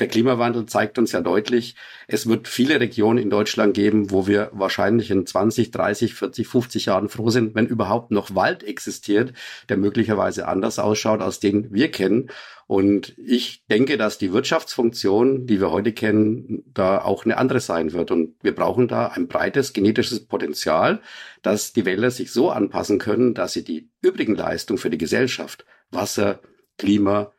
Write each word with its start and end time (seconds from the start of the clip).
der 0.00 0.08
Klimawandel 0.08 0.66
zeigt 0.66 0.98
uns 0.98 1.12
ja 1.12 1.20
deutlich, 1.20 1.76
es 2.08 2.26
wird 2.26 2.48
viele 2.48 2.80
Regionen 2.80 3.18
in 3.18 3.30
Deutschland 3.30 3.74
geben, 3.74 4.10
wo 4.10 4.26
wir 4.26 4.50
wahrscheinlich 4.52 5.10
in 5.10 5.26
20, 5.26 5.70
30, 5.70 6.14
40, 6.14 6.48
50 6.48 6.86
Jahren 6.86 7.08
froh 7.08 7.30
sind, 7.30 7.54
wenn 7.54 7.66
überhaupt 7.66 8.10
noch 8.10 8.34
Wald 8.34 8.64
existiert, 8.64 9.34
der 9.68 9.76
möglicherweise 9.76 10.48
anders 10.48 10.78
ausschaut, 10.78 11.20
als 11.20 11.38
den 11.38 11.72
wir 11.72 11.90
kennen. 11.90 12.30
Und 12.66 13.14
ich 13.18 13.64
denke, 13.68 13.96
dass 13.98 14.16
die 14.16 14.32
Wirtschaftsfunktion, 14.32 15.46
die 15.46 15.60
wir 15.60 15.70
heute 15.70 15.92
kennen, 15.92 16.62
da 16.72 17.02
auch 17.02 17.24
eine 17.24 17.36
andere 17.36 17.60
sein 17.60 17.92
wird. 17.92 18.10
Und 18.10 18.36
wir 18.42 18.54
brauchen 18.54 18.88
da 18.88 19.08
ein 19.08 19.28
breites 19.28 19.72
genetisches 19.72 20.24
Potenzial, 20.26 21.00
dass 21.42 21.72
die 21.72 21.84
Wälder 21.84 22.10
sich 22.10 22.30
so 22.32 22.50
anpassen 22.50 22.98
können, 22.98 23.34
dass 23.34 23.52
sie 23.52 23.64
die 23.64 23.90
übrigen 24.02 24.36
Leistungen 24.36 24.78
für 24.78 24.90
die 24.90 24.98
Gesellschaft, 24.98 25.64
Wasser, 25.90 26.40
Klima, 26.78 27.32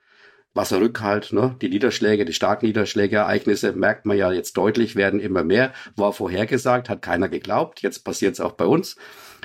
Wasserrückhalt, 0.53 1.31
ne? 1.31 1.55
die 1.61 1.69
Niederschläge, 1.69 2.25
die 2.25 2.33
starken 2.33 2.65
Niederschlägeereignisse, 2.65 3.71
merkt 3.73 4.05
man 4.05 4.17
ja 4.17 4.31
jetzt 4.31 4.57
deutlich, 4.57 4.95
werden 4.95 5.19
immer 5.19 5.43
mehr. 5.43 5.73
War 5.95 6.11
vorhergesagt, 6.11 6.89
hat 6.89 7.01
keiner 7.01 7.29
geglaubt. 7.29 7.81
Jetzt 7.81 8.03
passiert 8.03 8.33
es 8.33 8.41
auch 8.41 8.53
bei 8.53 8.65
uns. 8.65 8.97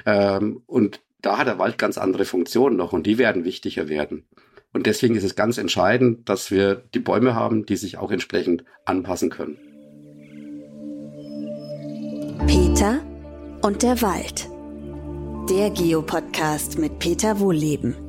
Ähm, 0.05 0.63
und 0.67 1.01
da 1.23 1.39
hat 1.39 1.47
der 1.47 1.59
Wald 1.59 1.79
ganz 1.79 1.99
andere 1.99 2.25
Funktionen 2.25 2.77
noch 2.77 2.93
und 2.93 3.07
die 3.07 3.19
werden 3.19 3.45
wichtiger 3.45 3.89
werden. 3.89 4.27
Und 4.73 4.87
deswegen 4.87 5.15
ist 5.15 5.25
es 5.25 5.37
ganz 5.37 5.59
entscheidend, 5.59 6.29
dass 6.29 6.51
wir 6.51 6.75
die 6.75 6.99
Bäume 6.99 7.35
haben, 7.35 7.65
die 7.67 7.77
sich 7.77 7.97
auch 7.99 8.11
entsprechend 8.11 8.65
anpassen 8.85 9.31
können. 9.31 9.59
Peter 12.47 13.01
und 13.63 13.83
der 13.83 14.03
Wald. 14.03 14.49
Der 15.49 15.71
Geopodcast 15.71 16.79
mit 16.79 16.99
Peter 16.99 17.41
Wohlleben. 17.41 18.06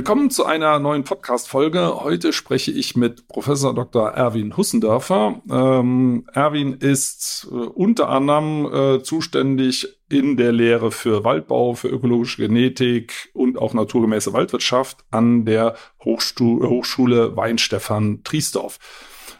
Willkommen 0.00 0.30
zu 0.30 0.46
einer 0.46 0.78
neuen 0.78 1.04
Podcast-Folge. 1.04 2.00
Heute 2.00 2.32
spreche 2.32 2.70
ich 2.70 2.96
mit 2.96 3.28
Professor 3.28 3.74
Dr. 3.74 4.08
Erwin 4.08 4.56
Hussendörfer. 4.56 5.42
Ähm, 5.50 6.24
Erwin 6.32 6.72
ist 6.72 7.46
äh, 7.50 7.54
unter 7.54 8.08
anderem 8.08 8.64
äh, 8.72 9.02
zuständig 9.02 9.98
in 10.08 10.38
der 10.38 10.52
Lehre 10.52 10.90
für 10.90 11.22
Waldbau, 11.24 11.74
für 11.74 11.88
ökologische 11.88 12.40
Genetik 12.40 13.28
und 13.34 13.58
auch 13.58 13.74
naturgemäße 13.74 14.32
Waldwirtschaft 14.32 15.04
an 15.10 15.44
der 15.44 15.74
Hochstu 16.02 16.66
Hochschule 16.66 17.36
Weinstefan 17.36 18.24
Triesdorf. 18.24 18.78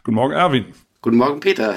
Guten 0.04 0.16
Morgen, 0.16 0.34
Erwin. 0.34 0.66
Guten 1.00 1.16
Morgen, 1.16 1.40
Peter. 1.40 1.74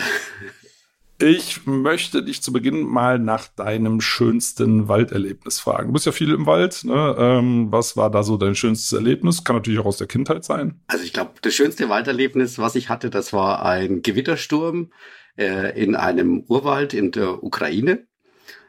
Ich 1.25 1.65
möchte 1.65 2.21
dich 2.21 2.43
zu 2.43 2.51
Beginn 2.51 2.81
mal 2.81 3.17
nach 3.17 3.47
deinem 3.47 4.01
schönsten 4.01 4.89
Walderlebnis 4.89 5.57
fragen. 5.57 5.87
Du 5.87 5.93
bist 5.93 6.05
ja 6.05 6.11
viel 6.11 6.33
im 6.33 6.45
Wald. 6.45 6.83
Ne? 6.83 7.15
Ähm, 7.17 7.71
was 7.71 7.95
war 7.95 8.11
da 8.11 8.23
so 8.23 8.35
dein 8.35 8.55
schönstes 8.55 8.91
Erlebnis? 8.91 9.45
Kann 9.45 9.55
natürlich 9.55 9.79
auch 9.79 9.85
aus 9.85 9.95
der 9.95 10.07
Kindheit 10.07 10.43
sein. 10.43 10.81
Also 10.87 11.05
ich 11.05 11.13
glaube, 11.13 11.31
das 11.41 11.53
schönste 11.53 11.87
Walderlebnis, 11.87 12.59
was 12.59 12.75
ich 12.75 12.89
hatte, 12.89 13.09
das 13.09 13.31
war 13.31 13.65
ein 13.65 14.01
Gewittersturm 14.01 14.91
äh, 15.37 15.81
in 15.81 15.95
einem 15.95 16.43
Urwald 16.49 16.93
in 16.93 17.11
der 17.11 17.41
Ukraine. 17.41 18.05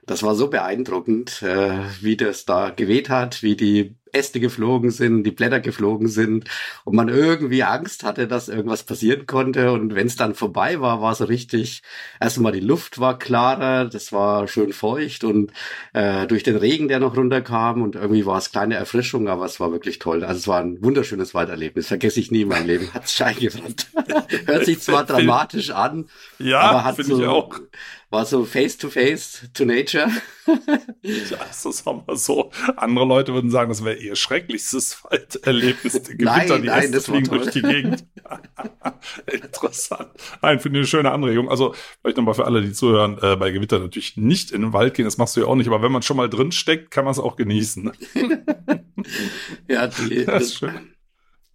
Das 0.07 0.23
war 0.23 0.37
so 0.37 0.47
beeindruckend, 0.49 1.43
äh, 1.43 1.81
wie 2.03 2.17
das 2.17 2.45
da 2.45 2.71
geweht 2.71 3.09
hat, 3.09 3.43
wie 3.43 3.57
die 3.57 3.97
Äste 4.15 4.41
geflogen 4.41 4.91
sind, 4.91 5.25
die 5.25 5.31
Blätter 5.31 5.61
geflogen 5.61 6.09
sind 6.09 6.49
und 6.85 6.95
man 6.95 7.09
irgendwie 7.09 7.63
Angst 7.63 8.05
hatte, 8.05 8.27
dass 8.27 8.49
irgendwas 8.49 8.85
passieren 8.85 9.27
konnte. 9.27 9.73
Und 9.73 9.95
wenn 9.95 10.07
es 10.07 10.17
dann 10.17 10.35
vorbei 10.35 10.81
war, 10.81 11.01
war 11.01 11.15
so 11.15 11.25
richtig, 11.25 11.83
erstmal 12.21 12.53
die 12.53 12.61
Luft 12.61 12.99
war 12.99 13.19
klarer, 13.19 13.87
das 13.87 14.13
war 14.13 14.49
schön 14.49 14.73
feucht 14.73 15.25
und 15.25 15.53
äh, 15.93 16.27
durch 16.27 16.43
den 16.43 16.57
Regen, 16.57 16.89
der 16.89 17.01
noch 17.01 17.17
runterkam 17.17 17.83
und 17.83 17.97
irgendwie 17.97 18.27
war 18.27 18.39
es 18.39 18.53
kleine 18.53 18.77
Erfrischung, 18.77 19.29
aber 19.29 19.45
es 19.45 19.61
war 19.61 19.73
wirklich 19.73 19.99
toll. 19.99 20.25
Also 20.25 20.39
es 20.39 20.49
war 20.49 20.61
ein 20.61 20.83
wunderschönes 20.83 21.35
Walderlebnis, 21.35 21.89
vergesse 21.89 22.21
ich 22.21 22.31
nie 22.31 22.43
in 22.43 22.49
meinem 22.49 22.67
Leben. 22.67 22.95
Hat 22.95 23.09
sich 23.09 23.25
eingebrannt. 23.25 23.89
Hört 24.47 24.65
sich 24.65 24.81
zwar 24.81 25.05
dramatisch 25.05 25.71
an, 25.71 26.07
ja, 26.39 26.61
aber 26.61 26.85
hat 26.85 26.97
so, 26.97 27.21
ich 27.21 27.27
auch 27.27 27.59
war 28.15 28.25
so 28.25 28.45
face 28.45 28.79
to 28.79 28.89
face 28.89 29.49
to 29.53 29.65
nature. 29.65 30.09
ja, 31.03 31.37
das 31.39 31.85
haben 31.85 32.03
wir 32.07 32.17
so. 32.17 32.51
Andere 32.77 33.05
Leute 33.05 33.35
würden 33.35 33.51
sagen, 33.51 33.71
das 33.71 33.85
wäre 33.85 33.97
ihr 33.97 34.15
schrecklichstes 34.15 35.03
Erlebnis. 35.43 36.01
Nein, 36.19 36.63
die 36.63 36.69
nein, 36.69 36.93
das 36.93 37.07
fliegen 37.07 37.29
durch 37.29 37.51
die 37.51 37.63
Gegend. 37.63 38.07
Interessant. 39.31 40.11
Nein, 40.41 40.61
finde 40.61 40.79
ich 40.79 40.83
eine 40.83 40.87
schöne 40.87 41.11
Anregung. 41.11 41.51
Also, 41.51 41.75
vielleicht 42.01 42.17
nochmal 42.17 42.35
für 42.35 42.45
alle, 42.47 42.63
die 42.63 42.73
zuhören, 42.73 43.19
äh, 43.21 43.37
bei 43.37 43.51
Gewitter 43.51 43.81
natürlich 43.81 44.17
nicht 44.17 44.53
in 44.53 44.63
den 44.63 44.73
Wald 44.73 44.95
gehen, 44.95 45.05
das 45.05 45.19
machst 45.19 45.37
du 45.37 45.41
ja 45.41 45.47
auch 45.47 45.57
nicht, 45.57 45.67
aber 45.67 45.83
wenn 45.83 45.93
man 45.93 46.03
schon 46.03 46.17
mal 46.17 46.31
drin 46.31 46.53
steckt, 46.53 46.93
kann 46.93 47.05
man 47.05 47.13
es 47.13 47.19
auch 47.19 47.35
genießen. 47.35 47.93
ja, 49.69 49.89
die, 49.89 50.25
das 50.25 50.45
ist 50.45 50.59
schön. 50.59 50.94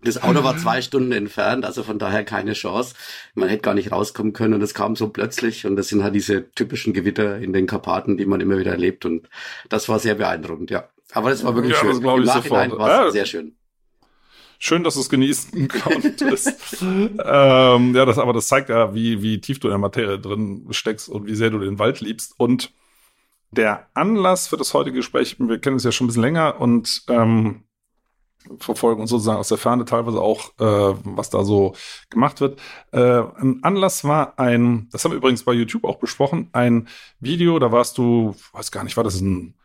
Das 0.01 0.21
Auto 0.23 0.43
war 0.43 0.57
zwei 0.57 0.81
Stunden 0.81 1.11
entfernt, 1.11 1.65
also 1.65 1.83
von 1.83 1.99
daher 1.99 2.23
keine 2.23 2.53
Chance. 2.53 2.95
Man 3.35 3.49
hätte 3.49 3.63
gar 3.63 3.73
nicht 3.73 3.91
rauskommen 3.91 4.31
können 4.31 4.53
und 4.53 4.61
es 4.61 4.73
kam 4.73 4.95
so 4.95 5.09
plötzlich 5.09 5.65
und 5.65 5.75
das 5.75 5.89
sind 5.89 6.03
halt 6.03 6.15
diese 6.15 6.49
typischen 6.51 6.93
Gewitter 6.93 7.37
in 7.39 7.51
den 7.51 7.67
Karpaten, 7.67 8.17
die 8.17 8.25
man 8.25 8.39
immer 8.39 8.57
wieder 8.57 8.71
erlebt 8.71 9.05
und 9.05 9.29
das 9.67 9.89
war 9.89 9.99
sehr 9.99 10.15
beeindruckend, 10.15 10.71
ja. 10.71 10.87
Aber 11.11 11.29
das 11.29 11.43
war 11.43 11.55
wirklich 11.55 11.73
ja, 11.73 11.79
schön. 11.79 12.01
Das 12.01 12.15
Im 12.15 12.23
Nachhinein 12.23 12.71
war 12.71 12.89
es 12.89 13.05
ja. 13.05 13.11
sehr 13.11 13.25
schön. 13.25 13.55
Schön, 14.61 14.83
dass 14.83 14.95
du 14.95 14.99
es 14.99 15.09
genießen 15.09 15.67
konntest. 15.83 16.81
ähm, 16.81 17.95
ja, 17.95 18.05
das, 18.05 18.17
aber 18.17 18.33
das 18.33 18.47
zeigt 18.47 18.69
ja, 18.69 18.93
wie, 18.93 19.21
wie 19.21 19.39
tief 19.41 19.59
du 19.59 19.67
in 19.67 19.71
der 19.71 19.79
Materie 19.79 20.19
drin 20.19 20.67
steckst 20.71 21.09
und 21.09 21.25
wie 21.25 21.35
sehr 21.35 21.49
du 21.49 21.59
den 21.59 21.79
Wald 21.79 22.01
liebst. 22.01 22.33
Und 22.37 22.71
der 23.51 23.87
Anlass 23.93 24.47
für 24.47 24.57
das 24.57 24.73
heutige 24.73 24.97
Gespräch, 24.97 25.37
wir 25.39 25.59
kennen 25.59 25.77
es 25.77 25.83
ja 25.83 25.91
schon 25.91 26.05
ein 26.05 26.09
bisschen 26.09 26.23
länger 26.23 26.59
und 26.59 27.03
ähm, 27.07 27.63
verfolgen 28.59 29.01
und 29.01 29.07
sozusagen 29.07 29.39
aus 29.39 29.49
der 29.49 29.57
Ferne 29.57 29.85
teilweise 29.85 30.21
auch, 30.21 30.51
äh, 30.59 30.95
was 31.03 31.29
da 31.29 31.43
so 31.43 31.73
gemacht 32.09 32.41
wird. 32.41 32.59
Äh, 32.91 33.21
ein 33.37 33.59
Anlass 33.63 34.03
war 34.03 34.39
ein, 34.39 34.87
das 34.91 35.03
haben 35.03 35.11
wir 35.11 35.17
übrigens 35.17 35.43
bei 35.43 35.53
YouTube 35.53 35.83
auch 35.83 35.97
besprochen, 35.97 36.49
ein 36.53 36.87
Video, 37.19 37.59
da 37.59 37.71
warst 37.71 37.97
du, 37.97 38.35
weiß 38.53 38.71
gar 38.71 38.83
nicht, 38.83 38.97
war 38.97 39.03
das 39.03 39.19
ein, 39.19 39.55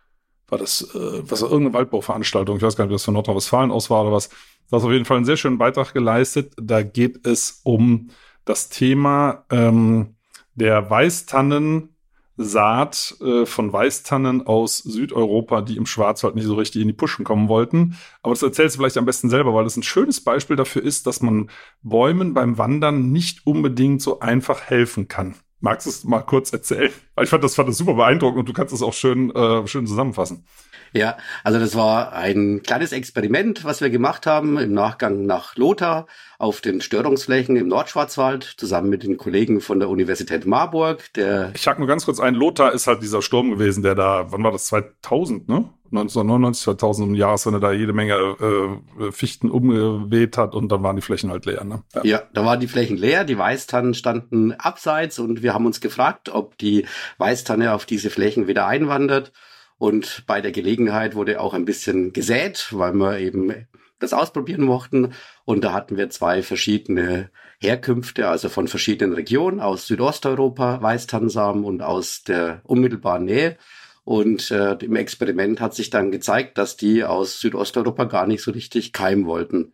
war 0.48 0.58
das, 0.58 0.82
äh, 0.94 1.22
was 1.30 1.42
irgendeine 1.42 1.74
Waldbauveranstaltung, 1.74 2.56
ich 2.56 2.62
weiß 2.62 2.76
gar 2.76 2.84
nicht, 2.84 2.92
ob 2.92 2.96
das 2.96 3.04
von 3.04 3.14
Nordrhein-Westfalen 3.14 3.70
aus 3.70 3.90
war 3.90 4.02
oder 4.02 4.12
was. 4.12 4.28
Du 4.70 4.76
hast 4.76 4.84
auf 4.84 4.92
jeden 4.92 5.04
Fall 5.04 5.18
einen 5.18 5.26
sehr 5.26 5.36
schönen 5.36 5.58
Beitrag 5.58 5.92
geleistet. 5.92 6.54
Da 6.56 6.82
geht 6.82 7.26
es 7.26 7.60
um 7.64 8.08
das 8.44 8.70
Thema 8.70 9.44
ähm, 9.50 10.16
der 10.54 10.88
Weißtannen 10.88 11.93
Saat 12.36 13.16
äh, 13.20 13.46
von 13.46 13.72
Weißtannen 13.72 14.46
aus 14.46 14.78
Südeuropa, 14.78 15.62
die 15.62 15.76
im 15.76 15.86
Schwarzwald 15.86 16.34
nicht 16.34 16.46
so 16.46 16.54
richtig 16.54 16.82
in 16.82 16.88
die 16.88 16.94
Puschen 16.94 17.24
kommen 17.24 17.48
wollten. 17.48 17.96
Aber 18.22 18.34
das 18.34 18.42
erzählst 18.42 18.74
du 18.74 18.80
vielleicht 18.80 18.96
am 18.96 19.04
besten 19.04 19.30
selber, 19.30 19.54
weil 19.54 19.64
das 19.64 19.76
ein 19.76 19.82
schönes 19.82 20.22
Beispiel 20.22 20.56
dafür 20.56 20.82
ist, 20.82 21.06
dass 21.06 21.20
man 21.20 21.50
Bäumen 21.82 22.34
beim 22.34 22.58
Wandern 22.58 23.12
nicht 23.12 23.46
unbedingt 23.46 24.02
so 24.02 24.20
einfach 24.20 24.62
helfen 24.62 25.06
kann. 25.06 25.36
Magst 25.60 25.86
du 25.86 25.90
es 25.90 26.04
mal 26.04 26.20
kurz 26.20 26.52
erzählen? 26.52 26.92
Ich 27.22 27.30
fand 27.30 27.42
das, 27.42 27.54
fand 27.54 27.68
das 27.68 27.78
super 27.78 27.94
beeindruckend 27.94 28.40
und 28.40 28.48
du 28.48 28.52
kannst 28.52 28.74
es 28.74 28.82
auch 28.82 28.92
schön, 28.92 29.34
äh, 29.34 29.66
schön 29.66 29.86
zusammenfassen. 29.86 30.44
Ja, 30.94 31.16
also 31.42 31.58
das 31.58 31.74
war 31.74 32.12
ein 32.12 32.62
kleines 32.62 32.92
Experiment, 32.92 33.64
was 33.64 33.80
wir 33.80 33.90
gemacht 33.90 34.26
haben 34.26 34.58
im 34.58 34.72
Nachgang 34.72 35.26
nach 35.26 35.56
Lothar 35.56 36.06
auf 36.38 36.60
den 36.60 36.80
Störungsflächen 36.80 37.56
im 37.56 37.66
Nordschwarzwald 37.66 38.44
zusammen 38.44 38.90
mit 38.90 39.02
den 39.02 39.16
Kollegen 39.16 39.60
von 39.60 39.80
der 39.80 39.88
Universität 39.88 40.46
Marburg. 40.46 41.12
Der 41.14 41.50
ich 41.54 41.66
hack 41.66 41.80
nur 41.80 41.88
ganz 41.88 42.04
kurz 42.04 42.20
ein, 42.20 42.34
Lothar 42.34 42.72
ist 42.72 42.86
halt 42.86 43.02
dieser 43.02 43.22
Sturm 43.22 43.50
gewesen, 43.50 43.82
der 43.82 43.96
da, 43.96 44.26
wann 44.30 44.44
war 44.44 44.52
das, 44.52 44.66
2000, 44.66 45.48
ne? 45.48 45.68
1999, 45.90 46.64
2000 46.64 47.08
um 47.08 47.14
Jahreswende 47.14 47.60
da 47.60 47.72
jede 47.72 47.92
Menge 47.92 48.14
äh, 48.14 49.12
Fichten 49.12 49.50
umgeweht 49.50 50.36
hat 50.36 50.54
und 50.54 50.70
dann 50.70 50.82
waren 50.82 50.96
die 50.96 51.02
Flächen 51.02 51.30
halt 51.30 51.46
leer. 51.46 51.64
Ne? 51.64 51.82
Ja. 51.94 52.04
ja, 52.04 52.22
da 52.32 52.44
waren 52.44 52.58
die 52.58 52.66
Flächen 52.66 52.96
leer, 52.96 53.24
die 53.24 53.38
Weißtannen 53.38 53.94
standen 53.94 54.52
abseits 54.52 55.18
und 55.18 55.42
wir 55.42 55.54
haben 55.54 55.66
uns 55.66 55.80
gefragt, 55.80 56.30
ob 56.30 56.58
die 56.58 56.86
Weißtanne 57.18 57.72
auf 57.72 57.86
diese 57.86 58.10
Flächen 58.10 58.48
wieder 58.48 58.66
einwandert. 58.66 59.32
Und 59.78 60.24
bei 60.26 60.40
der 60.40 60.52
Gelegenheit 60.52 61.14
wurde 61.14 61.40
auch 61.40 61.54
ein 61.54 61.64
bisschen 61.64 62.12
gesät, 62.12 62.68
weil 62.70 62.94
wir 62.94 63.18
eben 63.18 63.66
das 63.98 64.12
ausprobieren 64.12 64.64
mochten. 64.64 65.12
Und 65.44 65.64
da 65.64 65.72
hatten 65.72 65.96
wir 65.96 66.10
zwei 66.10 66.42
verschiedene 66.42 67.30
Herkünfte, 67.58 68.28
also 68.28 68.48
von 68.48 68.68
verschiedenen 68.68 69.14
Regionen, 69.14 69.60
aus 69.60 69.86
Südosteuropa, 69.86 70.80
Weißtannensamen 70.82 71.64
und 71.64 71.82
aus 71.82 72.22
der 72.22 72.60
unmittelbaren 72.64 73.24
Nähe. 73.24 73.56
Und 74.04 74.50
äh, 74.50 74.74
im 74.74 74.96
Experiment 74.96 75.60
hat 75.60 75.74
sich 75.74 75.90
dann 75.90 76.10
gezeigt, 76.10 76.58
dass 76.58 76.76
die 76.76 77.04
aus 77.04 77.40
Südosteuropa 77.40 78.04
gar 78.04 78.26
nicht 78.26 78.42
so 78.42 78.50
richtig 78.50 78.92
keimen 78.92 79.26
wollten. 79.26 79.72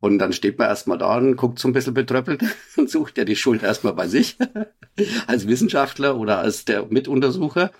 Und 0.00 0.18
dann 0.18 0.32
steht 0.32 0.58
man 0.58 0.68
erstmal 0.68 0.98
da 0.98 1.16
und 1.18 1.36
guckt 1.36 1.58
so 1.58 1.68
ein 1.68 1.72
bisschen 1.72 1.94
betröppelt 1.94 2.42
und 2.76 2.90
sucht 2.90 3.16
ja 3.18 3.24
die 3.24 3.36
Schuld 3.36 3.62
erstmal 3.62 3.92
bei 3.92 4.08
sich 4.08 4.38
als 5.26 5.46
Wissenschaftler 5.46 6.16
oder 6.16 6.38
als 6.38 6.64
der 6.64 6.86
Mituntersucher. 6.86 7.70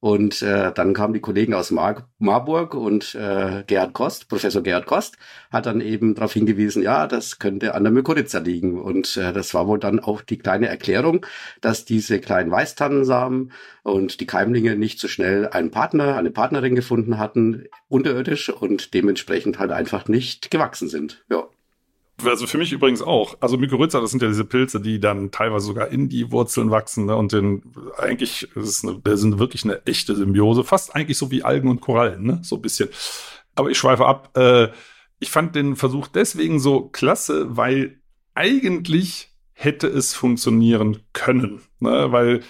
Und 0.00 0.42
äh, 0.42 0.72
dann 0.72 0.94
kamen 0.94 1.12
die 1.12 1.20
Kollegen 1.20 1.54
aus 1.54 1.72
Mar 1.72 2.08
Marburg 2.18 2.74
und 2.74 3.16
äh, 3.16 3.64
Gerhard 3.66 3.94
Kost, 3.94 4.28
Professor 4.28 4.62
Gerhard 4.62 4.86
Kost, 4.86 5.16
hat 5.50 5.66
dann 5.66 5.80
eben 5.80 6.14
darauf 6.14 6.32
hingewiesen, 6.32 6.84
ja, 6.84 7.08
das 7.08 7.40
könnte 7.40 7.74
an 7.74 7.82
der 7.82 7.92
Mykorrhiza 7.92 8.38
liegen. 8.38 8.80
Und 8.80 9.16
äh, 9.16 9.32
das 9.32 9.54
war 9.54 9.66
wohl 9.66 9.80
dann 9.80 9.98
auch 9.98 10.20
die 10.20 10.38
kleine 10.38 10.68
Erklärung, 10.68 11.26
dass 11.60 11.84
diese 11.84 12.20
kleinen 12.20 12.50
Weißtannensamen 12.52 13.50
und 13.82 14.20
die 14.20 14.26
Keimlinge 14.26 14.76
nicht 14.76 15.00
so 15.00 15.08
schnell 15.08 15.48
einen 15.48 15.72
Partner, 15.72 16.16
eine 16.16 16.30
Partnerin 16.30 16.76
gefunden 16.76 17.18
hatten, 17.18 17.64
unterirdisch 17.88 18.50
und 18.50 18.94
dementsprechend 18.94 19.58
halt 19.58 19.72
einfach 19.72 20.06
nicht 20.06 20.52
gewachsen 20.52 20.88
sind. 20.88 21.24
Ja. 21.28 21.48
Also 22.24 22.46
für 22.46 22.58
mich 22.58 22.72
übrigens 22.72 23.00
auch. 23.00 23.36
Also 23.40 23.56
Mykorrhiza, 23.56 24.00
das 24.00 24.10
sind 24.10 24.22
ja 24.22 24.28
diese 24.28 24.44
Pilze, 24.44 24.80
die 24.80 24.98
dann 24.98 25.30
teilweise 25.30 25.66
sogar 25.66 25.88
in 25.88 26.08
die 26.08 26.32
Wurzeln 26.32 26.70
wachsen. 26.70 27.06
Ne? 27.06 27.14
Und 27.14 27.32
den, 27.32 27.62
eigentlich 27.96 28.48
ist 28.56 28.84
eine, 28.84 29.00
das 29.02 29.20
sind 29.20 29.38
wirklich 29.38 29.64
eine 29.64 29.86
echte 29.86 30.16
Symbiose. 30.16 30.64
Fast 30.64 30.94
eigentlich 30.96 31.18
so 31.18 31.30
wie 31.30 31.44
Algen 31.44 31.68
und 31.68 31.80
Korallen, 31.80 32.24
ne? 32.24 32.40
So 32.42 32.56
ein 32.56 32.62
bisschen. 32.62 32.88
Aber 33.54 33.70
ich 33.70 33.78
schweife 33.78 34.06
ab. 34.06 34.36
Äh, 34.36 34.68
ich 35.20 35.30
fand 35.30 35.54
den 35.54 35.76
Versuch 35.76 36.08
deswegen 36.08 36.60
so 36.60 36.88
klasse, 36.88 37.56
weil 37.56 38.00
eigentlich 38.34 39.30
hätte 39.52 39.88
es 39.88 40.14
funktionieren 40.14 41.02
können. 41.12 41.60
Ne? 41.80 42.12
Weil 42.12 42.42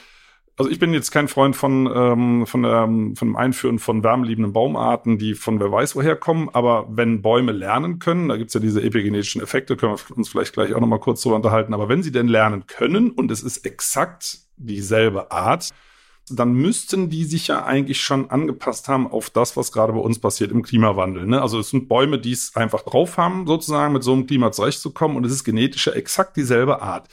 also 0.58 0.70
ich 0.72 0.80
bin 0.80 0.92
jetzt 0.92 1.12
kein 1.12 1.28
Freund 1.28 1.54
von, 1.54 1.88
ähm, 1.94 2.46
von, 2.46 2.64
ähm, 2.64 3.14
von 3.14 3.28
dem 3.28 3.36
Einführen 3.36 3.78
von 3.78 4.02
wärmeliebenden 4.02 4.52
Baumarten, 4.52 5.16
die 5.16 5.34
von 5.34 5.60
wer 5.60 5.70
weiß 5.70 5.94
woher 5.94 6.16
kommen, 6.16 6.50
aber 6.52 6.86
wenn 6.90 7.22
Bäume 7.22 7.52
lernen 7.52 8.00
können, 8.00 8.28
da 8.28 8.36
gibt's 8.36 8.54
ja 8.54 8.60
diese 8.60 8.82
epigenetischen 8.82 9.40
Effekte, 9.40 9.76
können 9.76 9.96
wir 9.96 10.16
uns 10.16 10.28
vielleicht 10.28 10.54
gleich 10.54 10.74
auch 10.74 10.80
nochmal 10.80 10.98
kurz 10.98 11.22
drüber 11.22 11.36
unterhalten, 11.36 11.74
aber 11.74 11.88
wenn 11.88 12.02
sie 12.02 12.10
denn 12.10 12.26
lernen 12.26 12.66
können 12.66 13.12
und 13.12 13.30
es 13.30 13.42
ist 13.42 13.64
exakt 13.64 14.38
dieselbe 14.56 15.30
Art, 15.30 15.70
dann 16.28 16.52
müssten 16.54 17.08
die 17.08 17.24
sich 17.24 17.46
ja 17.46 17.64
eigentlich 17.64 18.00
schon 18.00 18.28
angepasst 18.28 18.88
haben 18.88 19.06
auf 19.06 19.30
das, 19.30 19.56
was 19.56 19.70
gerade 19.70 19.92
bei 19.92 20.00
uns 20.00 20.18
passiert 20.18 20.50
im 20.50 20.62
Klimawandel. 20.62 21.24
Ne? 21.24 21.40
Also 21.40 21.60
es 21.60 21.70
sind 21.70 21.88
Bäume, 21.88 22.18
die 22.18 22.32
es 22.32 22.54
einfach 22.56 22.82
drauf 22.82 23.16
haben, 23.16 23.46
sozusagen 23.46 23.94
mit 23.94 24.02
so 24.02 24.12
einem 24.12 24.26
Klima 24.26 24.50
zurechtzukommen 24.52 25.16
und 25.16 25.24
es 25.24 25.32
ist 25.32 25.44
genetisch 25.44 25.86
exakt 25.86 26.36
dieselbe 26.36 26.82
Art 26.82 27.08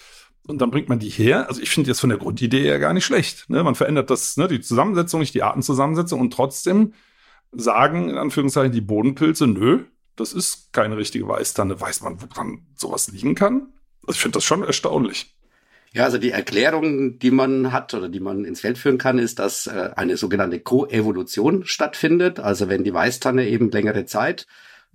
und 0.47 0.59
dann 0.59 0.71
bringt 0.71 0.89
man 0.89 1.00
die 1.00 1.09
her. 1.09 1.47
Also 1.47 1.62
ich 1.62 1.69
finde 1.69 1.89
jetzt 1.89 2.00
von 2.00 2.09
der 2.09 2.19
Grundidee 2.19 2.63
her 2.63 2.80
gar 2.80 2.94
nicht 2.94 3.06
schlecht. 3.06 3.50
Ne? 3.50 3.63
Man 3.63 3.75
verändert 3.75 4.09
das, 4.09 4.38
ne, 4.38 4.47
die 4.47 4.62
Zusammensetzung, 4.62 5.19
nicht 5.19 5.33
die 5.33 5.44
Artenzusammensetzung 5.44 6.19
und 6.19 6.33
trotzdem 6.33 6.94
sagen 7.51 8.09
in 8.09 8.18
Anführungszeichen 8.18 8.71
die 8.71 8.81
Bodenpilze, 8.81 9.47
nö, 9.47 9.86
das 10.15 10.33
ist 10.33 10.71
keine 10.74 10.97
richtige 10.97 11.27
Weißtanne. 11.27 11.80
Weiß 11.80 12.01
man, 12.01 12.21
woran 12.21 12.65
sowas 12.75 13.09
liegen 13.12 13.36
kann? 13.36 13.74
Also 14.03 14.18
ich 14.18 14.21
finde 14.21 14.38
das 14.38 14.44
schon 14.44 14.63
erstaunlich. 14.63 15.36
Ja, 15.94 16.03
also 16.03 16.18
die 16.18 16.31
Erklärung, 16.31 17.19
die 17.19 17.31
man 17.31 17.71
hat 17.71 17.94
oder 17.94 18.09
die 18.09 18.19
man 18.19 18.44
ins 18.44 18.59
Feld 18.59 18.77
führen 18.77 18.97
kann, 18.97 19.18
ist, 19.18 19.39
dass 19.39 19.68
äh, 19.68 19.92
eine 19.95 20.18
sogenannte 20.18 20.59
Koevolution 20.59 21.65
stattfindet. 21.65 22.39
Also 22.39 22.68
wenn 22.68 22.83
die 22.83 22.94
Weißtanne 22.94 23.47
eben 23.47 23.71
längere 23.71 24.06
Zeit 24.06 24.45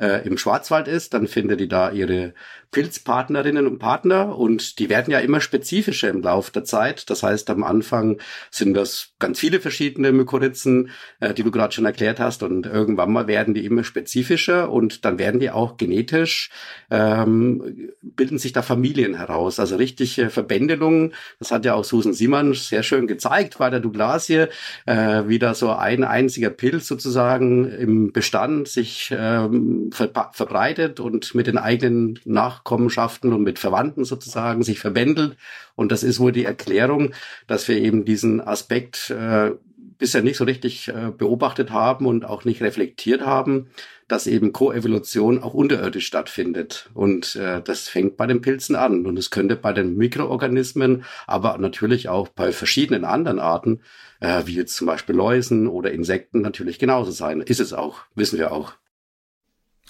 äh, 0.01 0.27
im 0.27 0.39
Schwarzwald 0.39 0.89
ist, 0.89 1.15
dann 1.15 1.29
findet 1.29 1.61
die 1.61 1.69
da 1.69 1.91
ihre 1.91 2.33
Pilzpartnerinnen 2.71 3.67
und 3.67 3.79
Partner 3.79 4.39
und 4.39 4.79
die 4.79 4.89
werden 4.89 5.11
ja 5.11 5.19
immer 5.19 5.41
spezifischer 5.41 6.09
im 6.09 6.23
Laufe 6.23 6.53
der 6.53 6.65
Zeit. 6.65 7.11
Das 7.11 7.23
heißt, 7.23 7.51
am 7.51 7.65
Anfang 7.65 8.19
sind 8.51 8.75
das 8.75 9.11
ganz 9.19 9.41
viele 9.41 9.61
verschiedene 9.61 10.13
Mykorrhizen, 10.13 10.91
äh, 11.19 11.35
die 11.35 11.43
du 11.43 11.51
gerade 11.51 11.75
schon 11.75 11.85
erklärt 11.85 12.21
hast 12.21 12.43
und 12.43 12.67
irgendwann 12.67 13.13
mal 13.13 13.27
werden 13.27 13.55
die 13.55 13.65
immer 13.65 13.85
spezifischer 13.85 14.71
und 14.71 15.05
dann 15.05 15.19
werden 15.19 15.41
die 15.41 15.51
auch 15.51 15.77
genetisch, 15.77 16.51
ähm, 16.91 17.91
bilden 18.03 18.39
sich 18.39 18.53
da 18.53 18.63
Familien 18.63 19.15
heraus, 19.15 19.59
also 19.59 19.77
richtige 19.77 20.31
Verbändelungen. 20.31 21.13
Das 21.41 21.51
hat 21.51 21.65
ja 21.65 21.75
auch 21.75 21.85
Susan 21.85 22.13
Simon 22.13 22.55
sehr 22.55 22.85
schön 22.85 23.07
gezeigt 23.07 23.59
bei 23.59 23.69
der 23.69 23.81
Douglasie, 23.81 24.47
äh, 24.87 25.23
wie 25.27 25.41
da 25.41 25.55
so 25.55 25.73
ein 25.73 26.05
einziger 26.05 26.51
Pilz 26.51 26.87
sozusagen 26.87 27.69
im 27.71 28.13
Bestand 28.13 28.69
sich 28.69 29.13
ähm, 29.17 29.90
verbreitet 29.93 31.01
und 31.01 31.35
mit 31.35 31.47
den 31.47 31.59
eigenen 31.59 32.19
Nach 32.25 32.51
Nachkommenschaften 32.61 33.33
und 33.33 33.43
mit 33.43 33.59
Verwandten 33.59 34.05
sozusagen 34.05 34.63
sich 34.63 34.81
verbändelt. 34.81 35.37
Und 35.77 35.93
das 35.93 36.03
ist 36.03 36.21
wohl 36.21 36.33
die 36.33 36.45
Erklärung, 36.45 37.13
dass 37.47 37.69
wir 37.69 37.77
eben 37.77 38.05
diesen 38.05 38.41
Aspekt 38.41 39.11
äh, 39.11 39.53
bisher 39.99 40.23
nicht 40.23 40.37
so 40.37 40.45
richtig 40.45 40.89
äh, 40.89 41.11
beobachtet 41.17 41.71
haben 41.71 42.07
und 42.07 42.25
auch 42.25 42.45
nicht 42.45 42.63
reflektiert 42.63 43.25
haben, 43.25 43.69
dass 44.09 44.27
eben 44.27 44.53
Koevolution 44.53 45.43
auch 45.43 45.55
unterirdisch 45.55 46.07
stattfindet. 46.07 46.91
Und 46.95 47.37
äh, 47.37 47.63
das 47.63 47.89
fängt 47.89 48.17
bei 48.17 48.27
den 48.27 48.41
Pilzen 48.41 48.77
an. 48.77 49.07
Und 49.07 49.19
es 49.19 49.31
könnte 49.31 49.57
bei 49.57 49.73
den 49.73 49.97
Mikroorganismen, 49.97 51.05
aber 51.27 51.59
natürlich 51.59 52.09
auch 52.09 52.29
bei 52.29 52.53
verschiedenen 52.53 53.05
anderen 53.05 53.39
Arten, 53.39 53.81
äh, 54.21 54.43
wie 54.47 54.55
jetzt 54.55 54.75
zum 54.75 54.87
Beispiel 54.87 55.15
Läusen 55.15 55.69
oder 55.69 55.93
Insekten, 55.93 56.41
natürlich 56.41 56.79
genauso 56.79 57.11
sein. 57.11 57.43
Ist 57.43 57.61
es 57.61 57.73
auch, 57.73 58.01
wissen 58.15 58.39
wir 58.39 58.53
auch. 58.53 58.73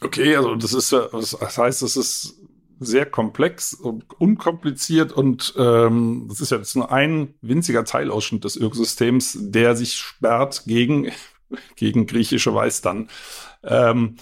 Okay, 0.02 0.36
also 0.36 0.54
das 0.54 0.72
ist 0.72 0.92
das 0.92 1.58
heißt, 1.58 1.82
es 1.82 1.96
ist 1.96 2.40
sehr 2.78 3.04
komplex 3.04 3.74
und 3.74 4.04
unkompliziert 4.18 5.12
und 5.12 5.52
ähm, 5.58 6.26
das 6.28 6.40
ist 6.40 6.50
ja 6.50 6.56
jetzt 6.56 6.74
nur 6.74 6.90
ein 6.90 7.34
winziger 7.42 7.84
Teilausschnitt 7.84 8.44
des 8.44 8.56
Ökosystems, 8.56 9.36
der 9.38 9.76
sich 9.76 9.94
sperrt 9.96 10.62
gegen, 10.66 11.12
gegen 11.76 12.06
griechische 12.06 12.54
Weiß 12.54 12.80
dann. 12.80 13.10
Ähm, 13.62 14.16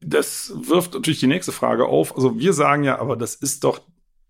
das 0.00 0.52
wirft 0.56 0.94
natürlich 0.94 1.20
die 1.20 1.28
nächste 1.28 1.52
Frage 1.52 1.86
auf. 1.86 2.16
Also 2.16 2.38
wir 2.38 2.52
sagen 2.52 2.82
ja, 2.82 2.98
aber 2.98 3.16
das 3.16 3.36
ist 3.36 3.62
doch 3.62 3.80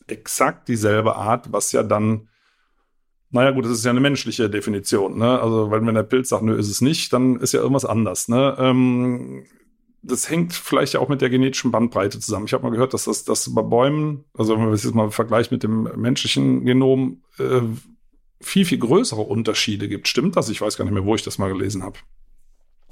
exakt 0.06 0.68
dieselbe 0.68 1.16
Art, 1.16 1.50
was 1.50 1.72
ja 1.72 1.82
dann 1.82 2.28
naja, 3.30 3.50
gut, 3.50 3.64
das 3.64 3.72
ist 3.72 3.84
ja 3.84 3.90
eine 3.90 3.98
menschliche 3.98 4.48
Definition, 4.48 5.18
ne? 5.18 5.40
Also, 5.40 5.68
weil 5.68 5.84
wenn 5.84 5.96
der 5.96 6.04
Pilz 6.04 6.28
sagt, 6.28 6.44
nö, 6.44 6.56
ist 6.56 6.70
es 6.70 6.80
nicht, 6.80 7.12
dann 7.12 7.40
ist 7.40 7.52
ja 7.52 7.58
irgendwas 7.58 7.84
anders, 7.84 8.28
ne? 8.28 8.54
Ähm, 8.60 9.44
das 10.04 10.30
hängt 10.30 10.52
vielleicht 10.52 10.94
ja 10.94 11.00
auch 11.00 11.08
mit 11.08 11.20
der 11.20 11.30
genetischen 11.30 11.70
Bandbreite 11.70 12.20
zusammen. 12.20 12.46
Ich 12.46 12.52
habe 12.52 12.62
mal 12.62 12.70
gehört, 12.70 12.94
dass 12.94 13.04
das 13.04 13.24
dass 13.24 13.52
bei 13.54 13.62
Bäumen, 13.62 14.24
also 14.34 14.54
wenn 14.54 14.62
man 14.62 14.70
das 14.70 14.84
jetzt 14.84 14.94
mal 14.94 15.10
vergleicht 15.10 15.50
mit 15.50 15.62
dem 15.62 15.88
menschlichen 15.96 16.64
Genom, 16.64 17.22
äh, 17.38 17.62
viel, 18.40 18.64
viel 18.64 18.78
größere 18.78 19.22
Unterschiede 19.22 19.88
gibt. 19.88 20.06
Stimmt 20.06 20.36
das? 20.36 20.48
Ich 20.50 20.60
weiß 20.60 20.76
gar 20.76 20.84
nicht 20.84 20.94
mehr, 20.94 21.04
wo 21.04 21.14
ich 21.14 21.22
das 21.22 21.38
mal 21.38 21.48
gelesen 21.48 21.82
habe. 21.82 21.98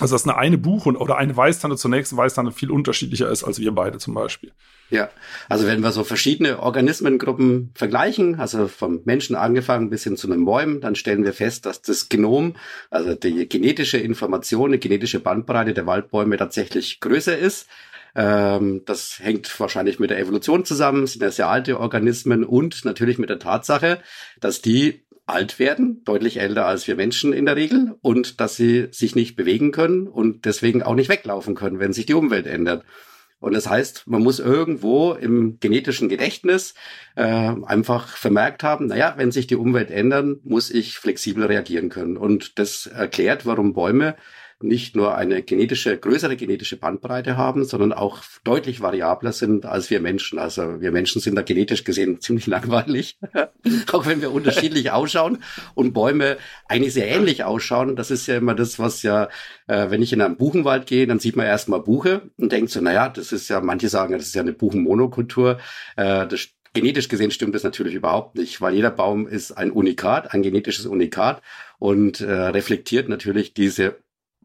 Also 0.01 0.15
dass 0.15 0.25
eine 0.25 0.37
eine 0.37 0.59
Buch 0.59 0.87
oder 0.87 1.17
eine 1.17 1.37
Weißtanne 1.37 1.77
zur 1.77 1.91
nächsten 1.91 2.17
Weißtanne 2.17 2.51
viel 2.51 2.71
unterschiedlicher 2.71 3.31
ist 3.31 3.45
als 3.45 3.61
wir 3.61 3.73
beide 3.73 3.99
zum 3.99 4.15
Beispiel. 4.15 4.53
Ja, 4.91 5.09
also 5.49 5.67
wenn 5.67 5.81
wir 5.81 5.91
so 5.91 6.05
verschiedene 6.05 6.59
Organismengruppen 6.59 7.71
vergleichen, 7.75 8.39
also 8.39 8.69
vom 8.69 9.01
Menschen 9.05 9.37
angefangen 9.37 9.89
bis 9.89 10.05
hin 10.05 10.17
zu 10.17 10.31
einem 10.31 10.45
Bäumen, 10.45 10.81
dann 10.81 10.97
stellen 10.97 11.25
wir 11.25 11.33
fest, 11.33 11.65
dass 11.65 11.81
das 11.81 12.09
Genom, 12.11 12.57
also 12.91 13.15
die 13.15 13.49
genetische 13.49 13.97
Information, 13.97 14.73
die 14.73 14.81
genetische 14.81 15.21
Bandbreite 15.21 15.73
der 15.73 15.87
Waldbäume 15.87 16.37
tatsächlich 16.37 17.01
größer 17.01 17.39
ist. 17.39 17.69
Ähm, 18.15 18.83
das 18.85 19.19
hängt 19.19 19.59
wahrscheinlich 19.59 19.99
mit 19.99 20.11
der 20.11 20.19
Evolution 20.19 20.67
zusammen, 20.67 21.07
sind 21.07 21.23
ja 21.23 21.31
sehr 21.31 21.49
alte 21.49 21.81
Organismen 21.81 22.45
und 22.45 22.85
natürlich 22.85 23.19
mit 23.19 23.31
der 23.31 23.39
Tatsache, 23.39 24.03
dass 24.41 24.61
die 24.61 25.05
alt 25.27 25.59
werden, 25.59 26.03
deutlich 26.05 26.41
älter 26.41 26.67
als 26.67 26.87
wir 26.87 26.97
Menschen 26.97 27.33
in 27.33 27.47
der 27.47 27.57
Regel, 27.57 27.95
und 28.03 28.41
dass 28.41 28.57
sie 28.57 28.89
sich 28.91 29.15
nicht 29.15 29.37
bewegen 29.37 29.71
können 29.73 30.09
und 30.09 30.45
deswegen 30.45 30.83
auch 30.83 30.95
nicht 30.95 31.09
weglaufen 31.09 31.55
können, 31.55 31.79
wenn 31.79 31.93
sich 31.93 32.07
die 32.07 32.15
Umwelt 32.15 32.47
ändert. 32.47 32.85
Und 33.43 33.55
das 33.55 33.69
heißt, 33.69 34.07
man 34.07 34.23
muss 34.23 34.39
irgendwo 34.39 35.15
im 35.15 35.59
genetischen 35.59 36.09
Gedächtnis 36.09 36.75
äh, 37.17 37.25
einfach 37.25 38.17
vermerkt 38.17 38.63
haben, 38.63 38.87
naja, 38.87 39.15
wenn 39.17 39.33
sich 39.33 39.49
die 39.49 39.57
Umwelt 39.57 39.91
ändern, 39.91 40.39
muss 40.45 40.71
ich 40.71 40.97
flexibel 40.99 41.47
reagieren 41.47 41.89
können. 41.89 42.17
Und 42.17 42.61
das 42.61 42.87
erklärt, 42.87 43.45
warum 43.45 43.75
Bäume 43.75 44.15
nicht 44.65 44.97
nur 44.97 45.17
eine 45.17 45.43
genetische, 45.43 45.97
größere 45.97 46.37
genetische 46.37 46.77
Bandbreite 46.77 47.37
haben, 47.37 47.65
sondern 47.65 47.93
auch 47.93 48.23
deutlich 48.45 48.81
variabler 48.81 49.33
sind 49.33 49.67
als 49.67 49.91
wir 49.91 50.01
Menschen. 50.01 50.39
Also 50.39 50.81
wir 50.81 50.93
Menschen 50.93 51.21
sind 51.21 51.35
da 51.35 51.43
genetisch 51.43 51.85
gesehen 51.85 52.21
ziemlich 52.21 52.47
langweilig, 52.53 53.19
auch 53.93 54.07
wenn 54.07 54.21
wir 54.21 54.33
unterschiedlich 54.33 54.91
ausschauen 54.93 55.39
und 55.75 55.93
Bäume 55.93 56.37
eigentlich 56.69 56.95
sehr 56.95 57.09
ähnlich 57.09 57.45
ausschauen. 57.45 57.97
Das 57.97 58.11
ist 58.11 58.27
ja 58.27 58.37
immer 58.37 58.55
das, 58.55 58.79
was 58.79 59.03
ja, 59.03 59.29
äh, 59.67 59.91
wenn 59.91 60.03
ich 60.03 60.13
in 60.13 60.21
einen 60.21 60.37
Buchenwald 60.37 60.87
gehe, 60.87 61.07
dann 61.07 61.19
sieht 61.19 61.37
man 61.37 61.47
erstmal 61.47 61.81
Buche 61.81 62.31
und 62.37 62.53
denkt 62.53 62.71
so, 62.71 62.81
naja, 62.81 63.09
das 63.09 63.33
ist 63.33 63.49
ja, 63.49 63.61
manche 63.61 63.89
sagen, 63.89 64.13
das 64.13 64.27
ist 64.27 64.35
ja 64.35 64.43
eine 64.43 64.53
Buchenmonokultur. 64.53 65.59
Äh, 65.97 66.27
das 66.27 66.49
Genetisch 66.75 67.09
gesehen 67.09 67.31
stimmt 67.31 67.55
das 67.55 67.65
natürlich 67.65 67.95
überhaupt 67.95 68.35
nicht, 68.35 68.63
weil 68.63 68.75
jeder 68.75 68.91
Baum 68.91 69.27
ist 69.27 69.53
ein 69.53 69.71
Unikat, 69.71 70.33
ein 70.33 70.43
genetisches 70.43 70.87
Unikat 70.87 71.43
und 71.79 72.23
äh, 72.23 72.33
reflektiert 72.33 73.11
natürlich 73.11 73.53
diese 73.53 73.97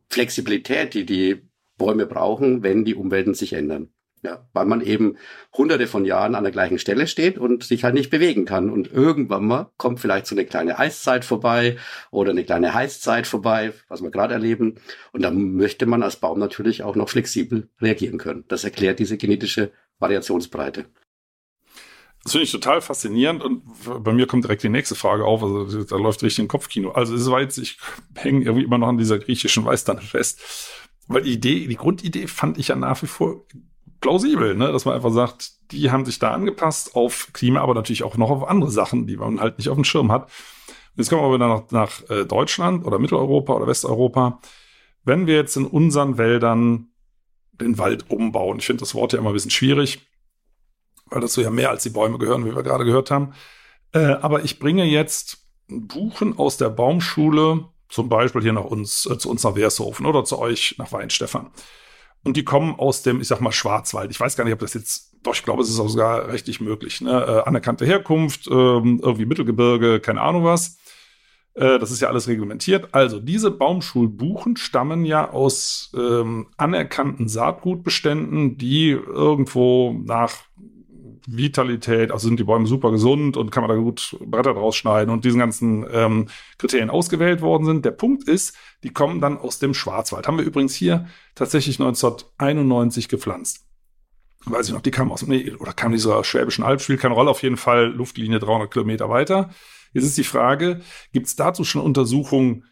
Flexibilität, 0.09 0.93
die 0.93 1.05
die 1.05 1.47
Bäume 1.77 2.05
brauchen, 2.05 2.63
wenn 2.63 2.85
die 2.85 2.95
Umwelten 2.95 3.33
sich 3.33 3.53
ändern. 3.53 3.89
Ja, 4.23 4.49
weil 4.51 4.65
man 4.65 4.81
eben 4.81 5.17
hunderte 5.53 5.85
von 5.85 6.03
Jahren 6.03 6.33
an 6.33 6.43
der 6.43 6.51
gleichen 6.51 6.79
Stelle 6.79 7.05
steht 7.05 7.37
und 7.37 7.63
sich 7.63 7.83
halt 7.83 7.93
nicht 7.93 8.09
bewegen 8.09 8.45
kann. 8.45 8.71
Und 8.71 8.91
irgendwann 8.91 9.45
mal 9.45 9.71
kommt 9.77 9.99
vielleicht 9.99 10.25
so 10.25 10.33
eine 10.33 10.45
kleine 10.45 10.79
Eiszeit 10.79 11.23
vorbei 11.23 11.77
oder 12.09 12.31
eine 12.31 12.43
kleine 12.43 12.73
Heißzeit 12.73 13.27
vorbei, 13.27 13.73
was 13.89 14.01
wir 14.01 14.09
gerade 14.09 14.33
erleben. 14.33 14.79
Und 15.11 15.21
dann 15.21 15.53
möchte 15.53 15.85
man 15.85 16.01
als 16.01 16.15
Baum 16.15 16.39
natürlich 16.39 16.81
auch 16.81 16.95
noch 16.95 17.09
flexibel 17.09 17.69
reagieren 17.79 18.17
können. 18.17 18.43
Das 18.47 18.63
erklärt 18.63 18.97
diese 18.97 19.17
genetische 19.17 19.71
Variationsbreite. 19.99 20.85
Das 22.23 22.33
finde 22.33 22.43
ich 22.43 22.51
total 22.51 22.81
faszinierend 22.81 23.41
und 23.41 23.63
bei 24.03 24.11
mir 24.11 24.27
kommt 24.27 24.43
direkt 24.43 24.63
die 24.63 24.69
nächste 24.69 24.95
Frage 24.95 25.23
auf. 25.23 25.43
Also 25.43 25.83
da 25.83 25.95
läuft 25.95 26.23
richtig 26.23 26.43
ein 26.43 26.47
Kopfkino. 26.49 26.91
Also 26.91 27.15
es 27.15 27.29
war 27.31 27.39
jetzt, 27.39 27.57
ich 27.57 27.77
hänge 28.15 28.43
irgendwie 28.43 28.65
immer 28.65 28.77
noch 28.77 28.89
an 28.89 28.97
dieser 28.97 29.17
griechischen 29.19 29.63
Weißdanne 29.63 30.01
fest. 30.01 30.41
Weil 31.07 31.21
die 31.21 31.31
Idee, 31.31 31.67
die 31.67 31.75
Grundidee 31.75 32.27
fand 32.27 32.57
ich 32.57 32.67
ja 32.67 32.75
nach 32.75 33.01
wie 33.01 33.07
vor 33.07 33.45
plausibel, 34.01 34.55
ne? 34.55 34.71
dass 34.71 34.85
man 34.85 34.95
einfach 34.95 35.11
sagt, 35.11 35.71
die 35.71 35.89
haben 35.91 36.05
sich 36.05 36.19
da 36.19 36.31
angepasst 36.31 36.95
auf 36.95 37.29
Klima, 37.33 37.61
aber 37.61 37.73
natürlich 37.73 38.03
auch 38.03 38.17
noch 38.17 38.29
auf 38.29 38.47
andere 38.47 38.71
Sachen, 38.71 39.07
die 39.07 39.17
man 39.17 39.39
halt 39.39 39.57
nicht 39.57 39.69
auf 39.69 39.75
dem 39.75 39.83
Schirm 39.83 40.11
hat. 40.11 40.29
Jetzt 40.95 41.09
kommen 41.09 41.21
wir 41.21 41.27
aber 41.27 41.37
nach, 41.37 41.71
nach 41.71 42.09
äh, 42.09 42.25
Deutschland 42.25 42.85
oder 42.85 42.99
Mitteleuropa 42.99 43.53
oder 43.53 43.67
Westeuropa. 43.67 44.39
Wenn 45.03 45.27
wir 45.27 45.35
jetzt 45.35 45.55
in 45.55 45.65
unseren 45.65 46.17
Wäldern 46.17 46.89
den 47.53 47.77
Wald 47.77 48.09
umbauen, 48.09 48.59
ich 48.59 48.65
finde 48.65 48.81
das 48.81 48.95
Wort 48.95 49.13
ja 49.13 49.19
immer 49.19 49.29
ein 49.29 49.33
bisschen 49.33 49.51
schwierig, 49.51 50.07
weil 51.09 51.21
dazu 51.21 51.41
ja 51.41 51.49
mehr 51.49 51.69
als 51.69 51.83
die 51.83 51.89
Bäume 51.89 52.17
gehören, 52.17 52.45
wie 52.45 52.55
wir 52.55 52.63
gerade 52.63 52.85
gehört 52.85 53.11
haben. 53.11 53.33
Äh, 53.93 53.99
aber 53.99 54.43
ich 54.43 54.59
bringe 54.59 54.85
jetzt 54.85 55.47
Buchen 55.67 56.37
aus 56.37 56.57
der 56.57 56.69
Baumschule, 56.69 57.65
zum 57.89 58.09
Beispiel 58.09 58.41
hier 58.41 58.53
nach 58.53 58.65
uns, 58.65 59.05
äh, 59.05 59.17
zu 59.17 59.29
uns 59.29 59.43
nach 59.43 59.55
Wershofen 59.55 60.05
oder 60.05 60.23
zu 60.23 60.39
euch 60.39 60.75
nach 60.77 60.91
Weinstefan. 60.91 61.51
Und 62.23 62.35
die 62.35 62.43
kommen 62.43 62.75
aus 62.77 63.03
dem, 63.03 63.21
ich 63.21 63.27
sag 63.27 63.39
mal, 63.41 63.51
Schwarzwald. 63.51 64.11
Ich 64.11 64.19
weiß 64.19 64.35
gar 64.35 64.43
nicht, 64.43 64.53
ob 64.53 64.59
das 64.59 64.73
jetzt, 64.73 65.15
doch, 65.23 65.33
ich 65.33 65.43
glaube, 65.43 65.61
es 65.61 65.69
ist 65.69 65.79
auch 65.79 65.87
sogar 65.87 66.27
rechtlich 66.27 66.59
möglich. 66.59 66.99
Ne? 67.01 67.11
Äh, 67.11 67.47
anerkannte 67.47 67.85
Herkunft, 67.85 68.47
ähm, 68.47 68.99
irgendwie 69.01 69.25
Mittelgebirge, 69.25 69.99
keine 69.99 70.21
Ahnung 70.21 70.43
was. 70.43 70.77
Äh, 71.53 71.79
das 71.79 71.91
ist 71.91 72.01
ja 72.01 72.09
alles 72.09 72.27
reglementiert. 72.27 72.89
Also, 72.93 73.19
diese 73.19 73.49
Baumschulbuchen 73.49 74.57
stammen 74.57 75.05
ja 75.05 75.29
aus 75.31 75.91
ähm, 75.95 76.47
anerkannten 76.57 77.27
Saatgutbeständen, 77.27 78.57
die 78.57 78.89
irgendwo 78.89 79.93
nach 79.93 80.33
Vitalität, 81.29 82.11
also 82.11 82.27
sind 82.27 82.39
die 82.39 82.45
Bäume 82.45 82.67
super 82.67 82.89
gesund 82.89 83.35
und 83.35 83.51
kann 83.51 83.61
man 83.61 83.69
da 83.69 83.75
gut 83.75 84.17
Bretter 84.25 84.53
draus 84.53 84.77
schneiden 84.77 85.11
und 85.11 85.25
diesen 85.25 85.39
ganzen 85.39 85.85
ähm, 85.91 86.29
Kriterien 86.57 86.89
ausgewählt 86.89 87.41
worden 87.41 87.65
sind. 87.65 87.83
Der 87.83 87.91
Punkt 87.91 88.27
ist, 88.27 88.55
die 88.83 88.91
kommen 88.91 89.19
dann 89.19 89.37
aus 89.37 89.59
dem 89.59 89.73
Schwarzwald. 89.73 90.25
Haben 90.25 90.37
wir 90.37 90.45
übrigens 90.45 90.73
hier 90.73 91.07
tatsächlich 91.35 91.79
1991 91.81 93.09
gepflanzt. 93.09 93.65
Weiß 94.45 94.69
ich 94.69 94.73
noch, 94.73 94.81
die 94.81 94.91
kamen 94.91 95.11
aus, 95.11 95.27
nee, 95.27 95.51
oder 95.59 95.73
kamen 95.73 95.91
dieser 95.91 96.23
Schwäbischen 96.23 96.63
Alb, 96.63 96.81
spielt 96.81 97.01
keine 97.01 97.13
Rolle, 97.13 97.29
auf 97.29 97.43
jeden 97.43 97.57
Fall 97.57 97.87
Luftlinie 97.87 98.39
300 98.39 98.71
Kilometer 98.71 99.09
weiter. 99.09 99.49
Jetzt 99.91 100.05
ist 100.05 100.17
die 100.17 100.23
Frage, 100.23 100.79
gibt 101.11 101.27
es 101.27 101.35
dazu 101.35 101.65
schon 101.65 101.81
Untersuchungen, 101.81 102.63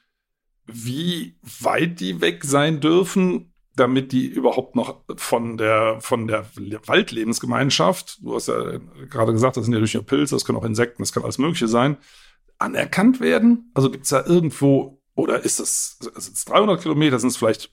wie 0.65 1.38
weit 1.59 2.00
die 2.00 2.21
weg 2.21 2.45
sein 2.45 2.79
dürfen 2.79 3.53
damit 3.75 4.12
die 4.12 4.27
überhaupt 4.27 4.75
noch 4.75 5.03
von 5.17 5.58
der, 5.58 5.98
von 6.00 6.27
der 6.27 6.46
Waldlebensgemeinschaft, 6.86 8.20
du 8.24 8.36
hast 8.36 8.48
ja 8.48 8.79
gerade 9.10 9.34
gesagt, 9.34 9.58
das 9.58 9.65
sind 9.65 9.74
ja 9.74 9.79
nicht 9.79 9.94
nur 9.94 10.05
Pilze, 10.05 10.36
das 10.36 10.46
können 10.46 10.58
auch 10.58 10.65
Insekten, 10.65 11.01
das 11.01 11.12
kann 11.12 11.24
alles 11.24 11.38
Mögliche 11.38 11.67
sein, 11.67 11.98
anerkannt 12.58 13.20
werden? 13.20 13.72
Also 13.74 13.91
gibt 13.91 14.05
es 14.05 14.10
da 14.10 14.25
irgendwo, 14.25 15.01
oder 15.15 15.44
ist 15.44 15.60
das, 15.60 16.00
also 16.13 16.32
300 16.51 16.82
Kilometer, 16.82 17.20
sind 17.20 17.29
es 17.29 17.38
vielleicht 17.38 17.72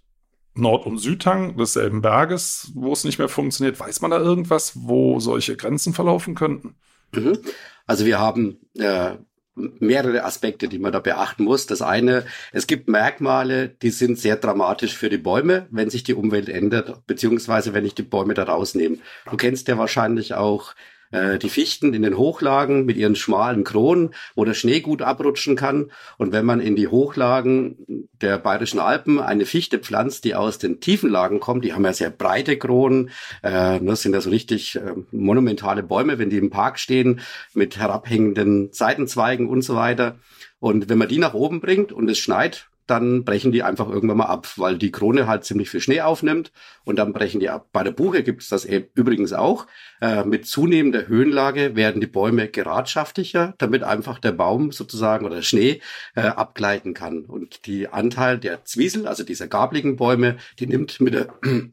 Nord- 0.55 0.87
und 0.87 0.99
Südhang 0.99 1.57
desselben 1.57 2.03
Berges, 2.03 2.71
wo 2.75 2.93
es 2.93 3.05
nicht 3.05 3.19
mehr 3.19 3.29
funktioniert? 3.29 3.79
Weiß 3.81 4.01
man 4.01 4.11
da 4.11 4.19
irgendwas, 4.19 4.73
wo 4.75 5.19
solche 5.21 5.57
Grenzen 5.57 5.95
verlaufen 5.95 6.35
könnten? 6.35 6.77
Mhm. 7.15 7.39
Also 7.87 8.05
wir 8.05 8.19
haben 8.19 8.59
äh, 8.75 9.17
mehrere 9.55 10.25
Aspekte, 10.25 10.69
die 10.69 10.79
man 10.79 10.93
da 10.93 11.01
beachten 11.01 11.45
muss. 11.45 11.67
Das 11.67 11.83
eine, 11.83 12.25
es 12.53 12.67
gibt 12.67 12.89
Merkmale, 12.89 13.69
die 13.69 13.91
sind 13.91 14.19
sehr 14.19 14.37
dramatisch 14.37 14.97
für 14.97 15.11
die 15.11 15.19
Bäume, 15.19 15.67
wenn 15.71 15.91
sich 15.91 16.05
die 16.05 16.15
Umwelt 16.15 16.49
ändert, 16.49 17.07
beziehungsweise 17.07 17.75
wenn 17.75 17.85
ich 17.85 17.95
die 17.95 18.03
Bäume 18.03 18.35
da 18.35 18.45
rausnehme. 18.45 18.99
Du 19.31 19.37
kennst 19.37 19.69
ja 19.69 19.77
wahrscheinlich 19.77 20.35
auch 20.35 20.75
äh, 21.13 21.39
die 21.39 21.49
Fichten 21.49 21.95
in 21.95 22.03
den 22.03 22.19
Hochlagen 22.19 22.85
mit 22.85 22.97
ihren 22.97 23.15
schmalen 23.15 23.65
Kronen, 23.65 24.15
wo 24.35 24.45
der 24.45 24.55
Schnee 24.55 24.81
gut 24.81 25.03
abrutschen 25.03 25.55
kann. 25.55 25.91
Und 26.19 26.33
wenn 26.33 26.45
man 26.45 26.61
in 26.61 26.75
die 26.75 26.89
Hochlagen 26.89 28.09
der 28.21 28.39
Bayerischen 28.39 28.81
Alpen 28.81 29.21
eine 29.21 29.47
Fichte 29.47 29.79
pflanzt, 29.79 30.25
die 30.25 30.35
aus 30.35 30.59
den 30.59 30.81
tiefen 30.81 31.11
Lagen 31.11 31.39
kommt, 31.39 31.65
die 31.65 31.73
haben 31.73 31.85
ja 31.85 31.93
sehr 31.93 32.11
breite 32.11 32.57
Kronen, 32.59 33.11
äh, 33.43 33.79
das 33.81 34.03
sind 34.03 34.15
ja 34.15 34.21
so 34.21 34.31
richtig 34.31 34.77
äh, 34.77 34.95
monumentale 35.13 35.83
Bäume, 35.83 36.19
wenn 36.19 36.31
die 36.31 36.39
im 36.39 36.51
Park 36.51 36.79
stehen, 36.79 37.21
mit 37.55 37.77
herabhängenden 37.79 38.71
Seitenzweigen 38.73 39.49
und 39.49 39.63
so 39.63 39.77
weiter. 39.77 40.17
Und 40.59 40.89
wenn 40.89 40.99
man 40.99 41.09
die 41.09 41.19
nach 41.19 41.35
oben 41.35 41.61
bringt 41.61 41.93
und 41.93 42.09
es 42.09 42.19
schneit, 42.19 42.69
dann 42.87 43.25
brechen 43.25 43.53
die 43.53 43.63
einfach 43.63 43.89
irgendwann 43.89 44.19
mal 44.19 44.27
ab, 44.27 44.49
weil 44.57 44.79
die 44.79 44.91
Krone 44.91 45.27
halt 45.27 45.45
ziemlich 45.45 45.71
viel 45.71 45.81
Schnee 45.81 46.01
aufnimmt 46.01 46.53
und 46.85 46.97
dann 46.97 47.13
brechen 47.13 47.41
die 47.41 47.49
ab. 47.49 47.69
Bei 47.73 47.83
der 47.83 47.93
Buche 47.93 48.23
gibt 48.23 48.43
es 48.43 48.49
das 48.49 48.65
e- 48.65 48.89
übrigens 48.95 49.33
auch. 49.33 49.67
Äh, 50.01 50.25
mit 50.25 50.47
zunehmender 50.47 51.07
Höhenlage 51.07 51.77
werden 51.77 52.01
die 52.01 52.07
Bäume 52.07 52.49
geradschaftiger, 52.49 53.55
damit 53.59 53.83
einfach 53.83 54.19
der 54.19 54.33
Baum 54.33 54.73
sozusagen 54.73 55.25
oder 55.27 55.37
der 55.37 55.43
Schnee 55.43 55.81
äh, 56.15 56.23
abgleiten 56.23 56.95
kann. 56.95 57.25
Und 57.25 57.67
die 57.67 57.89
Anteil 57.89 58.39
der 58.39 58.65
Zwiesel, 58.65 59.07
also 59.07 59.23
dieser 59.23 59.47
gabligen 59.47 59.97
Bäume, 59.97 60.37
die 60.59 60.67
nimmt 60.67 61.01
mit 61.01 61.15
der 61.15 61.29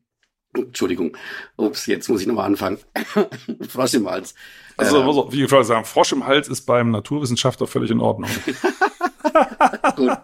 Entschuldigung, 0.55 1.15
ups, 1.57 1.85
jetzt 1.85 2.09
muss 2.09 2.21
ich 2.21 2.27
nochmal 2.27 2.45
anfangen. 2.45 2.79
Frosch 3.67 3.93
im 3.93 4.09
Hals. 4.09 4.33
Also, 4.77 5.03
also 5.03 5.31
wie 5.31 5.43
ich 5.43 5.49
sagen, 5.49 5.85
Frosch 5.85 6.11
im 6.11 6.25
Hals 6.25 6.47
ist 6.47 6.61
beim 6.61 6.89
Naturwissenschaftler 6.91 7.67
völlig 7.67 7.91
in 7.91 7.99
Ordnung. 7.99 8.29
Gut, 9.95 10.17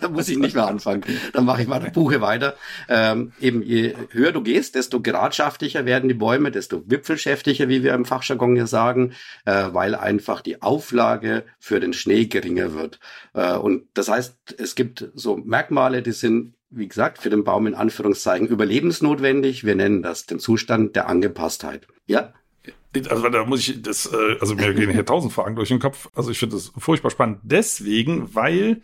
da 0.00 0.08
muss 0.08 0.28
ich 0.28 0.38
nicht 0.38 0.54
mehr 0.54 0.66
anfangen. 0.66 1.04
Dann 1.32 1.44
mache 1.44 1.62
ich 1.62 1.68
mal 1.68 1.80
Buche 1.90 2.20
weiter. 2.20 2.54
Ähm, 2.88 3.32
eben 3.40 3.62
je 3.62 3.94
höher 4.10 4.32
du 4.32 4.42
gehst, 4.42 4.74
desto 4.74 5.00
geradschaftlicher 5.00 5.86
werden 5.86 6.08
die 6.08 6.14
Bäume, 6.14 6.50
desto 6.50 6.82
wipfelschäftiger, 6.86 7.68
wie 7.68 7.82
wir 7.82 7.94
im 7.94 8.04
Fachjargon 8.04 8.56
hier 8.56 8.66
sagen, 8.66 9.12
äh, 9.44 9.68
weil 9.72 9.94
einfach 9.94 10.40
die 10.40 10.62
Auflage 10.62 11.44
für 11.58 11.80
den 11.80 11.92
Schnee 11.92 12.26
geringer 12.26 12.74
wird. 12.74 12.98
Äh, 13.34 13.54
und 13.54 13.84
das 13.94 14.08
heißt, 14.08 14.36
es 14.58 14.74
gibt 14.74 15.08
so 15.14 15.36
Merkmale, 15.36 16.02
die 16.02 16.12
sind 16.12 16.54
wie 16.70 16.88
gesagt, 16.88 17.18
für 17.18 17.30
den 17.30 17.44
Baum 17.44 17.66
in 17.66 17.74
Anführungszeichen 17.74 18.46
überlebensnotwendig. 18.46 19.64
Wir 19.64 19.74
nennen 19.74 20.02
das 20.02 20.26
den 20.26 20.38
Zustand 20.38 20.96
der 20.96 21.08
Angepasstheit. 21.08 21.86
Ja? 22.06 22.34
Also 23.10 23.28
da 23.28 23.44
muss 23.44 23.68
ich 23.68 23.82
das, 23.82 24.06
äh, 24.06 24.36
also 24.40 24.54
mir 24.54 24.72
gehen 24.72 24.90
hier 24.90 25.04
tausend 25.04 25.32
Fragen 25.32 25.56
durch 25.56 25.68
den 25.68 25.78
Kopf. 25.78 26.08
Also 26.14 26.30
ich 26.30 26.38
finde 26.38 26.56
das 26.56 26.72
furchtbar 26.78 27.10
spannend. 27.10 27.40
Deswegen, 27.42 28.34
weil 28.34 28.82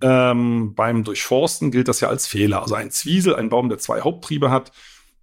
ähm, 0.00 0.74
beim 0.74 1.04
Durchforsten 1.04 1.70
gilt 1.70 1.88
das 1.88 2.00
ja 2.00 2.08
als 2.08 2.26
Fehler. 2.26 2.62
Also 2.62 2.74
ein 2.74 2.90
Zwiesel, 2.90 3.36
ein 3.36 3.50
Baum, 3.50 3.68
der 3.68 3.78
zwei 3.78 4.00
Haupttriebe 4.00 4.50
hat, 4.50 4.72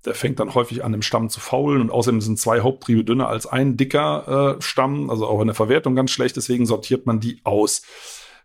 der 0.05 0.13
fängt 0.13 0.39
dann 0.39 0.53
häufig 0.53 0.83
an, 0.83 0.93
im 0.93 1.01
Stamm 1.01 1.29
zu 1.29 1.39
faulen 1.39 1.81
und 1.81 1.91
außerdem 1.91 2.21
sind 2.21 2.39
zwei 2.39 2.61
Haupttriebe 2.61 3.03
dünner 3.03 3.27
als 3.27 3.47
ein 3.47 3.77
dicker 3.77 4.57
äh, 4.57 4.61
Stamm, 4.61 5.09
also 5.09 5.27
auch 5.27 5.41
in 5.41 5.47
der 5.47 5.55
Verwertung 5.55 5.95
ganz 5.95 6.11
schlecht, 6.11 6.35
deswegen 6.37 6.65
sortiert 6.65 7.05
man 7.05 7.19
die 7.19 7.41
aus. 7.43 7.81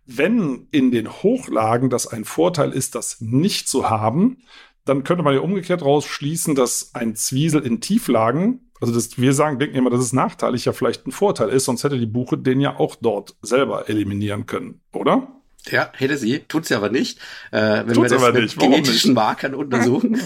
Wenn 0.04 0.66
in 0.73 0.90
den 0.90 1.09
Hochlagen 1.09 1.90
das 1.90 2.06
ein 2.06 2.25
Vorteil 2.25 2.73
ist, 2.73 2.94
das 2.94 3.21
nicht 3.21 3.68
zu 3.68 3.88
haben, 3.88 4.38
dann 4.85 5.04
könnte 5.04 5.23
man 5.23 5.35
ja 5.35 5.40
umgekehrt 5.40 5.82
rausschließen, 5.82 6.56
dass 6.56 6.94
ein 6.94 7.14
Zwiesel 7.14 7.62
in 7.62 7.80
Tieflagen 7.80 8.72
also 8.83 8.93
das, 8.93 9.17
wir 9.17 9.33
sagen, 9.33 9.61
denken 9.61 9.77
immer, 9.77 9.91
dass 9.91 10.01
es 10.01 10.12
nachteilig 10.12 10.65
ja 10.65 10.73
vielleicht 10.73 11.07
ein 11.07 11.12
Vorteil 11.12 11.51
ist, 11.51 11.67
sonst 11.67 11.85
hätte 11.85 11.99
die 11.99 12.07
Buche 12.07 12.37
den 12.37 12.61
ja 12.61 12.79
auch 12.79 12.97
dort 12.97 13.37
selber 13.41 13.89
eliminieren 13.89 14.47
können, 14.47 14.81
oder? 14.93 15.29
Ja, 15.71 15.92
hätte 15.95 16.16
sie, 16.16 16.40
tut 16.40 16.66
sie 16.66 16.75
aber 16.75 16.90
nicht. 16.90 17.19
Äh, 17.52 17.85
wenn 17.87 17.95
tut's 17.95 18.11
wir 18.11 18.19
das 18.19 18.33
mit 18.33 18.59
genetischen 18.59 19.11
nicht? 19.11 19.14
Markern 19.14 19.54
untersuchen, 19.54 20.21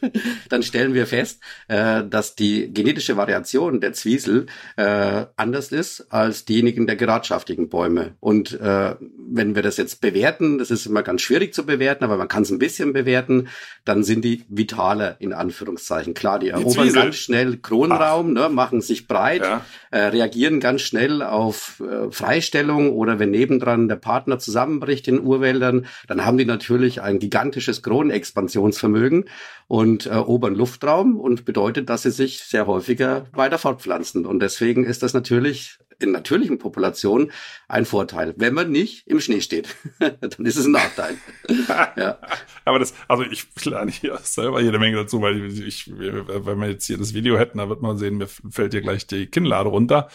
dann 0.50 0.62
stellen 0.62 0.92
wir 0.92 1.06
fest, 1.06 1.40
äh, 1.68 2.04
dass 2.04 2.34
die 2.34 2.72
genetische 2.72 3.16
Variation 3.16 3.80
der 3.80 3.94
Zwiesel 3.94 4.46
äh, 4.76 5.24
anders 5.36 5.72
ist 5.72 6.12
als 6.12 6.44
diejenigen 6.44 6.86
der 6.86 6.96
geradschaftigen 6.96 7.70
Bäume. 7.70 8.16
Und 8.20 8.60
äh, 8.60 8.96
wenn 9.00 9.54
wir 9.54 9.62
das 9.62 9.78
jetzt 9.78 10.02
bewerten, 10.02 10.58
das 10.58 10.70
ist 10.70 10.84
immer 10.84 11.02
ganz 11.02 11.22
schwierig 11.22 11.54
zu 11.54 11.64
bewerten, 11.64 12.04
aber 12.04 12.18
man 12.18 12.28
kann 12.28 12.42
es 12.42 12.50
ein 12.50 12.58
bisschen 12.58 12.92
bewerten, 12.92 13.48
dann 13.86 14.04
sind 14.04 14.22
die 14.26 14.44
vitaler 14.48 15.16
in 15.20 15.32
Anführungszeichen. 15.32 16.12
Klar, 16.12 16.38
die, 16.38 16.46
die 16.46 16.50
erobern 16.50 16.72
Zwiesel. 16.72 17.02
ganz 17.02 17.16
schnell 17.16 17.56
Kronraum, 17.56 18.34
ne, 18.34 18.50
machen 18.50 18.82
sich 18.82 19.08
breit, 19.08 19.42
ja. 19.42 19.64
äh, 19.90 20.08
reagieren 20.08 20.60
ganz 20.60 20.82
schnell 20.82 21.22
auf 21.22 21.80
äh, 21.80 22.10
Freistellung 22.10 22.92
oder 22.92 23.18
wenn 23.18 23.30
nebendran 23.30 23.88
der 23.88 23.96
Partner 23.96 24.38
zusammen 24.38 24.81
zusammenbricht 24.82 25.08
in 25.08 25.20
Urwäldern, 25.20 25.86
dann 26.08 26.24
haben 26.24 26.38
die 26.38 26.44
natürlich 26.44 27.00
ein 27.00 27.18
gigantisches 27.18 27.82
Kronenexpansionsvermögen 27.82 29.24
und 29.68 30.06
erobern 30.06 30.54
Luftraum 30.54 31.18
und 31.18 31.44
bedeutet, 31.44 31.88
dass 31.88 32.02
sie 32.02 32.10
sich 32.10 32.40
sehr 32.40 32.66
häufiger 32.66 33.26
weiter 33.32 33.58
fortpflanzen. 33.58 34.26
Und 34.26 34.40
deswegen 34.40 34.84
ist 34.84 35.02
das 35.02 35.14
natürlich 35.14 35.78
in 36.00 36.10
natürlichen 36.10 36.58
Populationen 36.58 37.30
ein 37.68 37.84
Vorteil. 37.84 38.34
Wenn 38.36 38.54
man 38.54 38.72
nicht 38.72 39.06
im 39.06 39.20
Schnee 39.20 39.40
steht, 39.40 39.76
dann 39.98 40.44
ist 40.44 40.56
es 40.56 40.66
ein 40.66 40.72
Nachteil. 40.72 41.14
ja. 41.96 42.18
Aber 42.64 42.80
das, 42.80 42.92
also 43.06 43.22
ich 43.22 43.46
lerne 43.64 43.92
hier 43.92 44.18
selber 44.22 44.60
jede 44.60 44.80
Menge 44.80 44.96
dazu, 44.96 45.22
weil 45.22 45.46
ich, 45.46 45.92
wenn 45.96 46.58
wir 46.58 46.68
jetzt 46.68 46.86
hier 46.86 46.98
das 46.98 47.14
Video 47.14 47.38
hätten, 47.38 47.58
da 47.58 47.68
wird 47.68 47.82
man 47.82 47.98
sehen, 47.98 48.16
mir 48.16 48.26
fällt 48.26 48.72
hier 48.72 48.82
gleich 48.82 49.06
die 49.06 49.26
Kinnlade 49.26 49.68
runter. 49.68 50.08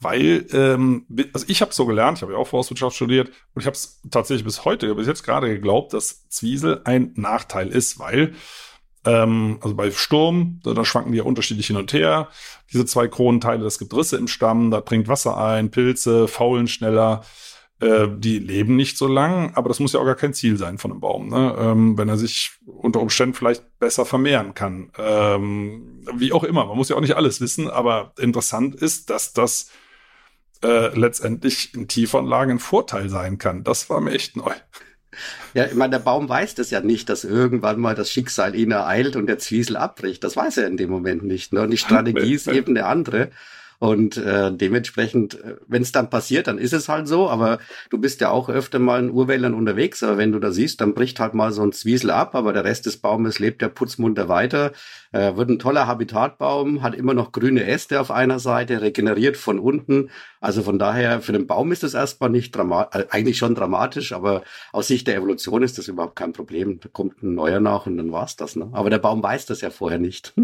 Weil, 0.00 0.46
ähm, 0.52 1.06
also 1.32 1.46
ich 1.48 1.60
habe 1.60 1.74
so 1.74 1.86
gelernt, 1.86 2.18
ich 2.18 2.22
habe 2.22 2.32
ja 2.32 2.38
auch 2.38 2.48
Forstwirtschaft 2.48 2.96
studiert 2.96 3.28
und 3.54 3.60
ich 3.60 3.66
habe 3.66 3.74
es 3.74 4.00
tatsächlich 4.10 4.44
bis 4.44 4.64
heute, 4.64 4.94
bis 4.94 5.06
jetzt 5.06 5.22
gerade 5.24 5.48
geglaubt, 5.48 5.92
dass 5.92 6.28
Zwiesel 6.28 6.80
ein 6.84 7.12
Nachteil 7.16 7.68
ist, 7.68 7.98
weil 7.98 8.34
Ähm, 9.06 9.58
also 9.62 9.74
bei 9.74 9.90
Sturm, 9.90 10.60
da, 10.62 10.74
da 10.74 10.84
schwanken 10.84 11.12
die 11.12 11.18
ja 11.18 11.24
unterschiedlich 11.24 11.68
hin 11.68 11.76
und 11.76 11.90
her. 11.94 12.28
Diese 12.70 12.84
zwei 12.84 13.08
Kronenteile, 13.08 13.64
das 13.64 13.78
gibt 13.78 13.94
Risse 13.94 14.18
im 14.18 14.28
Stamm, 14.28 14.70
da 14.70 14.82
dringt 14.82 15.08
Wasser 15.08 15.38
ein, 15.38 15.70
Pilze, 15.70 16.28
faulen 16.28 16.68
schneller. 16.68 17.22
Äh, 17.80 18.08
die 18.14 18.38
leben 18.38 18.76
nicht 18.76 18.98
so 18.98 19.06
lang, 19.06 19.54
aber 19.54 19.68
das 19.68 19.80
muss 19.80 19.94
ja 19.94 20.00
auch 20.00 20.04
gar 20.04 20.16
kein 20.16 20.34
Ziel 20.34 20.58
sein 20.58 20.76
von 20.76 20.90
einem 20.90 21.00
Baum, 21.00 21.30
ne? 21.30 21.56
ähm, 21.58 21.96
wenn 21.96 22.10
er 22.10 22.18
sich 22.18 22.50
unter 22.66 23.00
Umständen 23.00 23.34
vielleicht 23.34 23.78
besser 23.78 24.04
vermehren 24.04 24.52
kann. 24.52 24.92
Ähm, 24.98 26.04
wie 26.14 26.34
auch 26.34 26.44
immer, 26.44 26.66
man 26.66 26.76
muss 26.76 26.90
ja 26.90 26.96
auch 26.96 27.00
nicht 27.00 27.16
alles 27.16 27.40
wissen, 27.40 27.70
aber 27.70 28.12
interessant 28.18 28.74
ist, 28.74 29.08
dass 29.08 29.32
das 29.32 29.70
äh, 30.62 30.98
letztendlich 30.98 31.74
in 31.74 31.88
Tiefanlagen 31.88 32.56
ein 32.56 32.58
Vorteil 32.58 33.08
sein 33.08 33.38
kann. 33.38 33.64
Das 33.64 33.88
war 33.90 34.00
mir 34.00 34.12
echt 34.12 34.36
neu. 34.36 34.52
Ja, 35.54 35.66
ich 35.66 35.74
meine, 35.74 35.92
der 35.92 35.98
Baum 35.98 36.28
weiß 36.28 36.54
das 36.54 36.70
ja 36.70 36.80
nicht, 36.80 37.08
dass 37.08 37.24
irgendwann 37.24 37.80
mal 37.80 37.94
das 37.94 38.10
Schicksal 38.10 38.54
ihn 38.54 38.70
ereilt 38.70 39.16
und 39.16 39.26
der 39.26 39.38
Zwiesel 39.38 39.76
abbricht. 39.76 40.22
Das 40.22 40.36
weiß 40.36 40.58
er 40.58 40.68
in 40.68 40.76
dem 40.76 40.90
Moment 40.90 41.24
nicht. 41.24 41.52
Ne? 41.52 41.62
Und 41.62 41.70
die 41.70 41.78
Strategie 41.78 42.34
ist 42.34 42.46
eben 42.46 42.76
eine 42.76 42.86
andere. 42.86 43.30
Und 43.80 44.18
äh, 44.18 44.52
dementsprechend, 44.52 45.42
äh, 45.42 45.56
wenn 45.66 45.80
es 45.80 45.90
dann 45.90 46.10
passiert, 46.10 46.48
dann 46.48 46.58
ist 46.58 46.74
es 46.74 46.90
halt 46.90 47.08
so. 47.08 47.30
Aber 47.30 47.58
du 47.88 47.96
bist 47.96 48.20
ja 48.20 48.30
auch 48.30 48.50
öfter 48.50 48.78
mal 48.78 49.00
in 49.00 49.10
Urwäldern 49.10 49.54
unterwegs. 49.54 50.02
Aber 50.02 50.18
wenn 50.18 50.32
du 50.32 50.38
da 50.38 50.52
siehst, 50.52 50.82
dann 50.82 50.92
bricht 50.92 51.18
halt 51.18 51.32
mal 51.32 51.50
so 51.50 51.62
ein 51.62 51.72
Zwiesel 51.72 52.10
ab. 52.10 52.34
Aber 52.34 52.52
der 52.52 52.64
Rest 52.64 52.84
des 52.84 52.98
Baumes 52.98 53.38
lebt 53.38 53.62
ja 53.62 53.70
putzmunter 53.70 54.28
weiter. 54.28 54.72
Äh, 55.12 55.34
wird 55.36 55.48
ein 55.48 55.58
toller 55.58 55.86
Habitatbaum, 55.86 56.82
hat 56.82 56.94
immer 56.94 57.14
noch 57.14 57.32
grüne 57.32 57.64
Äste 57.64 58.00
auf 58.02 58.10
einer 58.10 58.38
Seite, 58.38 58.82
regeneriert 58.82 59.38
von 59.38 59.58
unten. 59.58 60.10
Also 60.40 60.62
von 60.62 60.78
daher, 60.78 61.20
für 61.20 61.32
den 61.32 61.46
Baum 61.46 61.70
ist 61.70 61.82
das 61.82 61.92
erstmal 61.92 62.30
nicht 62.30 62.56
dramatisch, 62.56 63.02
äh, 63.02 63.06
eigentlich 63.10 63.36
schon 63.36 63.54
dramatisch, 63.54 64.12
aber 64.12 64.42
aus 64.72 64.88
Sicht 64.88 65.06
der 65.06 65.16
Evolution 65.16 65.62
ist 65.62 65.76
das 65.76 65.88
überhaupt 65.88 66.16
kein 66.16 66.32
Problem. 66.32 66.80
Da 66.80 66.88
kommt 66.88 67.22
ein 67.22 67.34
neuer 67.34 67.60
nach 67.60 67.86
und 67.86 67.98
dann 67.98 68.10
war's 68.10 68.36
das. 68.36 68.56
Ne? 68.56 68.68
Aber 68.72 68.88
der 68.88 68.98
Baum 68.98 69.22
weiß 69.22 69.44
das 69.46 69.60
ja 69.60 69.70
vorher 69.70 69.98
nicht. 69.98 70.32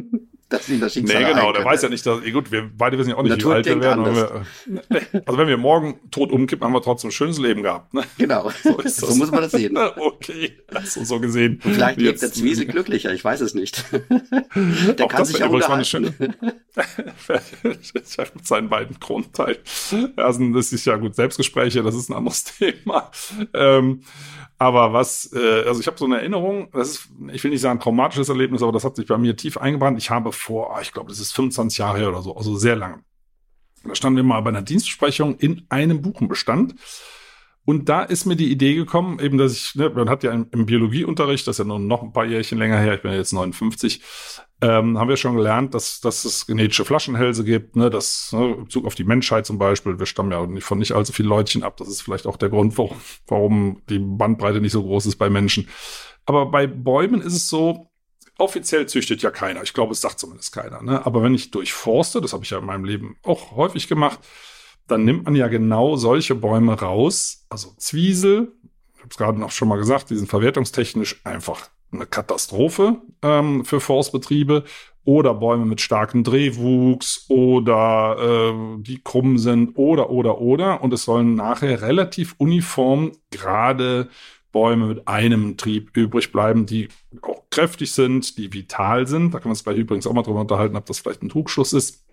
dass 0.49 0.69
ihn 0.69 0.79
das 0.79 0.95
Schicksal 0.95 1.23
Nee, 1.23 1.29
genau, 1.33 1.53
der 1.53 1.65
weiß 1.65 1.83
ja 1.83 1.89
nicht, 1.89 2.07
dass, 2.07 2.23
gut, 2.33 2.53
wir 2.53 2.71
beide 2.77 2.97
wissen 2.99 3.11
ja 3.11 3.17
auch 3.17 3.23
nicht, 3.23 3.33
Natur 3.33 3.53
wie 3.53 3.57
alt 3.57 3.67
wir 3.67 3.81
werden. 3.81 4.05
Wir, 4.05 4.47
also 5.27 5.39
wenn 5.39 5.49
wir 5.49 5.57
morgen 5.57 5.99
tot 6.13 6.31
umkippen, 6.31 6.65
haben 6.65 6.73
wir 6.73 6.83
trotzdem 6.83 7.09
ein 7.09 7.13
schönes 7.13 7.39
Leben 7.39 7.65
gehabt. 7.65 7.93
Ne? 7.93 8.05
Genau, 8.17 8.51
so, 8.63 8.75
das. 8.75 8.97
so 8.97 9.13
muss 9.17 9.31
man 9.33 9.43
das 9.43 9.53
sehen. 9.53 9.77
okay, 9.97 10.57
also 10.73 11.03
so 11.03 11.19
gesehen. 11.19 11.61
Und 11.65 11.75
vielleicht 11.75 12.01
lebt 12.01 12.23
der 12.23 12.33
Zwiesel 12.33 12.67
glücklicher, 12.67 13.13
ich 13.13 13.25
weiß 13.25 13.41
es 13.41 13.55
nicht. 13.55 13.85
der 14.55 15.05
auch 15.05 15.09
kann 15.09 15.25
sich 15.25 15.39
ja 15.39 15.49
unterhalten. 15.49 15.85
Schöne, 15.85 16.15
mit 17.65 18.47
seinen 18.47 18.69
beiden 18.69 19.01
Kronenteilen. 19.01 19.59
Also, 20.17 20.53
das 20.53 20.73
ist 20.73 20.85
ja 20.85 20.97
gut, 20.97 21.15
Selbstgespräche, 21.15 21.83
das 21.83 21.95
ist 21.95 22.09
ein 22.11 22.15
anderes 22.15 22.45
Thema. 22.59 23.11
Ähm, 23.55 24.03
aber 24.59 24.93
was, 24.93 25.31
äh, 25.35 25.65
also 25.67 25.81
ich 25.81 25.87
habe 25.87 25.99
so 25.99 26.07
eine 26.07 26.19
Erinnerung, 26.19 26.69
das 26.73 26.91
ist, 26.91 27.09
ich 27.33 27.45
will 27.45 27.51
nicht 27.51 27.61
sagen 27.61 27.79
traumatisches 27.79 28.29
Erlebnis, 28.29 28.63
aber 28.63 28.73
das 28.73 28.85
hat 28.85 28.97
sich 28.97 29.07
bei 29.07 29.19
mir 29.19 29.37
tief 29.37 29.59
eingebrannt. 29.59 29.99
Ich 29.99 30.11
habe 30.11 30.33
vor, 30.33 30.79
ich 30.81 30.93
glaube, 30.93 31.11
das 31.11 31.21
ist 31.21 31.33
25 31.33 31.79
Jahre 31.79 31.99
her 31.99 32.09
oder 32.09 32.23
so, 32.23 32.35
also 32.37 32.57
sehr 32.57 32.77
lange. 32.77 33.01
Da 33.85 33.95
standen 33.95 34.17
wir 34.17 34.25
mal 34.25 34.41
bei 34.41 34.51
einer 34.51 34.63
Dienstbesprechung 34.63 35.37
in 35.37 35.67
einem 35.69 36.03
Buchenbestand. 36.03 36.75
Und 37.67 37.89
da 37.89 38.03
ist 38.03 38.27
mir 38.27 38.37
die 38.37 38.51
Idee 38.51 38.75
gekommen, 38.75 39.19
eben, 39.19 39.39
dass 39.39 39.53
ich, 39.53 39.75
ne, 39.75 39.91
man 39.91 40.09
hat 40.09 40.23
ja 40.23 40.31
im, 40.31 40.47
im 40.53 40.67
Biologieunterricht, 40.67 41.47
das 41.47 41.57
ist 41.57 41.59
ja 41.59 41.65
nur 41.65 41.81
noch 41.81 42.03
ein 42.03 42.13
paar 42.13 42.25
Jährchen 42.25 42.59
länger 42.59 42.79
her, 42.79 42.95
ich 42.95 43.03
bin 43.03 43.11
ja 43.11 43.19
jetzt 43.19 43.33
59, 43.33 44.01
ähm, 44.63 44.99
haben 44.99 45.09
wir 45.09 45.17
schon 45.17 45.37
gelernt, 45.37 45.75
dass, 45.75 46.01
dass 46.01 46.25
es 46.25 46.47
genetische 46.47 46.85
Flaschenhälse 46.85 47.45
gibt, 47.45 47.75
ne, 47.75 47.91
das 47.91 48.33
ne, 48.33 48.55
in 48.55 48.65
Bezug 48.65 48.87
auf 48.87 48.95
die 48.95 49.05
Menschheit 49.05 49.47
zum 49.47 49.59
Beispiel. 49.59 49.99
Wir 49.99 50.07
stammen 50.07 50.31
ja 50.31 50.61
von 50.61 50.79
nicht 50.79 50.93
allzu 50.93 51.13
viel 51.13 51.27
Leutchen 51.27 51.65
ab. 51.65 51.77
Das 51.77 51.89
ist 51.89 52.03
vielleicht 52.03 52.27
auch 52.27 52.37
der 52.37 52.49
Grund, 52.49 52.79
warum, 52.79 52.97
warum 53.27 53.83
die 53.91 53.99
Bandbreite 53.99 54.61
nicht 54.61 54.73
so 54.73 54.83
groß 54.83 55.07
ist 55.07 55.17
bei 55.17 55.29
Menschen. 55.29 55.69
Aber 56.25 56.47
bei 56.47 56.69
Bäumen 56.69 57.21
ist 57.21 57.35
es 57.35 57.49
so, 57.49 57.91
offiziell 58.39 58.87
züchtet 58.87 59.23
ja 59.23 59.31
keiner. 59.31 59.63
Ich 59.63 59.75
glaube, 59.75 59.93
es 59.93 60.01
sagt 60.01 60.21
zumindest 60.21 60.53
keiner. 60.53 60.83
Ne? 60.83 61.05
Aber 61.05 61.23
wenn 61.23 61.35
ich 61.35 61.51
durchforste, 61.51 62.21
das 62.21 62.33
habe 62.33 62.45
ich 62.45 62.51
ja 62.51 62.59
in 62.59 62.67
meinem 62.67 62.85
Leben 62.85 63.17
auch 63.23 63.57
häufig 63.57 63.89
gemacht, 63.89 64.21
dann 64.87 65.05
nimmt 65.05 65.25
man 65.25 65.35
ja 65.35 65.49
genau 65.49 65.97
solche 65.97 66.35
Bäume 66.35 66.79
raus, 66.81 67.47
also 67.49 67.73
Zwiesel, 67.77 68.53
ich 68.95 69.01
habe 69.01 69.11
es 69.11 69.17
gerade 69.17 69.39
noch 69.39 69.51
schon 69.51 69.69
mal 69.69 69.79
gesagt, 69.79 70.11
die 70.11 70.17
sind 70.17 70.29
verwertungstechnisch 70.29 71.21
einfach 71.25 71.69
eine 71.93 72.07
Katastrophe 72.07 72.97
ähm, 73.23 73.65
für 73.65 73.81
Forstbetriebe 73.81 74.65
oder 75.05 75.35
Bäume 75.35 75.65
mit 75.67 75.81
starkem 75.81 76.25
Drehwuchs 76.25 77.27
oder 77.29 78.17
äh, 78.19 78.83
die 78.83 79.01
krumm 79.03 79.39
sind 79.39 79.77
oder 79.77 80.11
oder 80.11 80.41
oder 80.41 80.83
und 80.83 80.93
es 80.93 81.05
sollen 81.05 81.37
nachher 81.37 81.81
relativ 81.83 82.35
uniform 82.39 83.13
gerade 83.31 84.09
Bäume 84.51 84.87
mit 84.87 85.07
einem 85.07 85.57
Trieb 85.57 85.97
übrig 85.97 86.33
bleiben, 86.33 86.67
die 86.67 86.89
auch 87.23 87.43
kräftig 87.51 87.93
sind, 87.93 88.39
die 88.39 88.53
vital 88.53 89.07
sind. 89.07 89.35
Da 89.35 89.39
kann 89.39 89.49
man 89.49 89.53
uns 89.53 89.65
gleich 89.65 89.77
übrigens 89.77 90.07
auch 90.07 90.15
mal 90.15 90.23
drüber 90.23 90.41
unterhalten, 90.41 90.77
ob 90.77 90.87
das 90.87 90.99
vielleicht 90.99 91.23
ein 91.23 91.29
Trugschluss 91.29 91.73
ist. 91.73 92.05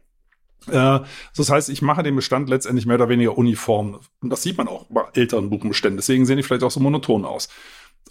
Äh, 0.72 1.00
das 1.36 1.50
heißt, 1.50 1.70
ich 1.70 1.82
mache 1.82 2.04
den 2.04 2.16
Bestand 2.16 2.50
letztendlich 2.50 2.86
mehr 2.86 2.96
oder 2.96 3.10
weniger 3.10 3.38
uniform. 3.38 4.00
Und 4.22 4.30
das 4.30 4.44
sieht 4.44 4.58
man 4.58 4.68
auch 4.68 4.86
bei 4.90 5.04
älteren 5.14 5.50
Buchenbeständen. 5.50 5.98
Deswegen 5.98 6.26
sehen 6.26 6.38
die 6.38 6.44
vielleicht 6.44 6.64
auch 6.64 6.72
so 6.72 6.80
monoton 6.80 7.26
aus. 7.26 7.50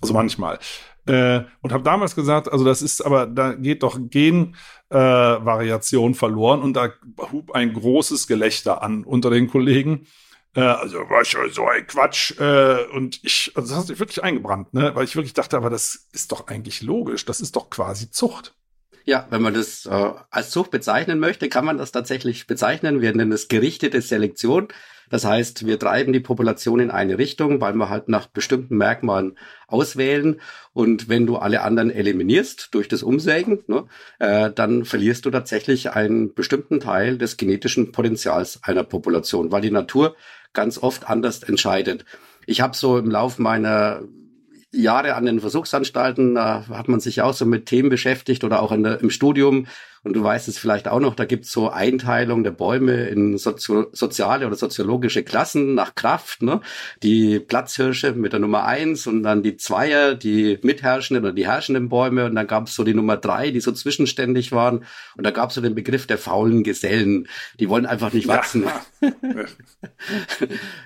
Also 0.00 0.14
manchmal. 0.14 0.58
Äh, 1.06 1.42
und 1.62 1.72
habe 1.72 1.82
damals 1.82 2.14
gesagt, 2.14 2.50
also 2.50 2.64
das 2.64 2.80
ist 2.82 3.00
aber, 3.00 3.26
da 3.26 3.54
geht 3.54 3.82
doch 3.82 3.98
Genvariation 4.00 6.12
äh, 6.12 6.14
verloren 6.14 6.62
und 6.62 6.74
da 6.74 6.92
hub 7.32 7.50
ein 7.52 7.72
großes 7.72 8.28
Gelächter 8.28 8.82
an 8.82 9.04
unter 9.04 9.30
den 9.30 9.48
Kollegen. 9.48 10.06
Äh, 10.54 10.60
also 10.60 10.98
war 11.08 11.24
schon 11.24 11.50
so 11.50 11.66
ein 11.66 11.86
Quatsch. 11.86 12.38
Äh, 12.38 12.84
und 12.94 13.20
ich, 13.24 13.52
also 13.54 13.68
das 13.68 13.78
hat 13.78 13.86
sich 13.86 13.98
wirklich 13.98 14.22
eingebrannt, 14.22 14.74
ne? 14.74 14.94
Weil 14.94 15.04
ich 15.04 15.16
wirklich 15.16 15.34
dachte, 15.34 15.56
aber 15.56 15.70
das 15.70 16.08
ist 16.12 16.30
doch 16.30 16.46
eigentlich 16.46 16.82
logisch. 16.82 17.24
Das 17.24 17.40
ist 17.40 17.56
doch 17.56 17.70
quasi 17.70 18.10
Zucht. 18.10 18.54
Ja, 19.04 19.26
wenn 19.30 19.42
man 19.42 19.54
das 19.54 19.86
äh, 19.86 20.10
als 20.30 20.50
Zucht 20.50 20.70
bezeichnen 20.70 21.18
möchte, 21.18 21.48
kann 21.48 21.64
man 21.64 21.78
das 21.78 21.92
tatsächlich 21.92 22.46
bezeichnen. 22.46 23.00
Wir 23.00 23.14
nennen 23.14 23.32
es 23.32 23.48
gerichtete 23.48 24.00
Selektion. 24.00 24.68
Das 25.10 25.26
heißt, 25.26 25.66
wir 25.66 25.78
treiben 25.78 26.14
die 26.14 26.20
Population 26.20 26.80
in 26.80 26.90
eine 26.90 27.18
Richtung, 27.18 27.60
weil 27.60 27.74
wir 27.74 27.90
halt 27.90 28.08
nach 28.08 28.28
bestimmten 28.28 28.78
Merkmalen 28.78 29.36
auswählen. 29.66 30.40
Und 30.72 31.10
wenn 31.10 31.26
du 31.26 31.36
alle 31.36 31.60
anderen 31.62 31.90
eliminierst 31.90 32.68
durch 32.72 32.88
das 32.88 33.02
Umsägen, 33.02 33.62
ne, 33.66 33.84
äh, 34.20 34.50
dann 34.50 34.86
verlierst 34.86 35.26
du 35.26 35.30
tatsächlich 35.30 35.90
einen 35.90 36.32
bestimmten 36.32 36.80
Teil 36.80 37.18
des 37.18 37.36
genetischen 37.36 37.92
Potenzials 37.92 38.60
einer 38.62 38.84
Population, 38.84 39.52
weil 39.52 39.60
die 39.60 39.70
Natur 39.70 40.16
ganz 40.54 40.78
oft 40.78 41.10
anders 41.10 41.42
entscheidet. 41.42 42.06
Ich 42.46 42.62
habe 42.62 42.74
so 42.74 42.96
im 42.96 43.10
Lauf 43.10 43.38
meiner 43.38 44.02
Jahre 44.72 45.14
an 45.14 45.26
den 45.26 45.40
Versuchsanstalten, 45.40 46.34
da 46.34 46.64
hat 46.68 46.88
man 46.88 47.00
sich 47.00 47.20
auch 47.22 47.34
so 47.34 47.44
mit 47.44 47.66
Themen 47.66 47.90
beschäftigt 47.90 48.42
oder 48.42 48.62
auch 48.62 48.72
der, 48.76 49.00
im 49.00 49.10
Studium 49.10 49.66
und 50.04 50.14
du 50.14 50.22
weißt 50.24 50.48
es 50.48 50.58
vielleicht 50.58 50.88
auch 50.88 50.98
noch, 50.98 51.14
da 51.14 51.24
gibt's 51.24 51.52
so 51.52 51.70
Einteilung 51.70 52.42
der 52.42 52.50
Bäume 52.50 53.06
in 53.06 53.38
sozio 53.38 53.86
soziale 53.92 54.48
oder 54.48 54.56
soziologische 54.56 55.22
Klassen 55.22 55.74
nach 55.74 55.94
Kraft. 55.94 56.42
Ne? 56.42 56.60
Die 57.04 57.38
Platzhirsche 57.38 58.12
mit 58.12 58.32
der 58.32 58.40
Nummer 58.40 58.64
eins 58.64 59.06
und 59.06 59.22
dann 59.22 59.44
die 59.44 59.56
Zweier, 59.56 60.16
die 60.16 60.58
mitherrschenden 60.62 61.24
oder 61.24 61.32
die 61.32 61.46
herrschenden 61.46 61.88
Bäume. 61.88 62.24
Und 62.24 62.34
dann 62.34 62.48
gab's 62.48 62.74
so 62.74 62.82
die 62.82 62.94
Nummer 62.94 63.16
drei, 63.16 63.52
die 63.52 63.60
so 63.60 63.70
zwischenständig 63.70 64.50
waren. 64.50 64.84
Und 65.16 65.24
da 65.24 65.30
gab's 65.30 65.54
so 65.54 65.60
den 65.60 65.76
Begriff 65.76 66.08
der 66.08 66.18
faulen 66.18 66.64
Gesellen. 66.64 67.28
Die 67.60 67.68
wollen 67.68 67.86
einfach 67.86 68.12
nicht 68.12 68.26
wachsen. 68.26 68.64
Ja. 68.64 69.08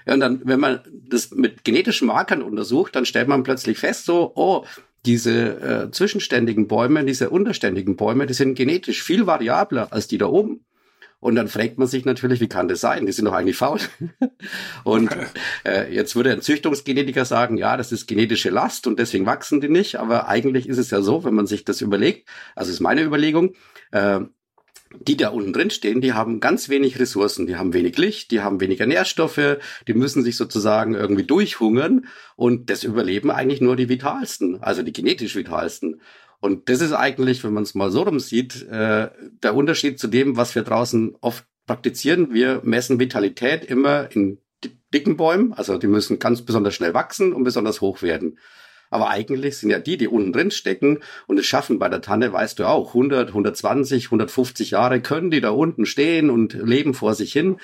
ja, 0.07 0.15
und 0.15 0.21
dann, 0.21 0.43
wenn 0.45 0.61
man 0.61 0.81
das 1.09 1.31
mit 1.31 1.65
genetischen 1.65 2.09
Markern 2.09 2.43
untersucht, 2.43 2.95
dann 2.95 3.07
stellt 3.07 3.29
man 3.29 3.45
plötzlich 3.45 3.79
fest, 3.79 4.05
so, 4.05 4.33
oh, 4.35 4.67
diese 5.07 5.87
äh, 5.87 5.91
zwischenständigen 5.91 6.67
Bäume, 6.67 7.05
diese 7.05 7.31
unterständigen 7.31 7.97
Bäume, 7.97 8.27
die 8.27 8.35
sind 8.35 8.55
genetisch 8.55 9.03
viel 9.03 9.27
variabler 9.27 9.93
als 9.93 10.09
die 10.09 10.19
da 10.19 10.27
oben. 10.27 10.65
Und 11.19 11.35
dann 11.35 11.49
fragt 11.49 11.79
man 11.79 11.89
sich 11.89 12.05
natürlich, 12.05 12.41
wie 12.41 12.49
kann 12.49 12.69
das 12.69 12.81
sein? 12.81 13.07
Die 13.07 13.13
sind 13.13 13.25
doch 13.25 13.33
eigentlich 13.33 13.57
faul. 13.57 13.81
und 14.85 15.11
äh, 15.65 15.93
jetzt 15.93 16.15
würde 16.15 16.31
ein 16.31 16.43
Züchtungsgenetiker 16.43 17.25
sagen, 17.25 17.57
ja, 17.57 17.77
das 17.77 17.91
ist 17.91 18.07
genetische 18.07 18.51
Last 18.51 18.87
und 18.87 18.99
deswegen 18.99 19.25
wachsen 19.25 19.61
die 19.61 19.69
nicht. 19.69 19.97
Aber 19.97 20.29
eigentlich 20.29 20.69
ist 20.69 20.79
es 20.79 20.91
ja 20.91 21.01
so, 21.01 21.25
wenn 21.25 21.35
man 21.35 21.47
sich 21.47 21.65
das 21.65 21.81
überlegt, 21.81 22.29
also 22.55 22.71
ist 22.71 22.81
meine 22.81 23.03
Überlegung, 23.03 23.55
äh, 23.93 24.21
die 25.01 25.17
da 25.17 25.29
unten 25.29 25.53
drin 25.53 25.71
stehen, 25.71 26.01
die 26.01 26.13
haben 26.13 26.41
ganz 26.41 26.69
wenig 26.69 26.99
Ressourcen, 26.99 27.47
die 27.47 27.57
haben 27.57 27.73
wenig 27.73 27.97
Licht, 27.99 28.31
die 28.31 28.41
haben 28.41 28.61
weniger 28.61 28.87
Nährstoffe, 28.87 29.59
die 29.87 29.95
müssen 29.95 30.23
sich 30.23 30.37
sozusagen 30.37 30.95
irgendwie 30.95 31.25
durchhungern 31.25 32.07
und 32.37 32.71
das 32.71 32.85
überleben 32.85 33.31
eigentlich 33.31 33.61
nur 33.61 33.77
die 33.77 33.89
vitalsten, 33.89 34.63
also 34.63 34.83
die 34.83 34.93
genetisch 34.93 35.37
vitalsten. 35.37 36.01
Und 36.41 36.69
das 36.69 36.81
ist 36.81 36.93
eigentlich, 36.93 37.43
wenn 37.45 37.55
man 37.55 37.63
es 37.63 37.75
mal 37.75 37.91
so 37.91 38.03
rum 38.03 38.21
sieht, 38.21 38.63
äh, 38.69 39.09
der 39.43 39.55
Unterschied 39.55 39.99
zu 39.99 40.07
dem, 40.07 40.37
was 40.37 40.55
wir 40.55 40.63
draußen 40.63 41.17
oft 41.21 41.45
praktizieren. 41.67 42.33
Wir 42.33 42.61
messen 42.63 43.01
Vitalität 43.01 43.65
immer 43.65 44.11
in 44.13 44.39
dicken 44.93 45.17
Bäumen, 45.17 45.53
also 45.53 45.79
die 45.79 45.87
müssen 45.87 46.19
ganz 46.19 46.43
besonders 46.43 46.75
schnell 46.75 46.95
wachsen 46.95 47.33
und 47.33 47.45
besonders 47.45 47.81
hoch 47.81 48.03
werden. 48.03 48.39
Aber 48.91 49.11
eigentlich 49.11 49.59
sind 49.59 49.71
ja 49.71 49.79
die, 49.79 49.97
die 49.97 50.09
unten 50.09 50.33
drin 50.33 50.51
stecken 50.51 51.01
und 51.27 51.39
es 51.39 51.47
schaffen 51.47 51.79
bei 51.79 51.89
der 51.89 52.01
Tanne, 52.01 52.33
weißt 52.33 52.59
du 52.59 52.65
auch, 52.65 52.89
100, 52.89 53.29
120, 53.29 54.07
150 54.07 54.73
Jahre 54.73 55.01
können 55.01 55.31
die 55.31 55.41
da 55.41 55.51
unten 55.51 55.87
stehen 55.87 56.31
und 56.31 56.55
leben 56.55 56.95
vor 56.95 57.15
sich 57.15 57.33
hin. 57.33 57.57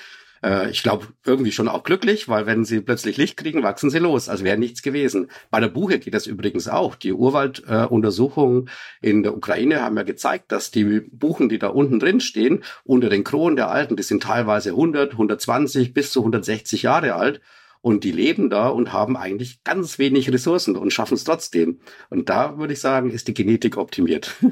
Äh, 0.43 0.69
ich 0.69 0.83
glaube 0.83 1.07
irgendwie 1.25 1.51
schon 1.51 1.67
auch 1.67 1.83
glücklich, 1.83 2.27
weil 2.27 2.45
wenn 2.45 2.65
sie 2.65 2.81
plötzlich 2.81 3.17
Licht 3.17 3.37
kriegen, 3.37 3.63
wachsen 3.63 3.89
sie 3.89 3.99
los, 3.99 4.29
als 4.29 4.43
wäre 4.43 4.57
nichts 4.57 4.81
gewesen. 4.81 5.29
Bei 5.49 5.59
der 5.59 5.69
Buche 5.69 5.99
geht 5.99 6.13
das 6.13 6.27
übrigens 6.27 6.67
auch. 6.67 6.95
Die 6.95 7.13
Urwalduntersuchungen 7.13 8.69
äh, 9.01 9.09
in 9.09 9.23
der 9.23 9.35
Ukraine 9.35 9.81
haben 9.81 9.97
ja 9.97 10.03
gezeigt, 10.03 10.51
dass 10.51 10.71
die 10.71 11.01
Buchen, 11.11 11.49
die 11.49 11.59
da 11.59 11.67
unten 11.67 11.99
drin 11.99 12.19
stehen, 12.19 12.63
unter 12.83 13.09
den 13.09 13.23
Kronen 13.23 13.55
der 13.55 13.69
Alten, 13.69 13.95
die 13.95 14.03
sind 14.03 14.23
teilweise 14.23 14.71
100, 14.71 15.13
120 15.13 15.93
bis 15.93 16.11
zu 16.11 16.19
160 16.19 16.83
Jahre 16.83 17.15
alt. 17.15 17.41
Und 17.83 18.05
die 18.05 18.13
leben 18.13 18.49
da 18.49 18.69
und 18.69 18.93
haben 18.93 19.17
eigentlich 19.17 19.61
ganz 19.65 19.99
wenig 19.99 20.31
Ressourcen 20.31 20.77
und 20.77 20.93
schaffen 20.93 21.15
es 21.15 21.25
trotzdem. 21.25 21.81
Und 22.09 22.29
da 22.29 22.57
würde 22.57 22.71
ich 22.71 22.79
sagen, 22.79 23.11
ist 23.11 23.27
die 23.27 23.33
Genetik 23.33 23.77
optimiert. 23.77 24.35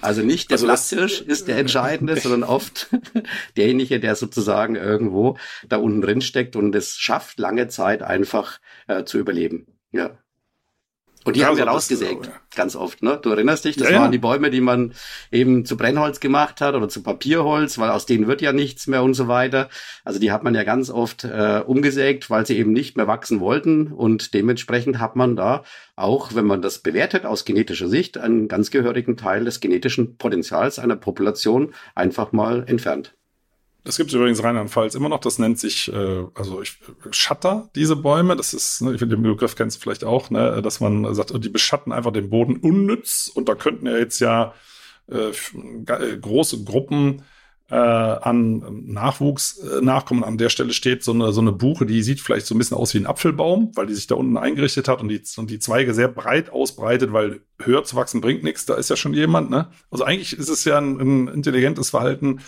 Also 0.00 0.22
nicht 0.22 0.48
der 0.48 0.54
also 0.54 0.64
Platzhirsch 0.64 1.20
ist 1.20 1.46
der 1.46 1.58
Entscheidende, 1.58 2.16
sondern 2.16 2.44
oft 2.44 2.88
derjenige, 3.58 4.00
der 4.00 4.14
sozusagen 4.14 4.74
irgendwo 4.74 5.36
da 5.68 5.76
unten 5.76 6.00
drin 6.00 6.22
steckt 6.22 6.56
und 6.56 6.74
es 6.74 6.96
schafft, 6.96 7.38
lange 7.38 7.68
Zeit 7.68 8.02
einfach 8.02 8.58
äh, 8.86 9.04
zu 9.04 9.18
überleben. 9.18 9.66
Ja. 9.92 10.18
Und 11.24 11.36
die 11.36 11.40
ja, 11.40 11.48
haben 11.48 11.58
wir 11.58 11.66
rausgesägt, 11.66 12.26
ja. 12.26 12.32
ganz 12.54 12.74
oft. 12.74 13.02
Ne? 13.02 13.18
Du 13.20 13.30
erinnerst 13.30 13.66
dich, 13.66 13.76
das 13.76 13.90
ja, 13.90 14.00
waren 14.00 14.12
die 14.12 14.18
Bäume, 14.18 14.50
die 14.50 14.62
man 14.62 14.94
eben 15.30 15.66
zu 15.66 15.76
Brennholz 15.76 16.18
gemacht 16.18 16.62
hat 16.62 16.74
oder 16.74 16.88
zu 16.88 17.02
Papierholz, 17.02 17.78
weil 17.78 17.90
aus 17.90 18.06
denen 18.06 18.26
wird 18.26 18.40
ja 18.40 18.52
nichts 18.52 18.86
mehr 18.86 19.02
und 19.02 19.12
so 19.12 19.28
weiter. 19.28 19.68
Also 20.02 20.18
die 20.18 20.32
hat 20.32 20.42
man 20.44 20.54
ja 20.54 20.64
ganz 20.64 20.88
oft 20.88 21.24
äh, 21.24 21.62
umgesägt, 21.66 22.30
weil 22.30 22.46
sie 22.46 22.56
eben 22.56 22.72
nicht 22.72 22.96
mehr 22.96 23.06
wachsen 23.06 23.40
wollten. 23.40 23.88
Und 23.92 24.32
dementsprechend 24.32 24.98
hat 24.98 25.14
man 25.14 25.36
da 25.36 25.62
auch, 25.94 26.34
wenn 26.34 26.46
man 26.46 26.62
das 26.62 26.78
bewertet 26.78 27.26
aus 27.26 27.44
genetischer 27.44 27.88
Sicht, 27.88 28.16
einen 28.16 28.48
ganz 28.48 28.70
gehörigen 28.70 29.18
Teil 29.18 29.44
des 29.44 29.60
genetischen 29.60 30.16
Potenzials 30.16 30.78
einer 30.78 30.96
Population 30.96 31.74
einfach 31.94 32.32
mal 32.32 32.64
entfernt. 32.66 33.14
Das 33.84 33.96
gibt 33.96 34.10
es 34.10 34.14
übrigens 34.14 34.42
Rheinland-Pfalz 34.42 34.94
immer 34.94 35.08
noch. 35.08 35.20
Das 35.20 35.38
nennt 35.38 35.58
sich, 35.58 35.92
äh, 35.92 36.24
also 36.34 36.60
ich, 36.60 36.78
Schatter, 37.10 37.70
diese 37.74 37.96
Bäume. 37.96 38.36
Das 38.36 38.52
ist, 38.52 38.82
ne, 38.82 38.92
ich 38.92 38.98
finde 38.98 39.16
den 39.16 39.22
Begriff 39.22 39.56
kennst 39.56 39.76
du 39.78 39.80
vielleicht 39.80 40.04
auch, 40.04 40.30
ne, 40.30 40.60
dass 40.62 40.80
man 40.80 41.14
sagt, 41.14 41.32
die 41.42 41.48
beschatten 41.48 41.92
einfach 41.92 42.12
den 42.12 42.30
Boden 42.30 42.56
unnütz. 42.56 43.30
Und 43.32 43.48
da 43.48 43.54
könnten 43.54 43.86
ja 43.86 43.96
jetzt 43.96 44.20
ja 44.20 44.54
äh, 45.10 45.30
äh, 45.30 46.18
große 46.18 46.64
Gruppen 46.64 47.22
äh, 47.70 47.74
an 47.74 48.84
Nachwuchs 48.86 49.58
äh, 49.58 49.80
nachkommen. 49.80 50.24
An 50.24 50.38
der 50.38 50.48
Stelle 50.48 50.72
steht 50.72 51.04
so 51.04 51.12
eine, 51.12 51.32
so 51.32 51.40
eine 51.40 51.52
Buche, 51.52 51.86
die 51.86 52.02
sieht 52.02 52.20
vielleicht 52.20 52.46
so 52.46 52.54
ein 52.54 52.58
bisschen 52.58 52.76
aus 52.76 52.94
wie 52.94 52.98
ein 52.98 53.06
Apfelbaum, 53.06 53.72
weil 53.76 53.86
die 53.86 53.94
sich 53.94 54.08
da 54.08 54.16
unten 54.16 54.36
eingerichtet 54.36 54.88
hat 54.88 55.00
und 55.00 55.08
die, 55.08 55.22
und 55.36 55.50
die 55.50 55.58
Zweige 55.58 55.94
sehr 55.94 56.08
breit 56.08 56.50
ausbreitet, 56.50 57.12
weil 57.12 57.40
höher 57.60 57.84
zu 57.84 57.96
wachsen 57.96 58.20
bringt 58.20 58.42
nichts. 58.42 58.66
Da 58.66 58.74
ist 58.74 58.90
ja 58.90 58.96
schon 58.96 59.14
jemand. 59.14 59.50
Ne? 59.50 59.70
Also 59.90 60.04
eigentlich 60.04 60.36
ist 60.36 60.48
es 60.48 60.64
ja 60.64 60.78
ein, 60.78 61.00
ein 61.00 61.28
intelligentes 61.28 61.90
Verhalten 61.90 62.40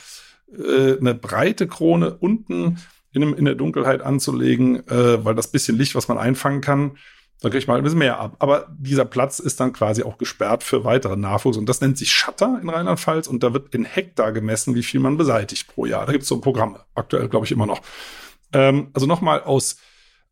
äh, 0.54 0.98
eine 0.98 1.14
breite 1.14 1.66
Krone 1.66 2.14
unten 2.14 2.78
in, 3.12 3.22
in 3.34 3.44
der 3.44 3.54
Dunkelheit 3.54 4.02
anzulegen, 4.02 4.86
äh, 4.88 5.24
weil 5.24 5.34
das 5.34 5.48
bisschen 5.48 5.76
Licht, 5.76 5.94
was 5.94 6.08
man 6.08 6.18
einfangen 6.18 6.60
kann, 6.60 6.92
da 7.42 7.50
kriegt 7.50 7.66
man 7.66 7.76
ein 7.76 7.82
bisschen 7.82 7.98
mehr 7.98 8.20
ab. 8.20 8.36
Aber 8.38 8.68
dieser 8.78 9.04
Platz 9.04 9.40
ist 9.40 9.58
dann 9.58 9.72
quasi 9.72 10.04
auch 10.04 10.16
gesperrt 10.16 10.62
für 10.62 10.84
weiteren 10.84 11.20
Nachwuchs. 11.20 11.56
Und 11.56 11.68
das 11.68 11.80
nennt 11.80 11.98
sich 11.98 12.12
Shutter 12.12 12.60
in 12.62 12.68
Rheinland-Pfalz. 12.68 13.26
Und 13.26 13.42
da 13.42 13.52
wird 13.52 13.74
in 13.74 13.84
Hektar 13.84 14.30
gemessen, 14.30 14.76
wie 14.76 14.84
viel 14.84 15.00
man 15.00 15.16
beseitigt 15.16 15.66
pro 15.66 15.84
Jahr. 15.84 16.06
Da 16.06 16.12
gibt 16.12 16.22
es 16.22 16.28
so 16.28 16.40
Programme. 16.40 16.80
Aktuell, 16.94 17.28
glaube 17.28 17.44
ich, 17.44 17.50
immer 17.50 17.66
noch. 17.66 17.80
Ähm, 18.52 18.90
also 18.94 19.06
nochmal 19.06 19.42
aus, 19.42 19.78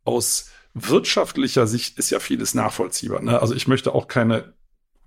aus 0.05 0.51
wirtschaftlicher 0.73 1.67
Sicht 1.67 1.99
ist 1.99 2.11
ja 2.11 2.21
vieles 2.21 2.55
nachvollziehbar. 2.55 3.23
Ne? 3.23 3.41
Also 3.41 3.55
ich 3.55 3.67
möchte 3.67 3.93
auch 3.93 4.07
keine 4.07 4.55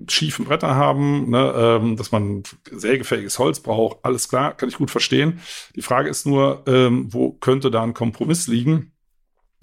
schiefen 0.07 0.45
Bretter 0.45 0.75
haben, 0.75 1.29
ne, 1.29 1.53
ähm, 1.55 1.95
dass 1.95 2.11
man 2.11 2.43
sägefähiges 2.69 3.39
Holz 3.39 3.59
braucht, 3.59 3.99
alles 4.03 4.27
klar, 4.27 4.55
kann 4.55 4.69
ich 4.69 4.77
gut 4.77 4.91
verstehen. 4.91 5.39
Die 5.75 5.81
Frage 5.81 6.09
ist 6.09 6.25
nur, 6.25 6.63
ähm, 6.67 7.13
wo 7.13 7.31
könnte 7.31 7.71
da 7.71 7.83
ein 7.83 7.93
Kompromiss 7.93 8.47
liegen? 8.47 8.91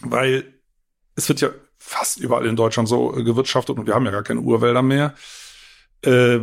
Weil 0.00 0.44
es 1.14 1.28
wird 1.28 1.40
ja 1.40 1.50
fast 1.78 2.20
überall 2.20 2.46
in 2.46 2.56
Deutschland 2.56 2.88
so 2.88 3.16
äh, 3.16 3.22
gewirtschaftet 3.22 3.78
und 3.78 3.86
wir 3.86 3.94
haben 3.94 4.04
ja 4.04 4.12
gar 4.12 4.22
keine 4.22 4.40
Urwälder 4.40 4.82
mehr. 4.82 5.14
Äh, 6.02 6.40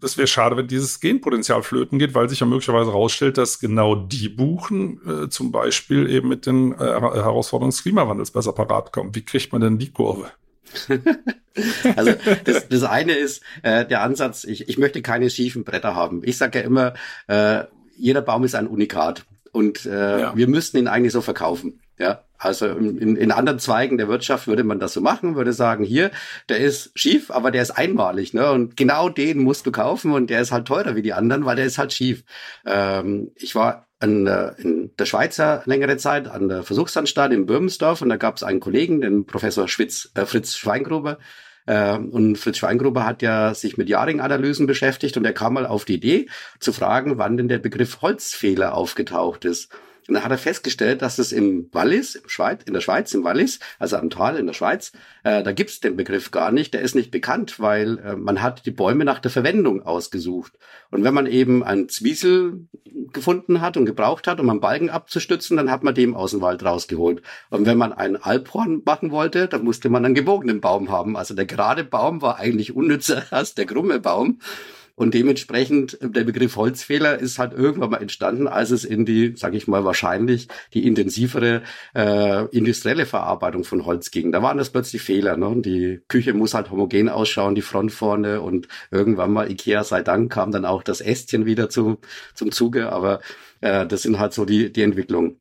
das 0.00 0.16
wäre 0.18 0.26
schade, 0.26 0.56
wenn 0.56 0.66
dieses 0.66 1.00
Genpotenzial 1.00 1.62
flöten 1.62 1.98
geht, 1.98 2.14
weil 2.14 2.28
sich 2.28 2.40
ja 2.40 2.46
möglicherweise 2.46 2.90
herausstellt, 2.90 3.38
dass 3.38 3.60
genau 3.60 3.94
die 3.94 4.28
Buchen 4.28 5.00
äh, 5.06 5.28
zum 5.28 5.52
Beispiel 5.52 6.10
eben 6.10 6.28
mit 6.28 6.46
den 6.46 6.72
äh, 6.72 6.78
Herausforderungen 6.78 7.70
des 7.70 7.82
Klimawandels 7.82 8.30
besser 8.30 8.52
parat 8.52 8.92
kommen. 8.92 9.14
Wie 9.14 9.24
kriegt 9.24 9.52
man 9.52 9.60
denn 9.60 9.78
die 9.78 9.92
Kurve? 9.92 10.30
also 11.96 12.12
das, 12.44 12.68
das 12.68 12.82
eine 12.82 13.12
ist 13.12 13.42
äh, 13.62 13.84
der 13.84 14.02
Ansatz, 14.02 14.44
ich, 14.44 14.68
ich 14.68 14.78
möchte 14.78 15.02
keine 15.02 15.30
schiefen 15.30 15.64
Bretter 15.64 15.94
haben. 15.94 16.22
Ich 16.24 16.36
sage 16.38 16.58
ja 16.58 16.64
immer, 16.64 16.94
äh, 17.28 17.64
jeder 17.96 18.22
Baum 18.22 18.44
ist 18.44 18.54
ein 18.54 18.66
Unikat 18.66 19.24
und 19.52 19.86
äh, 19.86 20.20
ja. 20.20 20.36
wir 20.36 20.48
müssten 20.48 20.76
ihn 20.76 20.88
eigentlich 20.88 21.12
so 21.12 21.20
verkaufen. 21.20 21.80
Ja, 21.98 22.20
also 22.36 22.66
in, 22.66 23.16
in 23.16 23.32
anderen 23.32 23.58
Zweigen 23.58 23.96
der 23.96 24.08
Wirtschaft 24.08 24.46
würde 24.46 24.64
man 24.64 24.78
das 24.78 24.92
so 24.92 25.00
machen, 25.00 25.34
würde 25.34 25.54
sagen, 25.54 25.82
hier, 25.82 26.10
der 26.50 26.58
ist 26.58 26.90
schief, 26.94 27.30
aber 27.30 27.50
der 27.50 27.62
ist 27.62 27.70
einmalig, 27.70 28.34
ne? 28.34 28.50
Und 28.52 28.76
genau 28.76 29.08
den 29.08 29.38
musst 29.38 29.64
du 29.64 29.72
kaufen 29.72 30.12
und 30.12 30.28
der 30.28 30.42
ist 30.42 30.52
halt 30.52 30.68
teurer 30.68 30.94
wie 30.94 31.02
die 31.02 31.14
anderen, 31.14 31.46
weil 31.46 31.56
der 31.56 31.64
ist 31.64 31.78
halt 31.78 31.94
schief. 31.94 32.24
Ähm, 32.66 33.30
ich 33.36 33.54
war 33.54 33.85
äh, 34.00 34.52
in 34.58 34.90
der 34.98 35.06
Schweizer 35.06 35.62
längere 35.64 35.96
Zeit 35.96 36.28
an 36.28 36.48
der 36.48 36.62
Versuchsanstalt 36.62 37.32
in 37.32 37.46
Bürmensdorf 37.46 38.02
und 38.02 38.08
da 38.08 38.16
gab 38.16 38.36
es 38.36 38.42
einen 38.42 38.60
Kollegen, 38.60 39.00
den 39.00 39.26
Professor 39.26 39.68
Schwitz, 39.68 40.10
äh, 40.14 40.26
Fritz 40.26 40.56
Schweingruber. 40.56 41.18
Äh, 41.66 41.96
und 41.96 42.36
Fritz 42.36 42.58
Schweingruber 42.58 43.04
hat 43.04 43.22
ja 43.22 43.54
sich 43.54 43.76
mit 43.76 43.88
Jaring-Analysen 43.88 44.66
beschäftigt 44.66 45.16
und 45.16 45.24
er 45.24 45.32
kam 45.32 45.54
mal 45.54 45.66
auf 45.66 45.84
die 45.84 45.94
Idee 45.94 46.28
zu 46.60 46.72
fragen, 46.72 47.18
wann 47.18 47.36
denn 47.36 47.48
der 47.48 47.58
Begriff 47.58 48.02
Holzfehler 48.02 48.74
aufgetaucht 48.74 49.44
ist. 49.44 49.70
Und 50.08 50.14
dann 50.14 50.24
hat 50.24 50.30
er 50.30 50.38
festgestellt, 50.38 51.02
dass 51.02 51.18
es 51.18 51.32
im 51.32 51.68
Wallis, 51.72 52.14
im 52.14 52.28
Schweiz, 52.28 52.62
in 52.64 52.74
der 52.74 52.80
Schweiz, 52.80 53.12
im 53.14 53.24
Wallis, 53.24 53.58
also 53.78 53.96
am 53.96 54.10
Tal 54.10 54.36
in 54.36 54.46
der 54.46 54.54
Schweiz, 54.54 54.92
äh, 55.24 55.42
da 55.42 55.52
gibt's 55.52 55.80
den 55.80 55.96
Begriff 55.96 56.30
gar 56.30 56.52
nicht. 56.52 56.74
Der 56.74 56.82
ist 56.82 56.94
nicht 56.94 57.10
bekannt, 57.10 57.58
weil 57.58 57.98
äh, 57.98 58.16
man 58.16 58.42
hat 58.42 58.66
die 58.66 58.70
Bäume 58.70 59.04
nach 59.04 59.18
der 59.18 59.30
Verwendung 59.30 59.82
ausgesucht. 59.82 60.52
Und 60.90 61.04
wenn 61.04 61.14
man 61.14 61.26
eben 61.26 61.64
einen 61.64 61.88
Zwiesel 61.88 62.66
gefunden 63.12 63.60
hat 63.60 63.76
und 63.76 63.86
gebraucht 63.86 64.26
hat, 64.26 64.40
um 64.40 64.48
einen 64.48 64.60
Balken 64.60 64.90
abzustützen, 64.90 65.56
dann 65.56 65.70
hat 65.70 65.82
man 65.82 65.94
dem 65.94 66.14
aus 66.14 66.30
dem 66.30 66.40
Wald 66.40 66.64
rausgeholt. 66.64 67.22
Und 67.50 67.66
wenn 67.66 67.78
man 67.78 67.92
einen 67.92 68.16
Alphorn 68.16 68.82
machen 68.84 69.10
wollte, 69.10 69.48
dann 69.48 69.64
musste 69.64 69.88
man 69.88 70.04
einen 70.04 70.14
gebogenen 70.14 70.60
Baum 70.60 70.90
haben. 70.90 71.16
Also 71.16 71.34
der 71.34 71.46
gerade 71.46 71.84
Baum 71.84 72.22
war 72.22 72.38
eigentlich 72.38 72.74
unnützer 72.74 73.24
als 73.30 73.54
der 73.54 73.66
krumme 73.66 74.00
Baum. 74.00 74.38
Und 74.96 75.12
dementsprechend, 75.14 76.00
äh, 76.00 76.10
der 76.10 76.24
Begriff 76.24 76.56
Holzfehler 76.56 77.18
ist 77.18 77.38
halt 77.38 77.52
irgendwann 77.52 77.90
mal 77.90 78.02
entstanden, 78.02 78.48
als 78.48 78.70
es 78.70 78.84
in 78.84 79.04
die, 79.04 79.34
sage 79.36 79.56
ich 79.56 79.68
mal, 79.68 79.84
wahrscheinlich 79.84 80.48
die 80.74 80.86
intensivere 80.86 81.62
äh, 81.94 82.46
industrielle 82.46 83.06
Verarbeitung 83.06 83.64
von 83.64 83.84
Holz 83.84 84.10
ging. 84.10 84.32
Da 84.32 84.42
waren 84.42 84.58
das 84.58 84.70
plötzlich 84.70 85.02
Fehler. 85.02 85.36
Ne? 85.36 85.60
Die 85.60 86.00
Küche 86.08 86.32
muss 86.34 86.54
halt 86.54 86.70
homogen 86.70 87.08
ausschauen, 87.08 87.54
die 87.54 87.62
Front 87.62 87.92
vorne 87.92 88.40
und 88.40 88.68
irgendwann 88.90 89.32
mal, 89.32 89.50
Ikea 89.50 89.84
sei 89.84 90.02
Dank, 90.02 90.32
kam 90.32 90.50
dann 90.50 90.64
auch 90.64 90.82
das 90.82 91.00
Ästchen 91.00 91.46
wieder 91.46 91.68
zu, 91.68 91.98
zum 92.34 92.50
Zuge. 92.50 92.90
Aber 92.90 93.20
äh, 93.60 93.86
das 93.86 94.02
sind 94.02 94.18
halt 94.18 94.32
so 94.32 94.46
die, 94.46 94.72
die 94.72 94.82
Entwicklungen. 94.82 95.40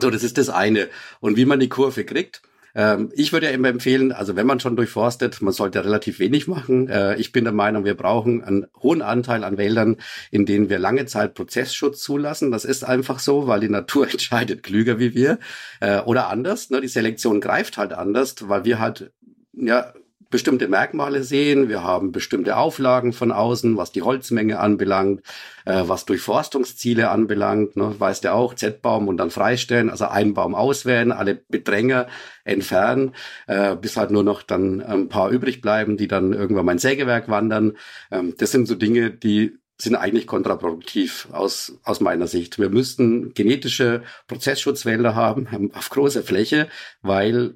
So, 0.00 0.10
das 0.10 0.24
ist 0.24 0.38
das 0.38 0.48
eine. 0.48 0.88
Und 1.20 1.36
wie 1.36 1.44
man 1.44 1.60
die 1.60 1.68
Kurve 1.68 2.04
kriegt, 2.04 2.42
ähm, 2.74 3.10
ich 3.14 3.32
würde 3.32 3.46
ja 3.46 3.52
immer 3.52 3.68
empfehlen, 3.68 4.12
also 4.12 4.36
wenn 4.36 4.46
man 4.46 4.60
schon 4.60 4.76
durchforstet, 4.76 5.40
man 5.42 5.52
sollte 5.52 5.84
relativ 5.84 6.18
wenig 6.18 6.48
machen. 6.48 6.88
Äh, 6.88 7.16
ich 7.16 7.32
bin 7.32 7.44
der 7.44 7.52
Meinung, 7.52 7.84
wir 7.84 7.94
brauchen 7.94 8.42
einen 8.42 8.66
hohen 8.82 9.02
Anteil 9.02 9.44
an 9.44 9.58
Wäldern, 9.58 9.96
in 10.30 10.46
denen 10.46 10.68
wir 10.68 10.78
lange 10.78 11.06
Zeit 11.06 11.34
Prozessschutz 11.34 12.02
zulassen. 12.02 12.50
Das 12.50 12.64
ist 12.64 12.84
einfach 12.84 13.18
so, 13.18 13.46
weil 13.46 13.60
die 13.60 13.68
Natur 13.68 14.08
entscheidet 14.10 14.62
klüger 14.62 14.98
wie 14.98 15.14
wir. 15.14 15.38
Äh, 15.80 16.00
oder 16.00 16.28
anders, 16.28 16.70
ne? 16.70 16.80
die 16.80 16.88
Selektion 16.88 17.40
greift 17.40 17.78
halt 17.78 17.92
anders, 17.92 18.36
weil 18.48 18.64
wir 18.64 18.78
halt 18.78 19.12
ja 19.52 19.92
bestimmte 20.30 20.68
Merkmale 20.68 21.22
sehen. 21.22 21.68
Wir 21.68 21.82
haben 21.82 22.12
bestimmte 22.12 22.56
Auflagen 22.56 23.12
von 23.12 23.32
außen, 23.32 23.76
was 23.76 23.92
die 23.92 24.02
Holzmenge 24.02 24.58
anbelangt, 24.58 25.22
äh, 25.64 25.84
was 25.86 26.04
Durchforstungsziele 26.04 27.10
anbelangt. 27.10 27.76
Ne, 27.76 27.94
weißt 27.98 28.24
du 28.24 28.32
auch, 28.32 28.54
Z-Baum 28.54 29.08
und 29.08 29.16
dann 29.16 29.30
freistellen, 29.30 29.90
also 29.90 30.06
einen 30.06 30.34
Baum 30.34 30.54
auswählen, 30.54 31.12
alle 31.12 31.34
Bedränger 31.34 32.08
entfernen, 32.44 33.14
äh, 33.46 33.74
bis 33.76 33.96
halt 33.96 34.10
nur 34.10 34.22
noch 34.22 34.42
dann 34.42 34.82
ein 34.82 35.08
paar 35.08 35.30
übrig 35.30 35.60
bleiben, 35.60 35.96
die 35.96 36.08
dann 36.08 36.32
irgendwann 36.32 36.66
mein 36.66 36.78
Sägewerk 36.78 37.28
wandern. 37.28 37.76
Ähm, 38.10 38.34
das 38.36 38.50
sind 38.50 38.66
so 38.66 38.74
Dinge, 38.74 39.10
die 39.10 39.58
sind 39.80 39.94
eigentlich 39.94 40.26
kontraproduktiv 40.26 41.28
aus, 41.30 41.78
aus 41.84 42.00
meiner 42.00 42.26
Sicht. 42.26 42.58
Wir 42.58 42.68
müssten 42.68 43.32
genetische 43.32 44.02
Prozessschutzwälder 44.26 45.14
haben 45.14 45.72
auf 45.72 45.88
großer 45.88 46.22
Fläche, 46.22 46.68
weil 47.00 47.54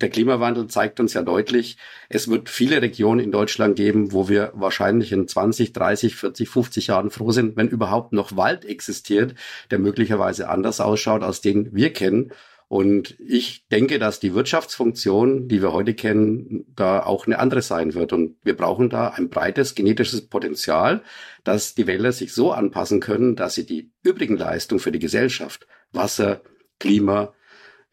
der 0.00 0.08
Klimawandel 0.08 0.66
zeigt 0.66 1.00
uns 1.00 1.14
ja 1.14 1.22
deutlich, 1.22 1.76
es 2.08 2.28
wird 2.28 2.48
viele 2.48 2.80
Regionen 2.82 3.20
in 3.20 3.32
Deutschland 3.32 3.76
geben, 3.76 4.12
wo 4.12 4.28
wir 4.28 4.52
wahrscheinlich 4.54 5.12
in 5.12 5.28
20, 5.28 5.72
30, 5.72 6.16
40, 6.16 6.48
50 6.48 6.86
Jahren 6.88 7.10
froh 7.10 7.32
sind, 7.32 7.56
wenn 7.56 7.68
überhaupt 7.68 8.12
noch 8.12 8.36
Wald 8.36 8.64
existiert, 8.64 9.34
der 9.70 9.78
möglicherweise 9.78 10.48
anders 10.48 10.80
ausschaut, 10.80 11.22
als 11.22 11.40
den 11.40 11.74
wir 11.74 11.92
kennen. 11.92 12.32
Und 12.68 13.16
ich 13.18 13.66
denke, 13.66 13.98
dass 13.98 14.20
die 14.20 14.32
Wirtschaftsfunktion, 14.32 15.48
die 15.48 15.60
wir 15.60 15.72
heute 15.72 15.92
kennen, 15.92 16.64
da 16.76 17.02
auch 17.02 17.26
eine 17.26 17.40
andere 17.40 17.62
sein 17.62 17.94
wird. 17.94 18.12
Und 18.12 18.36
wir 18.44 18.56
brauchen 18.56 18.88
da 18.88 19.08
ein 19.08 19.28
breites 19.28 19.74
genetisches 19.74 20.28
Potenzial, 20.28 21.02
dass 21.42 21.74
die 21.74 21.88
Wälder 21.88 22.12
sich 22.12 22.32
so 22.32 22.52
anpassen 22.52 23.00
können, 23.00 23.34
dass 23.34 23.54
sie 23.54 23.66
die 23.66 23.90
übrigen 24.04 24.36
Leistungen 24.36 24.78
für 24.78 24.92
die 24.92 25.00
Gesellschaft 25.00 25.66
Wasser, 25.90 26.42
Klima, 26.78 27.34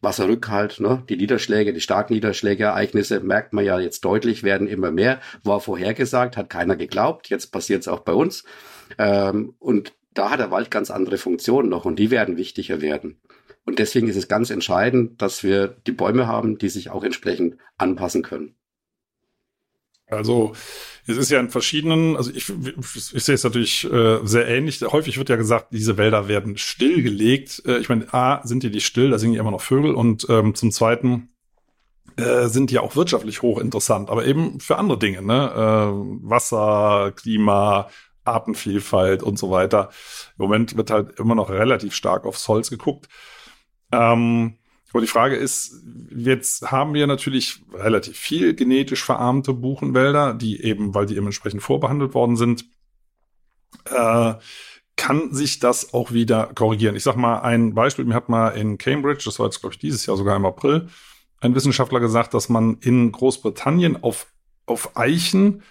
Wasserrückhalt, 0.02 0.80
ne? 0.80 1.04
die 1.10 1.18
Niederschläge, 1.18 1.74
die 1.74 1.82
starken 1.82 2.14
Niederschlägeereignisse, 2.14 3.20
merkt 3.20 3.54
man 3.54 3.66
ja 3.66 3.80
jetzt 3.80 4.06
deutlich, 4.06 4.44
werden 4.44 4.68
immer 4.68 4.92
mehr. 4.92 5.20
War 5.44 5.60
vorhergesagt, 5.60 6.38
hat 6.38 6.50
keiner 6.50 6.76
geglaubt. 6.76 7.30
Jetzt 7.30 7.52
passiert 7.52 7.82
es 7.82 7.88
auch 7.88 8.02
bei 8.02 8.14
uns. 8.14 8.44
Ähm, 8.98 9.56
und 9.60 9.94
da 10.14 10.30
hat 10.30 10.40
der 10.40 10.52
Wald 10.52 10.72
ganz 10.72 10.92
andere 10.92 11.18
Funktionen 11.18 11.70
noch 11.70 11.86
und 11.86 11.98
die 11.98 12.12
werden 12.12 12.38
wichtiger 12.38 12.82
werden. 12.82 13.22
Und 13.66 13.80
deswegen 13.80 14.08
ist 14.08 14.16
es 14.16 14.28
ganz 14.28 14.50
entscheidend, 14.50 15.22
dass 15.22 15.44
wir 15.44 15.68
die 15.68 15.92
Bäume 15.92 16.28
haben, 16.28 16.58
die 16.58 16.70
sich 16.70 16.90
auch 16.90 17.04
entsprechend 17.04 17.58
anpassen 17.78 18.24
können. 18.24 18.56
Also 20.10 20.54
es 21.06 21.18
ist 21.18 21.30
ja 21.30 21.40
in 21.40 21.50
verschiedenen, 21.50 22.16
also 22.16 22.32
ich, 22.32 22.50
ich 22.50 23.24
sehe 23.24 23.36
es 23.36 23.44
natürlich 23.44 23.84
äh, 23.92 24.20
sehr 24.24 24.48
ähnlich. 24.48 24.82
Häufig 24.82 25.18
wird 25.18 25.30
ja 25.30 25.36
gesagt, 25.36 25.68
diese 25.72 25.98
Wälder 25.98 26.28
werden 26.28 26.58
stillgelegt. 26.58 27.64
Äh, 27.66 27.80
ich 27.80 27.90
meine, 27.90 28.14
A, 28.14 28.46
sind 28.46 28.64
die 28.64 28.70
nicht 28.70 28.86
still, 28.86 29.10
da 29.10 29.20
singen 29.20 29.34
ja 29.34 29.42
immer 29.42 29.52
noch 29.52 29.62
Vögel 29.62 29.94
und 29.94 30.26
ähm, 30.30 30.56
zum 30.56 30.72
Zweiten 30.72 31.30
äh, 32.16 32.48
sind 32.48 32.72
die 32.72 32.80
auch 32.80 32.96
wirtschaftlich 32.96 33.42
hochinteressant, 33.42 34.10
aber 34.10 34.26
eben 34.26 34.60
für 34.60 34.78
andere 34.78 34.98
Dinge, 34.98 35.22
ne? 35.22 35.52
Äh, 35.54 36.30
Wasser, 36.30 37.12
Klima, 37.16 37.90
Artenvielfalt 38.24 39.24
und 39.24 39.38
so 39.38 39.52
weiter. 39.52 39.90
Im 40.38 40.46
Moment 40.46 40.78
wird 40.78 40.90
halt 40.90 41.20
immer 41.20 41.36
noch 41.36 41.50
relativ 41.50 41.94
stark 41.94 42.26
aufs 42.26 42.48
Holz 42.48 42.70
geguckt. 42.70 43.08
Ähm, 43.92 44.58
aber 44.92 45.02
die 45.02 45.08
Frage 45.08 45.36
ist, 45.36 45.84
jetzt 46.16 46.72
haben 46.72 46.94
wir 46.94 47.08
natürlich 47.08 47.62
relativ 47.74 48.18
viel 48.18 48.54
genetisch 48.54 49.04
verarmte 49.04 49.54
Buchenwälder, 49.54 50.34
die 50.34 50.64
eben, 50.64 50.96
weil 50.96 51.06
die 51.06 51.18
eben 51.18 51.26
entsprechend 51.26 51.62
vorbehandelt 51.62 52.14
worden 52.14 52.38
sind, 52.38 52.66
äh, 53.86 54.36
kann 54.96 55.34
sich 55.34 55.60
das 55.60 55.94
auch 55.94 56.12
wieder 56.12 56.48
korrigieren. 56.56 56.96
Ich 56.96 57.04
sag 57.04 57.16
mal 57.16 57.40
ein 57.40 57.74
Beispiel, 57.74 58.06
mir 58.06 58.16
hat 58.16 58.30
mal 58.30 58.50
in 58.50 58.78
Cambridge, 58.78 59.24
das 59.26 59.40
war 59.40 59.46
jetzt 59.46 59.60
glaube 59.60 59.74
ich 59.74 59.80
dieses 59.80 60.06
Jahr 60.06 60.18
sogar 60.18 60.36
im 60.36 60.46
April, 60.46 60.88
ein 61.40 61.54
Wissenschaftler 61.54 62.00
gesagt, 62.00 62.34
dass 62.34 62.50
man 62.50 62.78
in 62.82 63.12
Großbritannien 63.12 64.02
auf, 64.04 64.28
auf 64.66 64.98
Eichen 64.98 65.62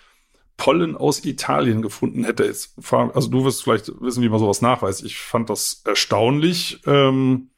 Pollen 0.57 0.96
aus 0.96 1.24
Italien 1.24 1.83
gefunden 1.83 2.24
hätte. 2.24 2.44
also 2.44 3.29
du 3.29 3.44
wirst 3.44 3.62
vielleicht 3.62 4.00
wissen, 4.00 4.22
wie 4.22 4.29
man 4.29 4.38
sowas 4.38 4.62
nachweist. 4.62 5.05
Ich 5.05 5.18
fand 5.18 5.50
das 5.50 5.83
erstaunlich. 5.85 6.81
Ähm, 6.87 7.50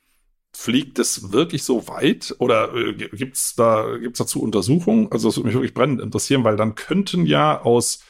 fliegt 0.59 0.99
es 0.99 1.31
wirklich 1.31 1.63
so 1.63 1.87
weit 1.87 2.35
oder 2.41 2.75
äh, 2.75 2.93
gibt's 2.93 3.55
da 3.55 3.97
gibt's 3.97 4.19
dazu 4.19 4.43
Untersuchungen? 4.43 5.07
Also 5.13 5.29
das 5.29 5.37
würde 5.37 5.47
mich 5.47 5.55
wirklich 5.55 5.73
brennend 5.73 6.01
interessieren, 6.01 6.43
weil 6.43 6.57
dann 6.57 6.75
könnten 6.75 7.27
ja 7.27 7.63
aus 7.63 8.01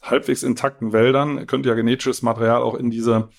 halbwegs 0.00 0.44
intakten 0.44 0.92
Wäldern 0.92 1.48
könnte 1.48 1.68
ja 1.68 1.74
genetisches 1.74 2.22
Material 2.22 2.62
auch 2.62 2.76
in 2.76 2.90
diese 2.92 3.30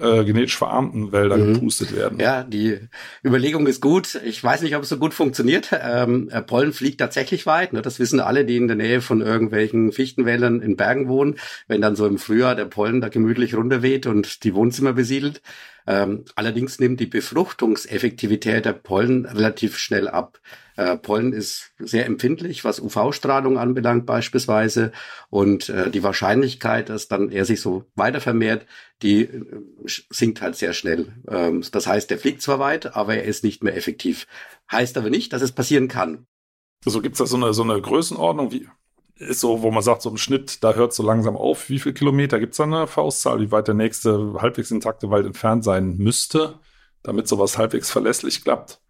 äh, 0.00 0.24
genetisch 0.24 0.56
verarmten 0.56 1.12
Wälder 1.12 1.36
mhm. 1.36 1.54
gepustet 1.54 1.94
werden. 1.94 2.18
Ja, 2.20 2.42
die 2.42 2.78
Überlegung 3.24 3.66
ist 3.66 3.80
gut. 3.80 4.20
Ich 4.24 4.42
weiß 4.42 4.62
nicht, 4.62 4.76
ob 4.76 4.82
es 4.82 4.88
so 4.88 4.98
gut 4.98 5.14
funktioniert. 5.14 5.70
Ähm, 5.72 6.28
äh, 6.30 6.42
Pollen 6.42 6.72
fliegt 6.72 6.98
tatsächlich 7.00 7.46
weit. 7.46 7.72
Ne? 7.72 7.82
Das 7.82 7.98
wissen 7.98 8.20
alle, 8.20 8.44
die 8.44 8.56
in 8.56 8.68
der 8.68 8.76
Nähe 8.76 9.00
von 9.00 9.20
irgendwelchen 9.20 9.92
Fichtenwäldern 9.92 10.60
in 10.60 10.76
Bergen 10.76 11.08
wohnen. 11.08 11.36
Wenn 11.66 11.80
dann 11.80 11.96
so 11.96 12.06
im 12.06 12.18
Frühjahr 12.18 12.54
der 12.54 12.66
Pollen 12.66 13.00
da 13.00 13.08
gemütlich 13.08 13.54
runterweht 13.54 14.06
und 14.06 14.44
die 14.44 14.54
Wohnzimmer 14.54 14.92
besiedelt. 14.92 15.42
Ähm, 15.86 16.24
allerdings 16.36 16.78
nimmt 16.78 17.00
die 17.00 17.06
Befruchtungseffektivität 17.06 18.66
der 18.66 18.74
Pollen 18.74 19.24
relativ 19.24 19.78
schnell 19.78 20.06
ab. 20.06 20.38
Äh, 20.78 20.96
Pollen 20.96 21.32
ist 21.32 21.72
sehr 21.80 22.06
empfindlich, 22.06 22.64
was 22.64 22.78
UV-Strahlung 22.78 23.58
anbelangt 23.58 24.06
beispielsweise. 24.06 24.92
Und 25.28 25.68
äh, 25.68 25.90
die 25.90 26.04
Wahrscheinlichkeit, 26.04 26.88
dass 26.88 27.08
dann 27.08 27.32
er 27.32 27.44
sich 27.44 27.60
so 27.60 27.84
weiter 27.96 28.20
vermehrt, 28.20 28.64
die 29.02 29.22
äh, 29.22 29.44
sinkt 29.84 30.40
halt 30.40 30.54
sehr 30.54 30.72
schnell. 30.74 31.12
Ähm, 31.28 31.64
das 31.72 31.88
heißt, 31.88 32.08
der 32.10 32.18
fliegt 32.18 32.42
zwar 32.42 32.60
weit, 32.60 32.94
aber 32.94 33.16
er 33.16 33.24
ist 33.24 33.42
nicht 33.42 33.64
mehr 33.64 33.76
effektiv. 33.76 34.28
Heißt 34.70 34.96
aber 34.96 35.10
nicht, 35.10 35.32
dass 35.32 35.42
es 35.42 35.50
passieren 35.50 35.88
kann. 35.88 36.26
Also 36.86 37.02
gibt 37.02 37.14
es 37.14 37.18
da 37.18 37.26
so 37.26 37.36
eine, 37.36 37.52
so 37.54 37.64
eine 37.64 37.82
Größenordnung, 37.82 38.52
wie 38.52 38.68
ist 39.16 39.40
so, 39.40 39.62
wo 39.62 39.72
man 39.72 39.82
sagt, 39.82 40.02
so 40.02 40.10
im 40.10 40.16
Schnitt, 40.16 40.62
da 40.62 40.74
hört 40.74 40.94
so 40.94 41.02
langsam 41.02 41.36
auf. 41.36 41.68
Wie 41.68 41.80
viele 41.80 41.94
Kilometer 41.94 42.38
gibt 42.38 42.52
es 42.52 42.58
da 42.58 42.64
eine 42.64 42.86
Faustzahl, 42.86 43.40
wie 43.40 43.50
weit 43.50 43.66
der 43.66 43.74
nächste 43.74 44.34
halbwegs 44.38 44.70
intakte 44.70 45.10
Wald 45.10 45.26
entfernt 45.26 45.64
sein 45.64 45.96
müsste, 45.96 46.60
damit 47.02 47.26
sowas 47.26 47.58
halbwegs 47.58 47.90
verlässlich 47.90 48.44
klappt? 48.44 48.80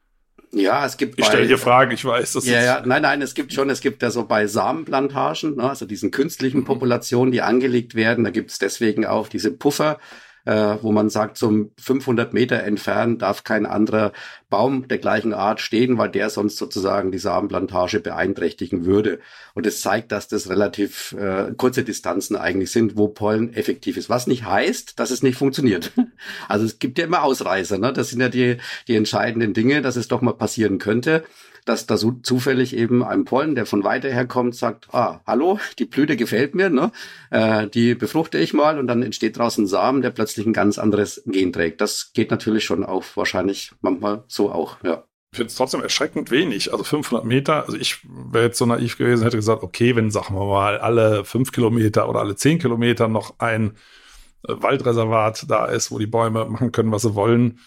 Ja, 0.52 0.86
es 0.86 0.96
gibt. 0.96 1.18
Ich 1.18 1.26
stelle 1.26 1.46
hier 1.46 1.58
Fragen, 1.58 1.92
ich 1.92 2.04
weiß. 2.04 2.32
Das 2.32 2.46
ja, 2.46 2.62
ja, 2.62 2.82
nein, 2.84 3.02
nein, 3.02 3.20
es 3.20 3.34
gibt 3.34 3.52
schon, 3.52 3.68
es 3.68 3.80
gibt 3.80 4.02
ja 4.02 4.10
so 4.10 4.24
bei 4.24 4.46
Samenplantagen, 4.46 5.56
ne, 5.56 5.68
also 5.68 5.84
diesen 5.84 6.10
künstlichen 6.10 6.60
mhm. 6.60 6.64
Populationen, 6.64 7.32
die 7.32 7.42
angelegt 7.42 7.94
werden, 7.94 8.24
da 8.24 8.30
gibt 8.30 8.50
es 8.50 8.58
deswegen 8.58 9.04
auch 9.04 9.28
diese 9.28 9.50
Puffer, 9.50 9.98
äh, 10.44 10.76
wo 10.82 10.92
man 10.92 11.10
sagt, 11.10 11.36
zum 11.36 11.72
500 11.78 12.32
Meter 12.32 12.62
entfernt 12.62 13.22
darf 13.22 13.44
kein 13.44 13.66
anderer 13.66 14.12
Baum 14.50 14.88
der 14.88 14.98
gleichen 14.98 15.34
Art 15.34 15.60
stehen, 15.60 15.98
weil 15.98 16.08
der 16.10 16.30
sonst 16.30 16.56
sozusagen 16.56 17.12
die 17.12 17.18
Samenplantage 17.18 18.00
beeinträchtigen 18.00 18.86
würde. 18.86 19.20
Und 19.54 19.66
es 19.66 19.80
zeigt, 19.80 20.12
dass 20.12 20.28
das 20.28 20.48
relativ 20.48 21.12
äh, 21.12 21.52
kurze 21.56 21.84
Distanzen 21.84 22.36
eigentlich 22.36 22.70
sind, 22.70 22.96
wo 22.96 23.08
Pollen 23.08 23.52
effektiv 23.52 23.96
ist. 23.96 24.08
Was 24.08 24.26
nicht 24.26 24.44
heißt, 24.44 24.98
dass 24.98 25.10
es 25.10 25.22
nicht 25.22 25.36
funktioniert. 25.38 25.92
Also 26.48 26.64
es 26.64 26.78
gibt 26.78 26.98
ja 26.98 27.04
immer 27.04 27.22
Ausreißer. 27.22 27.78
Ne? 27.78 27.92
Das 27.92 28.10
sind 28.10 28.20
ja 28.20 28.28
die, 28.28 28.56
die 28.86 28.96
entscheidenden 28.96 29.54
Dinge, 29.54 29.82
dass 29.82 29.96
es 29.96 30.08
doch 30.08 30.20
mal 30.20 30.32
passieren 30.32 30.78
könnte 30.78 31.24
dass 31.68 31.86
da 31.86 31.96
so 31.96 32.12
zufällig 32.22 32.74
eben 32.74 33.04
ein 33.04 33.24
Pollen, 33.24 33.54
der 33.54 33.66
von 33.66 33.84
weiter 33.84 34.08
her 34.08 34.26
kommt, 34.26 34.54
sagt, 34.54 34.88
ah, 34.92 35.20
hallo, 35.26 35.58
die 35.78 35.84
Blüte 35.84 36.16
gefällt 36.16 36.54
mir, 36.54 36.70
ne? 36.70 36.90
Äh, 37.30 37.68
die 37.68 37.94
befruchte 37.94 38.38
ich 38.38 38.54
mal 38.54 38.78
und 38.78 38.86
dann 38.86 39.02
entsteht 39.02 39.36
draußen 39.36 39.64
ein 39.64 39.66
Samen, 39.66 40.00
der 40.00 40.10
plötzlich 40.10 40.46
ein 40.46 40.52
ganz 40.52 40.78
anderes 40.78 41.22
Gen 41.26 41.52
trägt. 41.52 41.80
Das 41.80 42.12
geht 42.14 42.30
natürlich 42.30 42.64
schon 42.64 42.84
auch 42.84 43.04
wahrscheinlich 43.14 43.72
manchmal 43.82 44.24
so 44.26 44.50
auch, 44.50 44.78
ja. 44.82 45.04
Ich 45.30 45.36
finde 45.36 45.48
es 45.48 45.56
trotzdem 45.56 45.82
erschreckend 45.82 46.30
wenig. 46.30 46.72
Also 46.72 46.84
500 46.84 47.26
Meter, 47.26 47.66
also 47.66 47.76
ich 47.76 47.98
wäre 48.32 48.46
jetzt 48.46 48.56
so 48.56 48.64
naiv 48.64 48.96
gewesen, 48.96 49.24
hätte 49.24 49.36
gesagt, 49.36 49.62
okay, 49.62 49.94
wenn, 49.94 50.10
sagen 50.10 50.34
wir 50.34 50.46
mal, 50.46 50.78
alle 50.78 51.26
fünf 51.26 51.52
Kilometer 51.52 52.08
oder 52.08 52.20
alle 52.20 52.34
zehn 52.34 52.58
Kilometer 52.58 53.08
noch 53.08 53.38
ein 53.38 53.76
Waldreservat 54.42 55.44
da 55.50 55.66
ist, 55.66 55.90
wo 55.90 55.98
die 55.98 56.06
Bäume 56.06 56.46
machen 56.46 56.72
können, 56.72 56.92
was 56.92 57.02
sie 57.02 57.14
wollen, 57.14 57.58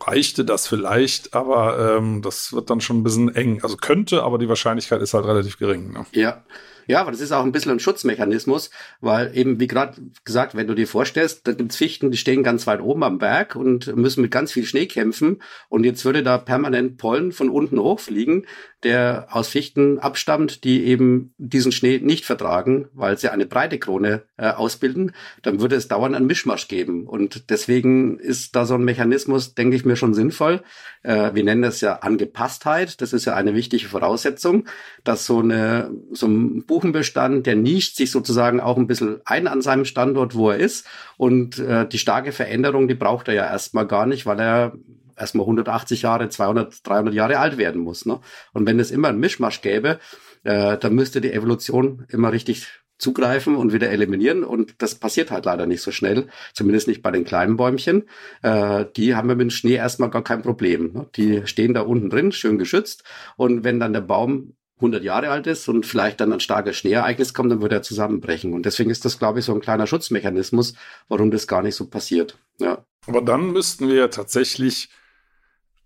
reichte 0.00 0.44
das 0.44 0.66
vielleicht, 0.66 1.34
aber 1.34 1.96
ähm, 1.96 2.22
das 2.22 2.52
wird 2.52 2.70
dann 2.70 2.80
schon 2.80 2.98
ein 2.98 3.02
bisschen 3.02 3.34
eng. 3.34 3.62
Also 3.62 3.76
könnte, 3.76 4.22
aber 4.22 4.38
die 4.38 4.48
Wahrscheinlichkeit 4.48 5.00
ist 5.02 5.14
halt 5.14 5.26
relativ 5.26 5.58
gering. 5.58 5.92
Ne? 5.92 6.06
Ja. 6.12 6.44
Ja, 6.86 7.00
aber 7.00 7.10
das 7.10 7.20
ist 7.20 7.32
auch 7.32 7.44
ein 7.44 7.52
bisschen 7.52 7.72
ein 7.72 7.80
Schutzmechanismus, 7.80 8.70
weil 9.00 9.36
eben, 9.36 9.60
wie 9.60 9.66
gerade 9.66 10.00
gesagt, 10.24 10.54
wenn 10.54 10.66
du 10.66 10.74
dir 10.74 10.86
vorstellst, 10.86 11.46
da 11.46 11.52
gibt's 11.52 11.76
Fichten, 11.76 12.10
die 12.10 12.18
stehen 12.18 12.42
ganz 12.42 12.66
weit 12.66 12.80
oben 12.80 13.02
am 13.02 13.18
Berg 13.18 13.56
und 13.56 13.94
müssen 13.96 14.22
mit 14.22 14.30
ganz 14.30 14.52
viel 14.52 14.64
Schnee 14.64 14.86
kämpfen 14.86 15.42
und 15.68 15.84
jetzt 15.84 16.04
würde 16.04 16.22
da 16.22 16.38
permanent 16.38 16.96
Pollen 16.96 17.32
von 17.32 17.50
unten 17.50 17.78
hochfliegen, 17.78 18.46
der 18.82 19.26
aus 19.30 19.48
Fichten 19.48 19.98
abstammt, 19.98 20.62
die 20.62 20.84
eben 20.84 21.34
diesen 21.38 21.72
Schnee 21.72 21.98
nicht 21.98 22.24
vertragen, 22.24 22.88
weil 22.92 23.18
sie 23.18 23.30
eine 23.30 23.46
breite 23.46 23.78
Krone 23.78 24.22
äh, 24.36 24.50
ausbilden, 24.50 25.12
dann 25.42 25.60
würde 25.60 25.76
es 25.76 25.88
dauernd 25.88 26.14
einen 26.14 26.26
Mischmasch 26.26 26.68
geben. 26.68 27.06
Und 27.06 27.50
deswegen 27.50 28.18
ist 28.18 28.54
da 28.54 28.64
so 28.64 28.74
ein 28.74 28.84
Mechanismus, 28.84 29.54
denke 29.54 29.76
ich 29.76 29.84
mir, 29.84 29.96
schon 29.96 30.14
sinnvoll. 30.14 30.62
Äh, 31.02 31.34
wir 31.34 31.42
nennen 31.42 31.62
das 31.62 31.80
ja 31.80 31.94
Angepasstheit. 31.96 33.00
Das 33.00 33.12
ist 33.12 33.24
ja 33.24 33.34
eine 33.34 33.54
wichtige 33.54 33.88
Voraussetzung, 33.88 34.68
dass 35.04 35.26
so 35.26 35.40
eine 35.40 35.90
so 36.12 36.26
ein 36.26 36.64
Buchenbestand, 36.76 37.46
der 37.46 37.56
nischt 37.56 37.96
sich 37.96 38.10
sozusagen 38.10 38.60
auch 38.60 38.76
ein 38.76 38.86
bisschen 38.86 39.22
ein 39.24 39.46
an 39.46 39.62
seinem 39.62 39.86
Standort, 39.86 40.34
wo 40.34 40.50
er 40.50 40.58
ist. 40.58 40.86
Und 41.16 41.58
äh, 41.58 41.88
die 41.88 41.96
starke 41.96 42.32
Veränderung, 42.32 42.86
die 42.86 42.94
braucht 42.94 43.28
er 43.28 43.34
ja 43.34 43.46
erstmal 43.46 43.86
gar 43.86 44.04
nicht, 44.04 44.26
weil 44.26 44.38
er 44.38 44.74
erstmal 45.16 45.44
180 45.44 46.02
Jahre, 46.02 46.28
200, 46.28 46.86
300 46.86 47.14
Jahre 47.14 47.38
alt 47.38 47.56
werden 47.56 47.80
muss. 47.80 48.04
Ne? 48.04 48.20
Und 48.52 48.66
wenn 48.66 48.78
es 48.78 48.90
immer 48.90 49.08
ein 49.08 49.18
Mischmasch 49.18 49.62
gäbe, 49.62 50.00
äh, 50.44 50.76
dann 50.76 50.94
müsste 50.94 51.22
die 51.22 51.32
Evolution 51.32 52.04
immer 52.10 52.30
richtig 52.30 52.66
zugreifen 52.98 53.56
und 53.56 53.72
wieder 53.72 53.88
eliminieren. 53.88 54.44
Und 54.44 54.74
das 54.82 54.96
passiert 54.96 55.30
halt 55.30 55.46
leider 55.46 55.64
nicht 55.64 55.80
so 55.80 55.92
schnell, 55.92 56.26
zumindest 56.52 56.88
nicht 56.88 57.00
bei 57.00 57.10
den 57.10 57.24
kleinen 57.24 57.56
Bäumchen. 57.56 58.04
Äh, 58.42 58.84
die 58.96 59.14
haben 59.14 59.28
wir 59.28 59.36
mit 59.36 59.44
dem 59.44 59.50
Schnee 59.50 59.76
erstmal 59.76 60.10
gar 60.10 60.24
kein 60.24 60.42
Problem. 60.42 60.92
Ne? 60.92 61.06
Die 61.16 61.46
stehen 61.46 61.72
da 61.72 61.80
unten 61.80 62.10
drin, 62.10 62.32
schön 62.32 62.58
geschützt. 62.58 63.02
Und 63.36 63.64
wenn 63.64 63.80
dann 63.80 63.94
der 63.94 64.02
Baum 64.02 64.52
100 64.76 65.02
Jahre 65.02 65.30
alt 65.30 65.46
ist 65.46 65.68
und 65.68 65.86
vielleicht 65.86 66.20
dann 66.20 66.32
ein 66.32 66.40
starkes 66.40 66.76
Schneeereignis 66.76 67.32
kommt, 67.32 67.50
dann 67.50 67.62
wird 67.62 67.72
er 67.72 67.82
zusammenbrechen. 67.82 68.52
Und 68.52 68.66
deswegen 68.66 68.90
ist 68.90 69.04
das, 69.04 69.18
glaube 69.18 69.38
ich, 69.38 69.44
so 69.44 69.54
ein 69.54 69.60
kleiner 69.60 69.86
Schutzmechanismus, 69.86 70.74
warum 71.08 71.30
das 71.30 71.46
gar 71.46 71.62
nicht 71.62 71.76
so 71.76 71.86
passiert. 71.86 72.38
Ja. 72.58 72.84
Aber 73.06 73.22
dann 73.22 73.52
müssten 73.52 73.88
wir 73.88 74.10
tatsächlich 74.10 74.90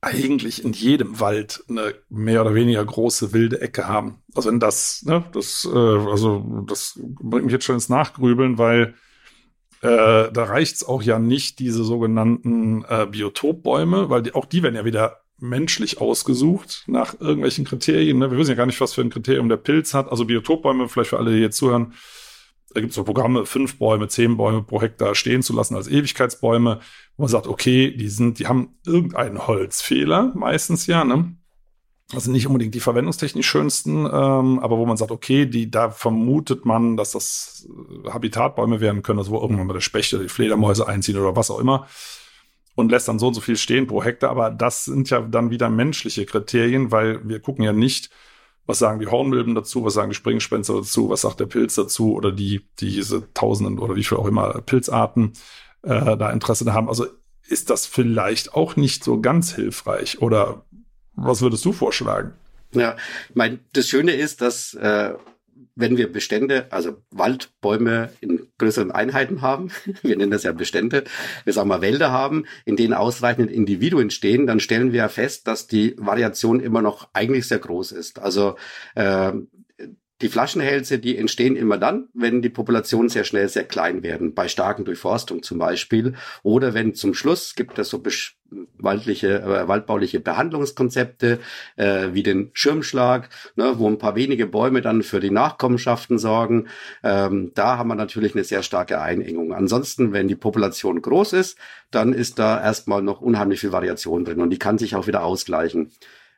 eigentlich 0.00 0.64
in 0.64 0.72
jedem 0.72 1.20
Wald 1.20 1.62
eine 1.68 1.94
mehr 2.09 2.40
oder 2.40 2.55
weniger 2.55 2.85
große 2.85 3.33
wilde 3.33 3.61
Ecke 3.61 3.87
haben. 3.87 4.22
Also 4.35 4.50
wenn 4.50 4.59
das, 4.59 5.03
ne, 5.05 5.24
das, 5.33 5.68
äh, 5.70 5.76
also 5.76 6.64
das 6.66 6.98
bringt 7.03 7.44
mich 7.44 7.53
jetzt 7.53 7.66
schon 7.66 7.76
ins 7.76 7.90
Nachgrübeln, 7.90 8.59
weil 8.59 8.94
äh, 9.83 10.33
da 10.33 10.44
reicht's 10.44 10.85
auch 10.85 11.03
ja 11.03 11.18
nicht, 11.18 11.59
diese 11.59 11.85
sogenannten 11.85 12.85
äh, 12.88 13.07
Biotopbäume, 13.07 14.11
weil 14.11 14.22
die, 14.22 14.35
auch 14.35 14.46
die 14.46 14.62
werden 14.62 14.74
ja 14.74 14.85
wieder 14.85 15.20
menschlich 15.40 16.00
ausgesucht 16.00 16.85
nach 16.87 17.20
irgendwelchen 17.20 17.64
Kriterien. 17.64 18.18
Ne? 18.18 18.31
Wir 18.31 18.38
wissen 18.38 18.50
ja 18.50 18.57
gar 18.57 18.66
nicht, 18.66 18.81
was 18.81 18.94
für 18.94 19.00
ein 19.00 19.11
Kriterium 19.11 19.48
der 19.48 19.57
Pilz 19.57 19.94
hat. 19.94 20.11
Also 20.11 20.24
Biotopbäume, 20.24 20.88
vielleicht 20.88 21.11
für 21.11 21.18
alle, 21.18 21.33
die 21.33 21.40
jetzt 21.40 21.57
zuhören, 21.57 21.94
Da 22.72 22.81
gibt 22.81 22.90
es 22.90 22.96
so 22.96 23.03
Programme, 23.05 23.46
fünf 23.46 23.79
Bäume, 23.79 24.07
zehn 24.07 24.37
Bäume 24.37 24.62
pro 24.62 24.81
Hektar 24.81 25.16
stehen 25.16 25.42
zu 25.42 25.53
lassen 25.53 25.74
als 25.74 25.88
Ewigkeitsbäume, 25.88 26.79
wo 27.16 27.22
man 27.22 27.29
sagt, 27.29 27.48
okay, 27.48 27.90
die 27.90 28.09
sind, 28.09 28.38
die 28.38 28.46
haben 28.46 28.79
irgendeinen 28.87 29.46
Holzfehler, 29.48 30.33
meistens 30.37 30.87
ja, 30.87 31.05
ne? 31.05 31.35
Also 32.12 32.31
nicht 32.33 32.46
unbedingt 32.46 32.74
die 32.74 32.81
verwendungstechnisch 32.81 33.46
schönsten, 33.46 34.05
ähm, 34.05 34.59
aber 34.59 34.79
wo 34.79 34.87
man 34.87 34.96
sagt, 34.96 35.12
okay, 35.12 35.46
die, 35.46 35.70
da 35.70 35.90
vermutet 35.90 36.64
man, 36.64 36.96
dass 36.96 37.12
das 37.12 37.68
äh, 38.05 38.11
Habitatbäume 38.11 38.81
werden 38.81 39.03
können, 39.03 39.20
also 39.20 39.31
wo 39.31 39.40
irgendwann 39.40 39.68
mal 39.68 39.74
der 39.74 39.81
Specht 39.81 40.12
oder 40.12 40.22
die 40.24 40.29
Fledermäuse 40.29 40.87
einziehen 40.88 41.16
oder 41.16 41.37
was 41.37 41.50
auch 41.50 41.61
immer 41.61 41.87
und 42.74 42.90
lässt 42.90 43.09
dann 43.09 43.18
so 43.18 43.28
und 43.28 43.35
so 43.35 43.40
viel 43.40 43.56
stehen 43.56 43.87
pro 43.87 44.02
Hektar. 44.02 44.30
Aber 44.30 44.50
das 44.50 44.85
sind 44.85 45.11
ja 45.11 45.20
dann 45.20 45.50
wieder 45.50 45.70
menschliche 45.70 46.26
Kriterien, 46.26 46.90
weil 46.90 47.26
wir 47.28 47.40
gucken 47.40 47.64
ja 47.64 47.72
nicht, 47.72 48.11
was 48.66 48.78
sagen 48.78 49.00
die 49.00 49.09
Hornmilben 49.09 49.54
dazu, 49.54 49.85
was 49.85 49.94
sagen 49.94 50.11
die 50.11 50.16
Springgespenster 50.16 50.74
dazu, 50.74 51.11
was 51.11 51.22
sagt 51.22 51.40
der 51.40 51.46
Pilz 51.46 51.74
dazu 51.74 52.14
oder 52.14 52.30
die, 52.30 52.66
diese 52.78 53.33
Tausenden 53.35 53.78
oder 53.78 53.96
wie 53.96 54.04
viel 54.04 54.18
auch 54.18 54.26
immer 54.26 54.61
Pilzarten 54.62 55.33
äh, 55.83 56.16
da 56.16 56.30
Interesse 56.30 56.72
haben. 56.72 56.88
Also 56.88 57.06
ist 57.48 57.70
das 57.70 57.87
vielleicht 57.87 58.54
auch 58.54 58.76
nicht 58.76 59.02
so 59.02 59.20
ganz 59.20 59.54
hilfreich 59.54 60.22
oder 60.22 60.64
was 61.14 61.42
würdest 61.42 61.64
du 61.64 61.72
vorschlagen? 61.72 62.35
Ja, 62.72 62.96
ich 63.28 63.35
meine, 63.35 63.59
das 63.72 63.88
Schöne 63.88 64.12
ist, 64.12 64.40
dass 64.40 64.74
äh, 64.74 65.14
wenn 65.81 65.97
wir 65.97 66.12
Bestände, 66.12 66.66
also 66.71 66.99
Waldbäume 67.11 68.11
in 68.21 68.47
größeren 68.59 68.90
Einheiten 68.90 69.43
haben, 69.43 69.71
wir 70.03 70.16
nennen 70.16 70.31
das 70.31 70.43
ja 70.43 70.53
Bestände, 70.53 71.05
wir 71.45 71.53
sagen 71.53 71.69
mal 71.69 71.81
Wälder 71.81 72.11
haben, 72.11 72.45
in 72.64 72.77
denen 72.77 72.95
ausreichend 72.95 73.51
Individuen 73.51 74.11
stehen, 74.11 74.47
dann 74.47 74.61
stellen 74.61 74.93
wir 74.93 75.09
fest, 75.09 75.47
dass 75.47 75.66
die 75.66 75.95
Variation 75.99 76.61
immer 76.61 76.83
noch 76.83 77.09
eigentlich 77.12 77.49
sehr 77.49 77.59
groß 77.59 77.93
ist. 77.93 78.19
Also 78.19 78.57
äh, 78.95 79.33
die 80.20 80.28
Flaschenhälse, 80.28 80.98
die 80.98 81.16
entstehen 81.16 81.56
immer 81.56 81.78
dann, 81.78 82.09
wenn 82.14 82.42
die 82.42 82.48
Populationen 82.48 83.09
sehr 83.09 83.24
schnell 83.24 83.48
sehr 83.48 83.64
klein 83.64 84.02
werden, 84.02 84.35
bei 84.35 84.48
starken 84.48 84.85
Durchforstung 84.85 85.42
zum 85.42 85.59
Beispiel, 85.59 86.14
oder 86.42 86.74
wenn 86.74 86.94
zum 86.94 87.14
Schluss 87.14 87.54
gibt 87.54 87.78
es 87.78 87.88
so 87.88 88.02
waldliche, 88.78 89.42
äh, 89.42 89.68
waldbauliche 89.68 90.20
Behandlungskonzepte 90.20 91.38
äh, 91.76 92.09
wie 92.12 92.22
den 92.22 92.50
Schirmschlag, 92.52 93.28
ne, 93.56 93.74
wo 93.78 93.88
ein 93.88 93.98
paar 93.98 94.16
wenige 94.16 94.46
Bäume 94.46 94.83
dann 94.83 95.02
für 95.02 95.20
die 95.20 95.30
Nachkommenschaften 95.30 96.18
sorgen. 96.18 96.68
Ähm, 97.02 97.52
da 97.54 97.78
haben 97.78 97.88
wir 97.88 97.94
natürlich 97.94 98.35
eine 98.35 98.44
sehr 98.44 98.62
starke 98.62 99.00
Einengung. 99.00 99.54
Ansonsten, 99.54 100.12
wenn 100.12 100.28
die 100.28 100.37
Population 100.37 101.00
groß 101.00 101.35
ist, 101.35 101.59
dann 101.90 102.12
ist 102.12 102.38
da 102.38 102.61
erstmal 102.62 103.02
noch 103.02 103.20
unheimlich 103.20 103.61
viel 103.61 103.72
Variation 103.72 104.24
drin 104.24 104.40
und 104.40 104.50
die 104.50 104.59
kann 104.59 104.78
sich 104.78 104.94
auch 104.94 105.06
wieder 105.06 105.22
ausgleichen. 105.24 105.92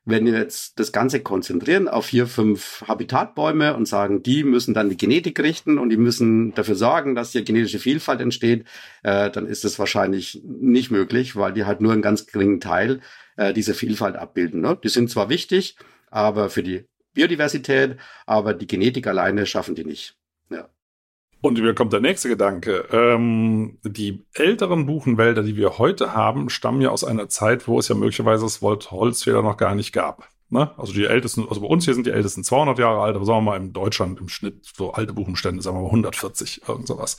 Wenn 0.04 0.26
wir 0.26 0.32
jetzt 0.32 0.80
das 0.80 0.90
Ganze 0.90 1.20
konzentrieren 1.20 1.86
auf 1.86 2.06
vier, 2.06 2.26
fünf 2.26 2.82
Habitatbäume 2.88 3.76
und 3.76 3.86
sagen, 3.86 4.22
die 4.22 4.42
müssen 4.42 4.74
dann 4.74 4.90
die 4.90 4.96
Genetik 4.96 5.38
richten 5.38 5.78
und 5.78 5.90
die 5.90 5.96
müssen 5.96 6.54
dafür 6.54 6.74
sorgen, 6.74 7.14
dass 7.14 7.30
hier 7.30 7.42
genetische 7.42 7.78
Vielfalt 7.78 8.20
entsteht, 8.20 8.66
äh, 9.04 9.30
dann 9.30 9.46
ist 9.46 9.62
das 9.64 9.78
wahrscheinlich 9.78 10.42
nicht 10.44 10.90
möglich, 10.90 11.36
weil 11.36 11.52
die 11.52 11.64
halt 11.64 11.80
nur 11.80 11.92
einen 11.92 12.02
ganz 12.02 12.26
geringen 12.26 12.60
Teil 12.60 13.00
äh, 13.36 13.52
dieser 13.52 13.74
Vielfalt 13.74 14.16
abbilden. 14.16 14.60
Ne? 14.60 14.76
Die 14.82 14.88
sind 14.88 15.08
zwar 15.08 15.28
wichtig, 15.28 15.76
aber 16.10 16.50
für 16.50 16.64
die 16.64 16.84
Biodiversität, 17.14 17.96
aber 18.26 18.54
die 18.54 18.66
Genetik 18.66 19.06
alleine 19.06 19.46
schaffen 19.46 19.76
die 19.76 19.84
nicht. 19.84 20.16
Und 21.42 21.60
mir 21.60 21.74
kommt 21.74 21.92
der 21.92 22.00
nächste 22.00 22.28
Gedanke. 22.28 22.86
Ähm, 22.92 23.78
die 23.82 24.24
älteren 24.32 24.86
Buchenwälder, 24.86 25.42
die 25.42 25.56
wir 25.56 25.76
heute 25.76 26.14
haben, 26.14 26.48
stammen 26.48 26.80
ja 26.80 26.90
aus 26.90 27.02
einer 27.02 27.28
Zeit, 27.28 27.66
wo 27.66 27.80
es 27.80 27.88
ja 27.88 27.96
möglicherweise 27.96 28.44
das 28.44 28.62
Wort 28.62 28.92
Holzfäller 28.92 29.42
noch 29.42 29.56
gar 29.56 29.74
nicht 29.74 29.92
gab. 29.92 30.28
Ne? 30.50 30.70
Also 30.78 30.92
die 30.92 31.04
ältesten, 31.04 31.48
also 31.48 31.60
bei 31.60 31.66
uns 31.66 31.84
hier 31.84 31.94
sind 31.94 32.06
die 32.06 32.12
ältesten 32.12 32.44
200 32.44 32.78
Jahre 32.78 33.00
alt, 33.00 33.16
aber 33.16 33.24
sagen 33.24 33.38
wir 33.38 33.50
mal 33.50 33.56
in 33.56 33.72
Deutschland 33.72 34.20
im 34.20 34.28
Schnitt 34.28 34.64
so 34.76 34.92
alte 34.92 35.14
Buchenstände, 35.14 35.62
sagen 35.62 35.76
wir 35.76 35.82
mal 35.82 35.88
140, 35.88 36.62
irgend 36.68 36.86
sowas. 36.86 37.16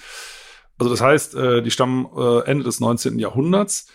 Also 0.77 0.89
das 0.89 1.01
heißt, 1.01 1.35
äh, 1.35 1.61
die 1.61 1.71
stammen 1.71 2.07
äh, 2.15 2.45
Ende 2.45 2.63
des 2.63 2.79
19. 2.79 3.19
Jahrhunderts. 3.19 3.87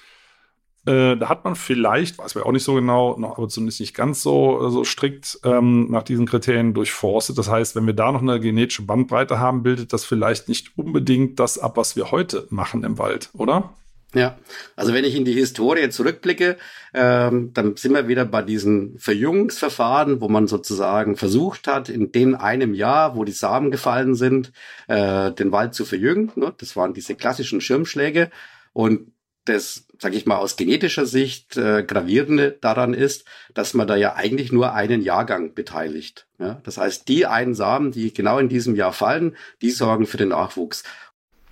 Äh, 0.89 1.19
da 1.19 1.29
hat 1.29 1.45
man 1.45 1.55
vielleicht, 1.55 2.17
weiß 2.17 2.35
man 2.35 2.45
auch 2.45 2.53
nicht 2.53 2.65
so 2.65 2.75
genau, 2.75 3.19
noch, 3.19 3.37
aber 3.37 3.49
zumindest 3.49 3.81
nicht 3.81 3.95
ganz 3.95 4.23
so, 4.23 4.71
so 4.71 4.85
strikt 4.85 5.39
ähm, 5.45 5.91
nach 5.91 6.03
diesen 6.03 6.25
Kriterien 6.25 6.73
durchforstet. 6.73 7.37
Das 7.37 7.51
heißt, 7.51 7.77
wenn 7.77 7.85
wir 7.85 7.93
da 7.93 8.11
noch 8.11 8.23
eine 8.23 8.41
genetische 8.41 8.83
Bandbreite 8.83 9.39
haben, 9.39 9.63
bildet 9.63 9.93
das 9.93 10.07
vielleicht 10.07 10.49
nicht 10.49 10.79
unbedingt 10.79 11.39
das 11.41 11.59
ab, 11.59 11.77
was 11.77 11.95
wir 11.95 12.11
heute 12.11 12.47
machen 12.49 12.85
im 12.85 12.97
Wald, 12.97 13.29
oder? 13.35 13.75
Ja, 14.15 14.39
also 14.77 14.95
wenn 14.95 15.05
ich 15.05 15.15
in 15.15 15.27
die 15.27 15.35
Historie 15.35 15.91
zurückblicke, 15.91 16.57
ähm, 16.95 17.53
dann 17.53 17.77
sind 17.77 17.93
wir 17.93 18.09
wieder 18.09 18.25
bei 18.25 18.41
diesen 18.41 18.99
Verjüngungsverfahren, 18.99 20.23
wo 20.23 20.31
man 20.31 20.47
sozusagen 20.47 21.17
versucht 21.17 21.67
hat, 21.67 21.91
in 21.91 22.13
dem 22.13 22.35
einem 22.35 22.73
Jahr, 22.73 23.15
wo 23.15 23.25
die 23.25 23.33
Samen 23.33 23.71
gefallen 23.71 24.15
sind, 24.15 24.53
äh, 24.87 25.33
den 25.33 25.53
Wald 25.53 25.75
zu 25.75 25.85
verjüngen. 25.85 26.33
Ne? 26.37 26.55
Das 26.57 26.75
waren 26.75 26.95
diese 26.95 27.15
klassischen 27.15 27.61
Schirmschläge. 27.61 28.31
Und 28.73 29.13
das, 29.45 29.87
sage 29.99 30.17
ich 30.17 30.27
mal, 30.27 30.37
aus 30.37 30.57
genetischer 30.57 31.07
Sicht 31.07 31.57
äh, 31.57 31.83
gravierende 31.83 32.59
daran 32.61 32.95
ist, 32.95 33.25
dass 33.55 33.75
man 33.75 33.87
da 33.87 33.97
ja 33.97 34.15
eigentlich 34.15 34.53
nur 34.53 34.75
einen 34.75 35.03
Jahrgang 35.03 35.55
beteiligt. 35.55 36.27
Ja? 36.39 36.61
Das 36.65 36.79
heißt, 36.79 37.09
die 37.09 37.27
einen 37.27 37.55
Samen, 37.55 37.93
die 37.93 38.13
genau 38.13 38.39
in 38.39 38.49
diesem 38.49 38.75
Jahr 38.75 38.93
fallen, 38.93 39.37
die 39.63 39.71
sorgen 39.71 40.07
für 40.07 40.19
den 40.19 40.29
Nachwuchs. 40.29 40.85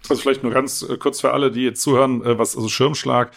Also 0.09 0.23
vielleicht 0.23 0.43
nur 0.43 0.53
ganz 0.53 0.83
äh, 0.83 0.97
kurz 0.99 1.21
für 1.21 1.33
alle, 1.33 1.51
die 1.51 1.65
jetzt 1.65 1.83
zuhören, 1.83 2.23
äh, 2.23 2.39
was 2.39 2.57
also 2.57 2.69
Schirmschlag, 2.69 3.33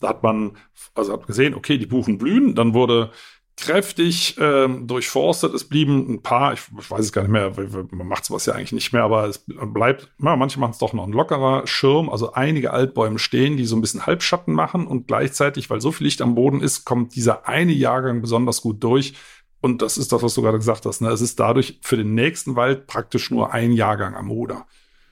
da 0.00 0.08
hat 0.08 0.22
man 0.22 0.56
also 0.94 1.12
hat 1.12 1.26
gesehen, 1.26 1.54
okay, 1.54 1.78
die 1.78 1.86
Buchen 1.86 2.18
blühen, 2.18 2.54
dann 2.54 2.74
wurde 2.74 3.10
kräftig 3.56 4.36
ähm, 4.38 4.86
durchforstet. 4.86 5.54
Es 5.54 5.64
blieben 5.64 6.12
ein 6.12 6.22
paar, 6.22 6.52
ich, 6.52 6.60
ich 6.78 6.90
weiß 6.90 7.00
es 7.00 7.12
gar 7.12 7.22
nicht 7.22 7.30
mehr, 7.30 7.52
man 7.90 8.06
macht 8.06 8.24
sowas 8.24 8.46
ja 8.46 8.52
eigentlich 8.52 8.72
nicht 8.72 8.92
mehr, 8.92 9.02
aber 9.02 9.24
es 9.24 9.44
bleibt, 9.46 10.10
na, 10.18 10.36
manche 10.36 10.60
machen 10.60 10.72
es 10.72 10.78
doch 10.78 10.92
noch 10.92 11.06
ein 11.06 11.12
lockerer 11.12 11.66
Schirm, 11.66 12.10
also 12.10 12.32
einige 12.32 12.72
Altbäume 12.72 13.18
stehen, 13.18 13.56
die 13.56 13.64
so 13.64 13.74
ein 13.74 13.80
bisschen 13.80 14.06
Halbschatten 14.06 14.52
machen 14.52 14.86
und 14.86 15.08
gleichzeitig, 15.08 15.70
weil 15.70 15.80
so 15.80 15.90
viel 15.90 16.06
Licht 16.06 16.20
am 16.20 16.34
Boden 16.34 16.60
ist, 16.60 16.84
kommt 16.84 17.14
dieser 17.16 17.48
eine 17.48 17.72
Jahrgang 17.72 18.20
besonders 18.20 18.60
gut 18.60 18.82
durch. 18.84 19.14
Und 19.62 19.80
das 19.82 19.96
ist 19.96 20.12
das, 20.12 20.22
was 20.22 20.34
du 20.34 20.42
gerade 20.42 20.58
gesagt 20.58 20.84
hast. 20.84 21.00
Ne? 21.00 21.08
Es 21.08 21.22
ist 21.22 21.40
dadurch 21.40 21.80
für 21.82 21.96
den 21.96 22.14
nächsten 22.14 22.56
Wald 22.56 22.86
praktisch 22.86 23.30
nur 23.30 23.52
ein 23.52 23.72
Jahrgang 23.72 24.14
am 24.14 24.30
Ruder. 24.30 24.66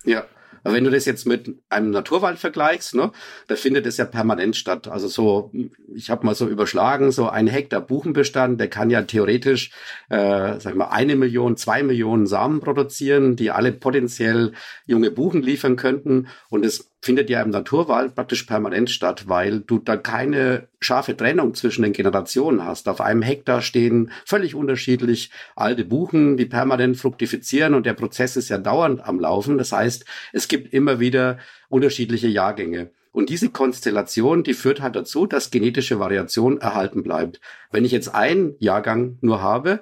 Ja, 0.04 0.24
aber 0.64 0.74
wenn 0.74 0.84
du 0.84 0.90
das 0.90 1.04
jetzt 1.04 1.26
mit 1.26 1.54
einem 1.68 1.90
Naturwald 1.90 2.38
vergleichst, 2.38 2.94
ne, 2.94 3.12
da 3.46 3.54
findet 3.54 3.86
es 3.86 3.98
ja 3.98 4.06
permanent 4.06 4.56
statt. 4.56 4.88
Also 4.88 5.08
so, 5.08 5.52
ich 5.94 6.10
habe 6.10 6.24
mal 6.24 6.34
so 6.34 6.48
überschlagen, 6.48 7.12
so 7.12 7.28
ein 7.28 7.46
Hektar 7.46 7.82
Buchenbestand, 7.82 8.58
der 8.58 8.68
kann 8.68 8.90
ja 8.90 9.02
theoretisch, 9.02 9.70
äh, 10.08 10.58
sag 10.58 10.74
mal, 10.74 10.88
eine 10.88 11.16
Million, 11.16 11.58
zwei 11.58 11.82
Millionen 11.82 12.26
Samen 12.26 12.60
produzieren, 12.60 13.36
die 13.36 13.50
alle 13.50 13.72
potenziell 13.72 14.52
junge 14.86 15.10
Buchen 15.10 15.42
liefern 15.42 15.76
könnten. 15.76 16.28
Und 16.48 16.64
es 16.64 16.93
findet 17.04 17.28
ja 17.28 17.42
im 17.42 17.50
Naturwald 17.50 18.14
praktisch 18.14 18.44
permanent 18.44 18.88
statt, 18.88 19.24
weil 19.28 19.60
du 19.60 19.78
da 19.78 19.98
keine 19.98 20.68
scharfe 20.80 21.14
Trennung 21.14 21.52
zwischen 21.52 21.82
den 21.82 21.92
Generationen 21.92 22.64
hast. 22.64 22.88
Auf 22.88 23.02
einem 23.02 23.20
Hektar 23.20 23.60
stehen 23.60 24.10
völlig 24.24 24.54
unterschiedlich 24.54 25.30
alte 25.54 25.84
Buchen, 25.84 26.38
die 26.38 26.46
permanent 26.46 26.96
fruktifizieren 26.96 27.74
und 27.74 27.84
der 27.84 27.92
Prozess 27.92 28.38
ist 28.38 28.48
ja 28.48 28.56
dauernd 28.56 29.06
am 29.06 29.20
Laufen. 29.20 29.58
Das 29.58 29.72
heißt, 29.72 30.06
es 30.32 30.48
gibt 30.48 30.72
immer 30.72 30.98
wieder 30.98 31.36
unterschiedliche 31.68 32.28
Jahrgänge. 32.28 32.90
Und 33.12 33.28
diese 33.28 33.50
Konstellation, 33.50 34.42
die 34.42 34.54
führt 34.54 34.80
halt 34.80 34.96
dazu, 34.96 35.26
dass 35.26 35.50
genetische 35.50 36.00
Variation 36.00 36.58
erhalten 36.58 37.02
bleibt. 37.02 37.38
Wenn 37.70 37.84
ich 37.84 37.92
jetzt 37.92 38.14
einen 38.14 38.54
Jahrgang 38.60 39.18
nur 39.20 39.42
habe, 39.42 39.80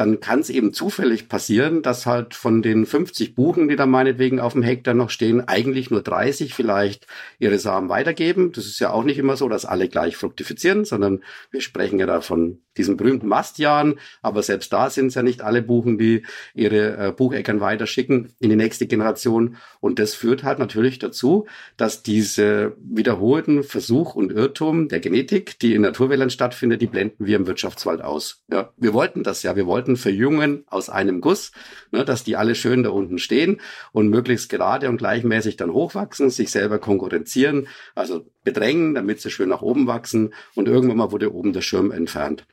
dann 0.00 0.18
kann 0.18 0.40
es 0.40 0.48
eben 0.48 0.72
zufällig 0.72 1.28
passieren, 1.28 1.82
dass 1.82 2.06
halt 2.06 2.34
von 2.34 2.62
den 2.62 2.86
50 2.86 3.34
Buchen, 3.34 3.68
die 3.68 3.76
da 3.76 3.84
meinetwegen 3.84 4.40
auf 4.40 4.54
dem 4.54 4.62
Hektar 4.62 4.94
noch 4.94 5.10
stehen, 5.10 5.46
eigentlich 5.46 5.90
nur 5.90 6.00
30 6.00 6.54
vielleicht 6.54 7.06
ihre 7.38 7.58
Samen 7.58 7.90
weitergeben. 7.90 8.50
Das 8.52 8.64
ist 8.64 8.78
ja 8.80 8.92
auch 8.92 9.04
nicht 9.04 9.18
immer 9.18 9.36
so, 9.36 9.46
dass 9.50 9.66
alle 9.66 9.88
gleich 9.88 10.16
fruktifizieren, 10.16 10.86
sondern 10.86 11.22
wir 11.50 11.60
sprechen 11.60 11.98
ja 11.98 12.06
da 12.06 12.22
von 12.22 12.62
diesen 12.80 12.96
berühmten 12.96 13.28
Mastjahren, 13.28 13.98
aber 14.22 14.42
selbst 14.42 14.72
da 14.72 14.88
sind 14.88 15.08
es 15.08 15.14
ja 15.14 15.22
nicht 15.22 15.42
alle 15.42 15.60
Buchen, 15.60 15.98
die 15.98 16.24
ihre 16.54 16.96
äh, 16.96 17.12
Bucheckern 17.12 17.60
weiterschicken 17.60 18.32
in 18.38 18.48
die 18.48 18.56
nächste 18.56 18.86
Generation. 18.86 19.56
Und 19.80 19.98
das 19.98 20.14
führt 20.14 20.44
halt 20.44 20.58
natürlich 20.58 20.98
dazu, 20.98 21.46
dass 21.76 22.02
diese 22.02 22.76
wiederholten 22.82 23.62
Versuch 23.62 24.14
und 24.14 24.32
Irrtum 24.32 24.88
der 24.88 25.00
Genetik, 25.00 25.58
die 25.58 25.74
in 25.74 25.82
Naturwäldern 25.82 26.30
stattfindet, 26.30 26.80
die 26.80 26.86
blenden 26.86 27.26
wir 27.26 27.36
im 27.36 27.46
Wirtschaftswald 27.46 28.00
aus. 28.00 28.42
Ja, 28.50 28.72
wir 28.78 28.94
wollten 28.94 29.22
das 29.22 29.42
ja. 29.42 29.56
Wir 29.56 29.66
wollten 29.66 29.96
verjüngen 29.96 30.64
aus 30.68 30.88
einem 30.88 31.20
Guss, 31.20 31.52
ne, 31.92 32.04
dass 32.04 32.24
die 32.24 32.36
alle 32.36 32.54
schön 32.54 32.82
da 32.82 32.90
unten 32.90 33.18
stehen 33.18 33.60
und 33.92 34.08
möglichst 34.08 34.48
gerade 34.48 34.88
und 34.88 34.96
gleichmäßig 34.96 35.56
dann 35.56 35.72
hochwachsen, 35.72 36.30
sich 36.30 36.50
selber 36.50 36.78
konkurrenzieren, 36.78 37.68
also 37.94 38.24
bedrängen, 38.44 38.94
damit 38.94 39.20
sie 39.20 39.30
schön 39.30 39.50
nach 39.50 39.62
oben 39.62 39.86
wachsen. 39.86 40.32
Und 40.54 40.68
irgendwann 40.68 40.96
mal 40.96 41.12
wurde 41.12 41.34
oben 41.34 41.52
der 41.52 41.60
Schirm 41.60 41.90
entfernt. 41.90 42.46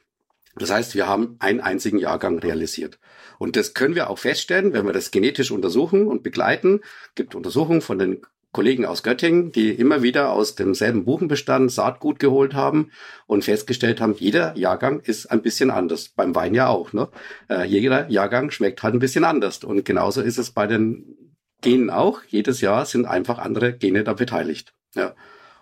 Das 0.60 0.72
heißt, 0.72 0.95
wir 0.95 1.08
haben 1.08 1.36
einen 1.39 1.60
einzigen 1.60 1.99
Jahrgang 1.99 2.39
realisiert. 2.39 2.99
Und 3.39 3.55
das 3.55 3.74
können 3.74 3.95
wir 3.95 4.10
auch 4.10 4.20
feststellen, 4.20 4.74
wenn 4.74 4.86
wir 4.86 4.93
das 4.93 5.12
genetisch 5.12 5.51
untersuchen 5.51 6.08
und 6.08 6.24
begleiten. 6.24 6.82
Es 7.10 7.16
gibt 7.16 7.36
Untersuchungen 7.36 7.82
von 7.82 7.99
den 7.99 8.22
Kollegen 8.51 8.86
aus 8.86 9.03
Göttingen, 9.03 9.51
die 9.51 9.72
immer 9.72 10.01
wieder 10.01 10.32
aus 10.32 10.55
demselben 10.55 11.05
Buchenbestand 11.05 11.72
Saatgut 11.72 12.18
geholt 12.18 12.53
haben 12.55 12.91
und 13.28 13.43
festgestellt 13.43 14.01
haben, 14.01 14.16
jeder 14.18 14.58
Jahrgang 14.58 14.99
ist 15.01 15.28
ein 15.28 15.41
bisschen 15.41 15.70
anders. 15.70 16.10
Beim 16.10 16.34
Wein 16.34 16.55
ja 16.55 16.68
auch. 16.68 16.93
Ne? 16.93 17.10
Äh, 17.49 17.66
jeder 17.66 18.10
Jahrgang 18.10 18.49
schmeckt 18.49 18.82
halt 18.82 18.95
ein 18.95 18.99
bisschen 18.99 19.26
anders. 19.26 19.64
Und 19.64 19.86
genauso 19.86 20.22
ist 20.22 20.39
es 20.39 20.51
bei 20.51 20.66
den 20.66 21.38
Genen 21.62 21.89
auch. 21.89 22.22
Jedes 22.28 22.62
Jahr 22.62 22.86
sind 22.86 23.05
einfach 23.05 23.38
andere 23.38 23.74
Gene 23.74 24.03
da 24.03 24.14
beteiligt. 24.14 24.74
Ja. 24.95 25.14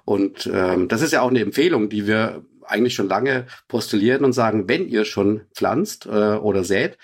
Und 0.06 0.50
ähm, 0.54 0.88
das 0.88 1.02
ist 1.02 1.12
ja 1.12 1.22
auch 1.22 1.30
eine 1.30 1.42
Empfehlung, 1.42 1.90
die 1.90 2.08
wir 2.08 2.46
eigentlich 2.68 2.94
schon 2.94 3.08
lange 3.08 3.48
postulieren 3.68 4.26
und 4.26 4.34
sagen, 4.34 4.68
wenn 4.68 4.88
ihr 4.88 5.06
schon 5.06 5.42
pflanzt 5.54 6.06
äh, 6.06 6.36
oder 6.36 6.64
sät, 6.64 6.98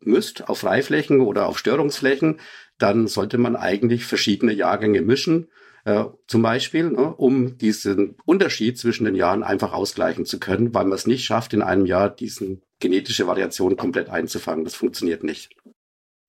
müsst 0.00 0.48
auf 0.48 0.58
Freiflächen 0.58 1.20
oder 1.20 1.46
auf 1.46 1.58
Störungsflächen, 1.58 2.40
dann 2.78 3.06
sollte 3.06 3.38
man 3.38 3.56
eigentlich 3.56 4.04
verschiedene 4.04 4.52
Jahrgänge 4.52 5.02
mischen, 5.02 5.48
äh, 5.84 6.04
zum 6.26 6.42
Beispiel, 6.42 6.90
ne, 6.90 7.14
um 7.14 7.56
diesen 7.56 8.16
Unterschied 8.24 8.78
zwischen 8.78 9.04
den 9.04 9.14
Jahren 9.14 9.42
einfach 9.42 9.72
ausgleichen 9.72 10.26
zu 10.26 10.38
können, 10.38 10.74
weil 10.74 10.84
man 10.84 10.92
es 10.92 11.06
nicht 11.06 11.24
schafft, 11.24 11.54
in 11.54 11.62
einem 11.62 11.86
Jahr 11.86 12.10
diesen 12.10 12.62
genetische 12.80 13.26
Variation 13.26 13.76
komplett 13.76 14.08
einzufangen. 14.10 14.64
Das 14.64 14.74
funktioniert 14.74 15.24
nicht. 15.24 15.54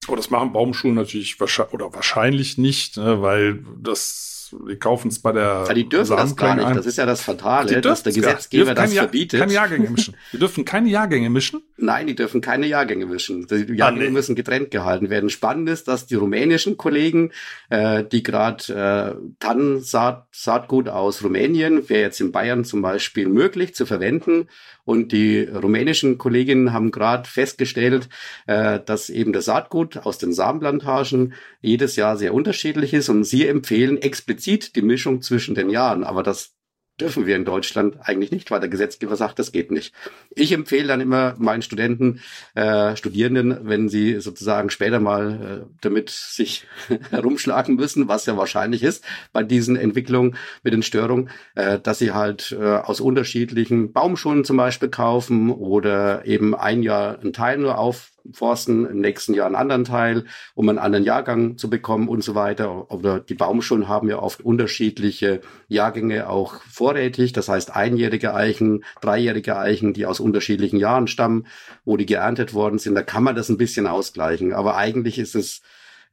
Aber 0.08 0.18
das 0.18 0.30
machen 0.30 0.54
Baumschulen 0.54 0.96
natürlich 0.96 1.40
wahrscheinlich, 1.40 1.74
oder 1.74 1.94
wahrscheinlich 1.94 2.58
nicht, 2.58 2.98
ne, 2.98 3.22
weil 3.22 3.64
das 3.80 4.41
die 4.52 4.76
kaufen 4.76 5.10
es 5.10 5.20
bei 5.20 5.32
der. 5.32 5.66
Ja, 5.68 5.74
die 5.74 5.88
dürfen 5.88 6.16
das 6.16 6.36
gar 6.36 6.56
nicht. 6.56 6.66
Ein. 6.66 6.76
Das 6.76 6.86
ist 6.86 6.98
ja 6.98 7.06
das 7.06 7.22
Fatale, 7.22 7.82
dass 7.82 8.04
der 8.04 8.14
Gesetzgeber 8.14 8.74
das 8.74 8.94
verbietet. 8.94 9.40
Keine 9.40 9.54
Jahrgänge 9.54 9.90
mischen. 9.90 10.16
Die 10.34 10.38
dürfen 10.40 10.66
keine 10.66 10.90
Jahrgänge 10.90 11.30
mischen? 11.30 11.62
Nein, 11.82 12.08
die 12.08 12.16
dürfen 12.16 12.42
keine 12.42 12.68
Jahrgänge 12.68 13.06
mischen. 13.06 13.48
Die 13.48 13.74
Jahrgänge 13.74 13.84
ah, 13.84 13.92
nee. 13.92 14.10
müssen 14.10 14.36
getrennt 14.36 14.72
gehalten 14.72 15.10
werden. 15.10 15.30
Spannend 15.30 15.70
ist, 15.70 15.88
dass 15.88 16.06
die 16.06 16.16
rumänischen 16.16 16.78
Kollegen, 16.78 17.32
äh, 17.70 18.04
die 18.04 18.24
gerade 18.24 19.18
äh, 19.18 19.36
Tannensaat, 19.40 20.28
Saatgut 20.32 20.90
aus 20.90 21.24
Rumänien, 21.24 21.90
wäre 21.90 22.02
jetzt 22.02 22.22
in 22.22 22.32
Bayern 22.32 22.64
zum 22.64 22.82
Beispiel 22.82 23.28
möglich 23.28 23.76
zu 23.76 23.86
verwenden, 23.86 24.48
und 24.84 25.12
die 25.12 25.44
rumänischen 25.44 26.18
Kolleginnen 26.18 26.74
haben 26.74 26.92
gerade 26.92 27.30
festgestellt, 27.30 28.10
äh, 28.48 28.80
dass 28.84 29.10
eben 29.10 29.34
das 29.34 29.46
Saatgut 29.46 29.98
aus 29.98 30.18
den 30.18 30.34
Samenplantagen 30.34 31.34
jedes 31.62 31.96
Jahr 31.96 32.18
sehr 32.18 32.34
unterschiedlich 32.34 32.94
ist 32.94 33.10
und 33.10 33.24
sie 33.24 33.48
empfehlen 33.48 34.02
explizit 34.02 34.76
die 34.76 34.82
Mischung 34.82 35.22
zwischen 35.22 35.56
den 35.56 35.70
Jahren. 35.70 36.04
Aber 36.04 36.24
das 36.24 36.54
dürfen 37.00 37.26
wir 37.26 37.36
in 37.36 37.46
Deutschland 37.46 37.98
eigentlich 38.02 38.32
nicht, 38.32 38.52
weil 38.52 38.60
der 38.60 38.70
Gesetzgeber 38.70 39.16
sagt, 39.16 39.40
das 39.40 39.52
geht 39.52 39.72
nicht. 39.72 39.94
Ich 40.36 40.52
empfehle 40.52 40.88
dann 40.88 41.02
immer 41.02 41.36
meinen 41.40 41.62
Studenten, 41.62 42.22
äh, 42.54 42.96
Studierenden, 42.96 43.60
wenn 43.64 43.90
sie 43.90 44.20
sozusagen 44.20 44.70
später 44.70 45.00
mal 45.00 45.66
äh, 45.66 45.76
damit 45.82 46.10
sich 46.10 46.68
herumschlagen 47.10 47.76
müssen, 47.76 48.08
was 48.08 48.26
ja 48.26 48.38
wahrscheinlich 48.38 48.84
ist 48.84 49.04
bei 49.32 49.44
diesen 49.44 49.76
Entwicklungen 49.76 50.36
mit 50.64 50.74
den 50.74 50.84
Störungen, 50.84 51.30
äh, 51.56 51.80
dass 51.80 52.00
sie 52.00 52.12
halt 52.12 52.56
äh, 52.60 52.64
aus 52.64 53.02
unterschiedlichen 53.02 53.92
Baumschulen 53.94 54.46
zum 54.46 54.58
Beispiel 54.58 54.90
kaufen 54.90 55.50
oder 55.50 56.26
eben 56.26 56.56
ein 56.56 56.84
Jahr 56.84 57.20
einen 57.20 57.34
Teil 57.34 57.58
nur 57.58 57.78
auf 57.78 58.12
forsten, 58.32 58.86
im 58.86 59.00
nächsten 59.00 59.34
Jahr 59.34 59.48
einen 59.48 59.56
anderen 59.56 59.84
Teil, 59.84 60.26
um 60.56 60.70
einen 60.70 60.80
anderen 60.80 61.06
Jahrgang 61.06 61.58
zu 61.58 61.70
bekommen 61.70 62.08
und 62.08 62.24
so 62.24 62.36
weiter. 62.36 62.92
Oder 62.92 63.20
die 63.20 63.34
Baumschulen 63.34 63.88
haben 63.88 64.10
ja 64.10 64.20
oft 64.20 64.42
unterschiedliche 64.42 65.42
Jahrgänge 65.68 66.30
auch 66.30 66.62
vorrätig. 66.64 67.34
Das 67.34 67.50
heißt 67.50 67.76
einjährige 67.76 68.34
Eichen, 68.34 68.84
dreijährige 69.02 69.58
Eichen, 69.58 69.94
die 69.94 70.06
aus 70.06 70.20
unterschiedlichen 70.20 70.78
Jahren 70.78 71.08
stammen, 71.08 71.48
wo 71.86 71.98
die 71.98 72.06
geerntet 72.06 72.54
worden 72.54 72.80
sind. 72.80 72.96
Da 72.96 73.04
kann 73.04 73.24
man 73.24 73.36
das 73.36 73.50
ein 73.50 73.58
bisschen 73.58 73.88
ausgleichen. 73.88 74.54
Aber 74.54 74.78
eigentlich 74.78 75.20
ist 75.20 75.36
es 75.36 75.62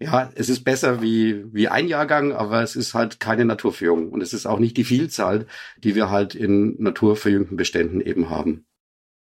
ja, 0.01 0.31
es 0.37 0.49
ist 0.49 0.63
besser 0.63 1.03
wie, 1.03 1.45
wie 1.53 1.69
ein 1.69 1.89
Jahrgang, 1.89 2.33
aber 2.33 2.63
es 2.63 2.77
ist 2.77 2.95
halt 2.95 3.19
keine 3.19 3.45
Naturführung. 3.45 4.11
Und 4.11 4.23
es 4.23 4.33
ist 4.33 4.47
auch 4.47 4.61
nicht 4.61 4.77
die 4.77 4.85
Vielzahl, 4.85 5.47
die 5.79 5.95
wir 5.95 6.09
halt 6.09 6.35
in 6.35 6.81
naturverjüngten 6.81 7.57
Beständen 7.57 8.01
eben 8.01 8.31
haben. 8.31 8.65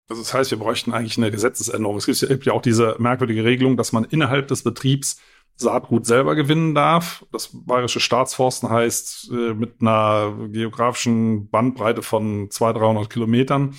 Also 0.09 0.22
das 0.22 0.34
heißt, 0.34 0.50
wir 0.50 0.59
bräuchten 0.59 0.92
eigentlich 0.92 1.16
eine 1.16 1.30
Gesetzesänderung. 1.30 1.96
Es 1.96 2.07
gibt 2.07 2.44
ja 2.44 2.52
auch 2.52 2.62
diese 2.62 2.96
merkwürdige 2.98 3.44
Regelung, 3.44 3.76
dass 3.76 3.92
man 3.92 4.05
innerhalb 4.05 4.48
des 4.48 4.62
Betriebs 4.62 5.18
Saatgut 5.57 6.05
selber 6.05 6.34
gewinnen 6.34 6.74
darf. 6.74 7.24
Das 7.32 7.50
Bayerische 7.52 8.00
Staatsforsten 8.00 8.70
heißt 8.70 9.30
äh, 9.30 9.55
mit 9.55 9.80
einer 9.80 10.48
geografischen 10.48 11.48
Bandbreite 11.48 12.02
von 12.02 12.50
200, 12.50 12.82
300 12.82 13.11
Kilometern. 13.11 13.74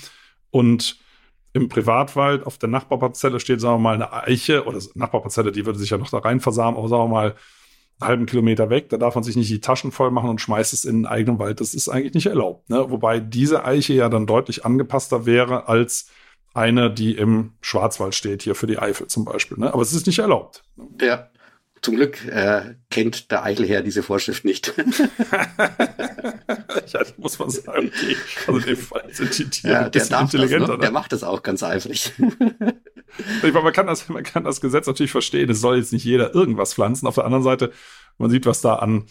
Und 0.52 1.00
im 1.54 1.70
Privatwald 1.70 2.46
auf 2.46 2.58
der 2.58 2.70
Nachbarparzelle 2.70 3.40
steht, 3.40 3.62
sagen 3.62 3.76
wir 3.76 3.80
mal, 3.80 3.96
eine 3.96 4.12
Eiche 4.12 4.66
oder 4.66 4.80
Nachbarparzelle, 4.94 5.52
die 5.52 5.66
würde 5.66 5.80
sich 5.80 5.90
ja 5.90 5.98
noch 5.98 6.10
da 6.10 6.18
rein 6.18 6.40
versamen, 6.40 6.78
aber 6.78 6.88
sagen 6.88 7.04
wir 7.04 7.08
mal, 7.08 7.36
halben 8.02 8.26
Kilometer 8.26 8.70
weg, 8.70 8.90
da 8.90 8.98
darf 8.98 9.16
man 9.16 9.24
sich 9.24 9.36
nicht 9.36 9.50
die 9.50 9.62
Taschen 9.62 9.92
voll 9.92 10.12
machen 10.12 10.30
und 10.30 10.42
schmeißt 10.42 10.74
es 10.74 10.86
in 10.86 10.98
den 10.98 11.06
eigenen 11.06 11.40
Wald. 11.40 11.62
Das 11.62 11.74
ist 11.74 11.88
eigentlich 11.88 12.14
nicht 12.14 12.28
erlaubt. 12.28 12.70
Ne? 12.70 12.90
Wobei 12.90 13.20
diese 13.20 13.64
Eiche 13.64 13.94
ja 13.94 14.10
dann 14.10 14.28
deutlich 14.28 14.66
angepasster 14.66 15.26
wäre 15.26 15.68
als 15.68 16.10
eine, 16.54 16.92
die 16.92 17.16
im 17.16 17.54
Schwarzwald 17.62 18.16
steht, 18.16 18.42
hier 18.42 18.56
für 18.56 18.68
die 18.68 18.80
Eifel 18.80 19.08
zum 19.08 19.26
Beispiel. 19.26 19.58
Ne? 19.58 19.74
Aber 19.74 19.82
es 19.82 19.94
ist 19.94 20.08
nicht 20.08 20.20
erlaubt. 20.20 20.64
Ja, 21.02 21.30
zum 21.82 21.96
Glück 21.96 22.26
äh, 22.26 22.76
kennt 22.90 23.32
der 23.32 23.44
Eichelherr 23.44 23.82
diese 23.82 24.04
Vorschrift 24.04 24.46
nicht. 24.46 24.74
ja, 26.88 27.02
muss 27.18 27.38
man 27.38 27.50
sagen. 27.50 27.92
Okay. 27.94 28.16
Also 28.48 28.60
in 28.60 28.66
dem 28.66 28.78
Fall 28.78 29.04
sind 29.12 29.38
die 29.38 29.50
Tiere 29.50 29.74
ja, 29.74 29.82
ein 29.82 29.92
bisschen 29.92 30.20
intelligenter. 30.20 30.68
Das, 30.68 30.78
ne? 30.78 30.82
Der 30.82 30.92
macht 30.92 31.12
das 31.12 31.24
auch 31.24 31.44
ganz 31.44 31.64
eifrig. 31.64 32.14
ich 32.18 33.44
meine, 33.44 33.62
man 33.62 33.74
kann, 33.74 33.88
das, 33.88 34.10
man 34.10 34.24
kann 34.24 34.44
das 34.44 34.62
Gesetz 34.62 34.88
natürlich 34.88 35.12
verstehen. 35.12 35.50
Es 35.50 35.62
soll 35.62 35.78
jetzt 35.78 35.94
nicht 35.94 36.06
jeder 36.06 36.34
irgendwas 36.34 36.74
pflanzen. 36.74 37.08
Auf 37.08 37.16
der 37.16 37.26
anderen 37.26 37.44
Seite, 37.44 37.72
man 38.18 38.32
sieht, 38.32 38.46
was 38.46 38.62
da 38.62 38.76
an 38.76 39.06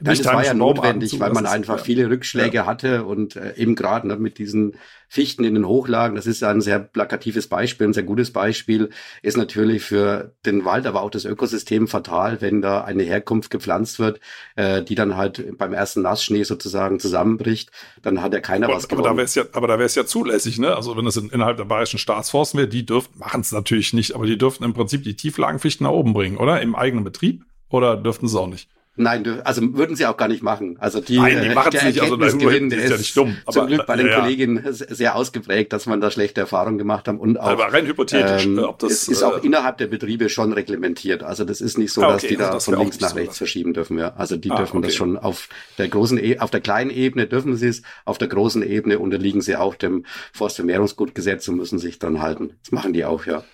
Nein, 0.00 0.16
das 0.16 0.24
war 0.26 0.44
ja 0.44 0.54
notwendig, 0.54 1.18
weil 1.20 1.32
man 1.32 1.46
einfach 1.46 1.80
viele 1.80 2.08
Rückschläge 2.08 2.58
ja. 2.58 2.66
hatte 2.66 3.04
und 3.04 3.36
äh, 3.36 3.54
eben 3.56 3.74
gerade 3.74 4.08
ne, 4.08 4.16
mit 4.16 4.38
diesen 4.38 4.76
Fichten 5.08 5.42
in 5.42 5.54
den 5.54 5.66
Hochlagen, 5.66 6.14
das 6.14 6.26
ist 6.26 6.40
ja 6.40 6.50
ein 6.50 6.60
sehr 6.60 6.78
plakatives 6.78 7.48
Beispiel, 7.48 7.88
ein 7.88 7.92
sehr 7.92 8.04
gutes 8.04 8.32
Beispiel, 8.32 8.90
ist 9.22 9.36
natürlich 9.36 9.82
für 9.82 10.34
den 10.46 10.64
Wald, 10.64 10.86
aber 10.86 11.02
auch 11.02 11.10
das 11.10 11.24
Ökosystem 11.24 11.88
fatal, 11.88 12.40
wenn 12.40 12.62
da 12.62 12.84
eine 12.84 13.02
Herkunft 13.02 13.50
gepflanzt 13.50 13.98
wird, 13.98 14.20
äh, 14.54 14.82
die 14.82 14.94
dann 14.94 15.16
halt 15.16 15.58
beim 15.58 15.72
ersten 15.72 16.02
Nassschnee 16.02 16.44
sozusagen 16.44 17.00
zusammenbricht, 17.00 17.70
dann 18.02 18.22
hat 18.22 18.32
ja 18.32 18.40
keiner 18.40 18.66
aber, 18.66 18.76
was 18.76 18.88
gewonnen. 18.88 19.06
Aber 19.06 19.14
da 19.14 19.16
wäre 19.16 19.24
es 19.24 19.34
ja, 19.34 19.44
aber 19.52 19.66
da 19.66 19.78
wäre 19.78 19.86
es 19.86 19.96
ja 19.96 20.06
zulässig, 20.06 20.58
ne? 20.58 20.76
Also 20.76 20.96
wenn 20.96 21.06
es 21.06 21.16
in, 21.16 21.28
innerhalb 21.30 21.56
der 21.56 21.64
bayerischen 21.64 21.98
Staatsforsten 21.98 22.58
wäre, 22.58 22.68
die 22.68 22.86
dürften, 22.86 23.18
machen 23.18 23.40
es 23.40 23.50
natürlich 23.50 23.92
nicht, 23.92 24.14
aber 24.14 24.26
die 24.26 24.38
dürften 24.38 24.62
im 24.62 24.74
Prinzip 24.74 25.02
die 25.02 25.16
Tieflagenfichten 25.16 25.84
nach 25.84 25.92
oben 25.92 26.12
bringen, 26.12 26.36
oder? 26.36 26.60
Im 26.62 26.76
eigenen 26.76 27.02
Betrieb? 27.02 27.44
Oder 27.68 27.96
dürften 27.96 28.28
sie 28.28 28.38
auch 28.38 28.48
nicht? 28.48 28.68
Nein, 29.00 29.40
also 29.44 29.62
würden 29.74 29.96
sie 29.96 30.06
auch 30.06 30.16
gar 30.16 30.28
nicht 30.28 30.42
machen. 30.42 30.76
Also 30.78 31.00
die, 31.00 31.18
Nein, 31.18 31.40
die 31.42 31.48
äh, 31.48 31.54
machen 31.54 31.72
es 31.74 31.84
nicht. 31.84 32.00
Also 32.00 32.16
das 32.16 32.36
Gewinn, 32.36 32.70
ist 32.70 32.90
ja 32.90 32.96
nicht 32.96 33.16
dumm. 33.16 33.36
Aber, 33.44 33.52
zum 33.52 33.66
Glück 33.66 33.86
bei 33.86 33.96
den 33.96 34.08
ja. 34.08 34.20
Kolleginnen 34.20 34.64
sehr 34.70 35.16
ausgeprägt, 35.16 35.72
dass 35.72 35.86
man 35.86 36.00
da 36.00 36.10
schlechte 36.10 36.42
Erfahrungen 36.42 36.78
gemacht 36.78 37.08
haben 37.08 37.18
und 37.18 37.38
auch. 37.38 37.46
Aber 37.46 37.72
rein 37.72 37.86
hypothetisch, 37.86 38.44
ähm, 38.44 38.58
ob 38.58 38.78
das 38.78 39.08
ist 39.08 39.22
auch 39.22 39.42
äh, 39.42 39.46
innerhalb 39.46 39.78
der 39.78 39.86
Betriebe 39.86 40.28
schon 40.28 40.52
reglementiert. 40.52 41.22
Also 41.22 41.44
das 41.44 41.60
ist 41.60 41.78
nicht 41.78 41.92
so, 41.92 42.02
ah, 42.02 42.14
okay, 42.14 42.14
dass 42.14 42.28
die 42.28 42.36
da 42.36 42.50
also 42.50 42.72
von 42.72 42.80
links 42.80 43.00
nach 43.00 43.14
rechts 43.14 43.36
so, 43.36 43.38
verschieben 43.38 43.72
dürfen. 43.72 43.98
Ja, 43.98 44.14
also 44.16 44.36
die 44.36 44.50
ah, 44.50 44.56
dürfen 44.56 44.78
okay. 44.78 44.88
das 44.88 44.94
schon 44.94 45.16
auf 45.16 45.48
der 45.78 45.88
großen, 45.88 46.18
e 46.18 46.38
auf 46.38 46.50
der 46.50 46.60
kleinen 46.60 46.90
Ebene 46.90 47.26
dürfen 47.26 47.56
sie 47.56 47.68
es, 47.68 47.82
auf 48.04 48.18
der 48.18 48.28
großen 48.28 48.62
Ebene 48.62 48.98
unterliegen 48.98 49.40
sie 49.40 49.56
auch 49.56 49.74
dem 49.74 50.04
Forstvermehrungsgutgesetz 50.32 51.48
und 51.48 51.56
müssen 51.56 51.78
sich 51.78 51.98
dann 51.98 52.20
halten. 52.20 52.52
Das 52.62 52.72
machen 52.72 52.92
die 52.92 53.04
auch, 53.04 53.24
ja. 53.26 53.44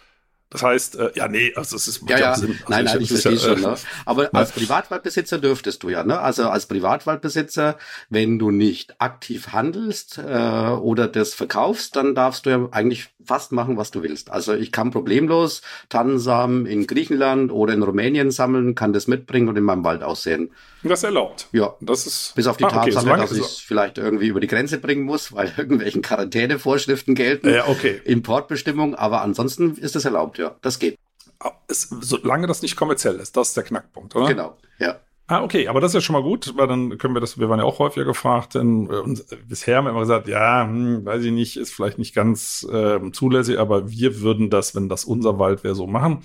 Das 0.57 0.62
heißt, 0.62 0.96
äh, 0.96 1.11
ja, 1.14 1.28
nee, 1.28 1.52
also 1.54 1.76
es 1.76 1.86
ist 1.86 2.02
ja, 2.09 2.18
ja. 2.18 2.34
Sinn. 2.34 2.52
Also 2.52 2.64
nein, 2.68 2.84
nein, 2.86 3.00
ich 3.02 3.09
verstehe 3.09 3.38
schon. 3.38 3.61
Ne? 3.61 3.74
Aber 4.07 4.24
ja. 4.24 4.30
als 4.32 4.52
Privatwaldbesitzer 4.52 5.38
dürftest 5.38 5.82
du 5.82 5.90
ja, 5.90 6.02
ne? 6.02 6.18
Also 6.18 6.48
als 6.48 6.64
Privatwaldbesitzer, 6.64 7.76
wenn 8.09 8.38
du 8.38 8.50
nicht 8.50 8.98
aktiv 8.98 9.48
handelst 9.52 10.16
äh, 10.16 10.22
oder 10.22 11.09
das 11.09 11.34
verkaufst, 11.34 11.94
dann 11.96 12.14
darfst 12.14 12.46
du 12.46 12.50
ja 12.50 12.68
eigentlich 12.70 13.11
fast 13.22 13.52
machen, 13.52 13.76
was 13.76 13.90
du 13.90 14.02
willst. 14.02 14.30
Also 14.30 14.54
ich 14.54 14.72
kann 14.72 14.90
problemlos 14.90 15.61
Tannensamen 15.90 16.64
in 16.64 16.86
Griechenland 16.86 17.52
oder 17.52 17.74
in 17.74 17.82
Rumänien 17.82 18.30
sammeln, 18.30 18.74
kann 18.74 18.92
das 18.92 19.09
mitbringen 19.09 19.48
und 19.48 19.57
in 19.57 19.64
meinem 19.64 19.84
Wald 19.84 20.02
aussehen. 20.02 20.50
Das 20.82 21.02
erlaubt. 21.02 21.48
Ja, 21.52 21.74
das 21.80 22.07
ist. 22.07 22.34
Bis 22.36 22.46
auf 22.46 22.57
die 22.57 22.64
ah, 22.64 22.68
okay, 22.68 22.92
Tatsache, 22.92 23.16
dass 23.16 23.32
ich 23.32 23.40
es 23.40 23.59
vielleicht 23.59 23.98
irgendwie 23.98 24.28
über 24.28 24.40
die 24.40 24.46
Grenze 24.46 24.78
bringen 24.78 25.02
muss, 25.02 25.32
weil 25.32 25.52
irgendwelchen 25.57 26.02
Quarantänevorschriften 26.02 27.14
gelten. 27.14 27.52
Ja, 27.52 27.66
okay. 27.68 28.00
Importbestimmung, 28.04 28.94
aber 28.94 29.22
ansonsten 29.22 29.74
ist 29.76 29.96
es 29.96 30.04
erlaubt, 30.04 30.38
ja. 30.38 30.45
Das 30.62 30.78
geht. 30.78 30.99
Ah, 31.38 31.53
es, 31.68 31.88
solange 32.01 32.47
das 32.47 32.62
nicht 32.62 32.76
kommerziell 32.76 33.16
ist, 33.16 33.36
das 33.36 33.49
ist 33.49 33.57
der 33.57 33.64
Knackpunkt, 33.64 34.16
oder? 34.16 34.26
Genau, 34.26 34.57
ja. 34.78 35.01
Ah, 35.28 35.42
okay, 35.42 35.66
aber 35.66 35.80
das 35.80 35.90
ist 35.90 35.94
ja 35.94 36.01
schon 36.01 36.12
mal 36.12 36.22
gut, 36.22 36.55
weil 36.57 36.68
dann 36.68 36.99
können 36.99 37.14
wir 37.14 37.20
das, 37.20 37.36
wir 37.38 37.49
waren 37.49 37.59
ja 37.59 37.64
auch 37.64 37.80
häufiger 37.80 38.07
gefragt, 38.07 38.55
denn 38.55 38.88
äh, 38.88 38.99
und 38.99 39.24
bisher 39.49 39.76
haben 39.76 39.86
wir 39.86 39.90
immer 39.90 40.01
gesagt, 40.01 40.28
ja, 40.28 40.64
hm, 40.64 41.05
weiß 41.05 41.24
ich 41.24 41.32
nicht, 41.32 41.57
ist 41.57 41.74
vielleicht 41.74 41.99
nicht 41.99 42.14
ganz 42.14 42.66
äh, 42.72 43.01
zulässig, 43.11 43.59
aber 43.59 43.90
wir 43.90 44.20
würden 44.20 44.51
das, 44.51 44.76
wenn 44.76 44.88
das 44.88 45.05
unser 45.05 45.38
Wald 45.40 45.64
wäre, 45.64 45.74
so 45.74 45.88
machen. 45.88 46.22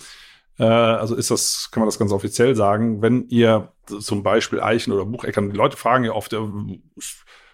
Äh, 0.59 0.65
also 0.65 1.15
ist 1.15 1.32
das, 1.32 1.69
kann 1.72 1.82
man 1.82 1.88
das 1.88 1.97
ganz 1.97 2.11
offiziell 2.11 2.55
sagen, 2.55 3.01
wenn 3.01 3.28
ihr 3.30 3.72
zum 3.88 4.22
Beispiel 4.22 4.61
Eichen 4.61 4.93
oder 4.93 5.05
Bucheckern, 5.05 5.49
die 5.49 5.57
Leute 5.57 5.78
fragen 5.78 6.03
ja 6.03 6.11
oft, 6.11 6.36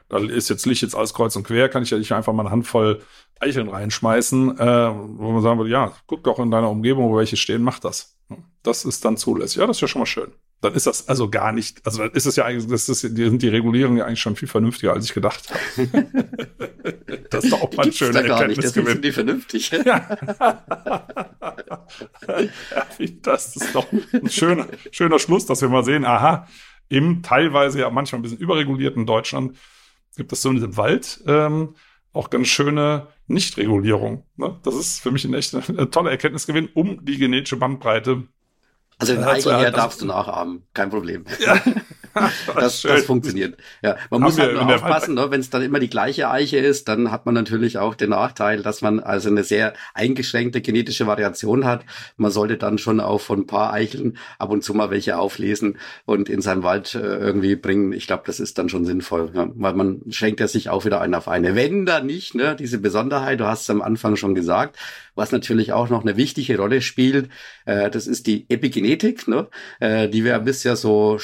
da 0.09 0.17
ist 0.19 0.49
jetzt 0.49 0.65
Licht 0.65 0.81
jetzt 0.81 0.95
alles 0.95 1.13
kreuz 1.13 1.35
und 1.35 1.43
quer, 1.43 1.69
kann 1.69 1.83
ich 1.83 1.89
ja 1.89 1.97
nicht 1.97 2.11
einfach 2.11 2.33
mal 2.33 2.43
eine 2.43 2.51
Handvoll 2.51 3.01
Eicheln 3.39 3.69
reinschmeißen, 3.69 4.57
äh, 4.57 4.91
wo 4.91 5.31
man 5.31 5.41
sagen 5.41 5.59
würde, 5.59 5.69
ja, 5.69 5.93
guck 6.07 6.23
doch 6.23 6.39
in 6.39 6.49
deiner 6.49 6.69
Umgebung, 6.69 7.09
wo 7.11 7.17
welche 7.17 7.37
stehen, 7.37 7.61
mach 7.61 7.79
das. 7.79 8.15
Das 8.63 8.83
ist 8.83 9.05
dann 9.05 9.15
zulässig. 9.15 9.57
Ja, 9.57 9.67
das 9.67 9.77
ist 9.77 9.81
ja 9.81 9.87
schon 9.87 9.99
mal 9.99 10.05
schön. 10.05 10.31
dann 10.61 10.73
ist 10.73 10.87
das 10.87 11.07
also 11.07 11.29
gar 11.29 11.51
nicht, 11.51 11.85
also 11.85 11.99
dann 11.99 12.11
ist 12.11 12.25
es 12.25 12.35
ja 12.35 12.45
eigentlich, 12.45 12.67
das 12.67 12.89
ist, 12.89 13.03
die 13.03 13.23
sind 13.23 13.41
die 13.41 13.47
Regulierungen 13.47 13.99
ja 13.99 14.05
eigentlich 14.05 14.19
schon 14.19 14.35
viel 14.35 14.47
vernünftiger, 14.47 14.93
als 14.93 15.05
ich 15.05 15.13
gedacht 15.13 15.49
habe. 15.49 15.59
das 17.29 17.45
ist 17.45 17.53
doch 17.53 17.61
auch 17.61 17.73
mal 17.73 17.85
ein 17.85 17.93
schöner 17.93 18.47
nicht, 18.47 18.63
deswegen 18.63 18.87
sind 18.87 19.05
die 19.05 19.11
vernünftig. 19.11 19.69
ja. 19.85 20.17
das 23.21 23.55
ist 23.55 23.75
doch 23.75 23.85
ein 23.91 24.29
schöner, 24.29 24.67
schöner 24.91 25.19
Schluss, 25.19 25.45
dass 25.45 25.61
wir 25.61 25.69
mal 25.69 25.83
sehen, 25.83 26.03
aha, 26.03 26.47
im 26.89 27.21
teilweise 27.21 27.79
ja 27.79 27.89
manchmal 27.89 28.19
ein 28.19 28.23
bisschen 28.23 28.39
überregulierten 28.39 29.05
Deutschland 29.05 29.55
gibt 30.17 30.33
es 30.33 30.41
so 30.41 30.49
in 30.49 30.55
diesem 30.55 30.75
Wald 30.77 31.23
ähm, 31.25 31.75
auch 32.13 32.29
ganz 32.29 32.47
schöne 32.47 33.07
Nichtregulierung. 33.27 34.25
Ne? 34.35 34.59
Das 34.63 34.75
ist 34.75 34.99
für 34.99 35.11
mich 35.11 35.23
ein 35.25 35.33
echt 35.33 35.55
eine 35.55 35.89
tolle 35.89 36.09
Erkenntnisgewinn, 36.09 36.69
um 36.73 37.05
die 37.05 37.17
genetische 37.17 37.57
Bandbreite 37.57 38.27
also 38.97 39.13
den 39.13 39.23
Eigelher 39.23 39.71
darfst 39.71 40.01
du 40.01 40.05
nachahmen, 40.05 40.63
kein 40.73 40.89
Problem. 40.89 41.25
Ja. 41.39 41.61
das, 42.55 42.81
das 42.81 43.05
funktioniert. 43.05 43.57
Ja, 43.81 43.97
man 44.09 44.21
muss 44.21 44.39
halt 44.39 44.53
nur 44.53 44.65
aufpassen, 44.73 45.15
ne? 45.15 45.29
wenn 45.29 45.39
es 45.39 45.49
dann 45.49 45.61
immer 45.61 45.79
die 45.79 45.89
gleiche 45.89 46.29
Eiche 46.29 46.57
ist, 46.57 46.87
dann 46.87 47.11
hat 47.11 47.25
man 47.25 47.35
natürlich 47.35 47.77
auch 47.77 47.95
den 47.95 48.09
Nachteil, 48.09 48.61
dass 48.61 48.81
man 48.81 48.99
also 48.99 49.29
eine 49.29 49.43
sehr 49.43 49.73
eingeschränkte 49.93 50.61
genetische 50.61 51.07
Variation 51.07 51.65
hat. 51.65 51.85
Man 52.17 52.31
sollte 52.31 52.57
dann 52.57 52.77
schon 52.77 52.99
auch 52.99 53.21
von 53.21 53.41
ein 53.41 53.47
paar 53.47 53.73
Eicheln 53.73 54.17
ab 54.39 54.49
und 54.49 54.63
zu 54.63 54.73
mal 54.73 54.89
welche 54.89 55.17
auflesen 55.17 55.77
und 56.05 56.29
in 56.29 56.41
seinem 56.41 56.63
Wald 56.63 56.95
äh, 56.95 56.99
irgendwie 56.99 57.55
bringen. 57.55 57.93
Ich 57.93 58.07
glaube, 58.07 58.23
das 58.25 58.39
ist 58.39 58.57
dann 58.57 58.69
schon 58.69 58.85
sinnvoll, 58.85 59.31
ja? 59.33 59.47
weil 59.55 59.73
man 59.73 60.01
schenkt 60.09 60.39
ja 60.39 60.47
sich 60.47 60.69
auch 60.69 60.85
wieder 60.85 61.01
ein 61.01 61.13
auf 61.13 61.27
eine. 61.27 61.55
Wenn 61.55 61.85
da 61.85 62.01
nicht, 62.01 62.35
ne, 62.35 62.55
diese 62.55 62.79
Besonderheit, 62.79 63.39
du 63.39 63.45
hast 63.45 63.63
es 63.63 63.69
am 63.69 63.81
Anfang 63.81 64.15
schon 64.15 64.35
gesagt, 64.35 64.77
was 65.17 65.31
natürlich 65.31 65.73
auch 65.73 65.89
noch 65.89 66.03
eine 66.03 66.15
wichtige 66.15 66.57
Rolle 66.57 66.81
spielt, 66.81 67.29
äh, 67.65 67.89
das 67.89 68.07
ist 68.07 68.27
die 68.27 68.45
Epigenetik, 68.49 69.27
ne? 69.27 69.47
äh, 69.79 70.07
die 70.07 70.23
wir 70.23 70.37
bisher 70.39 70.75
so 70.75 71.19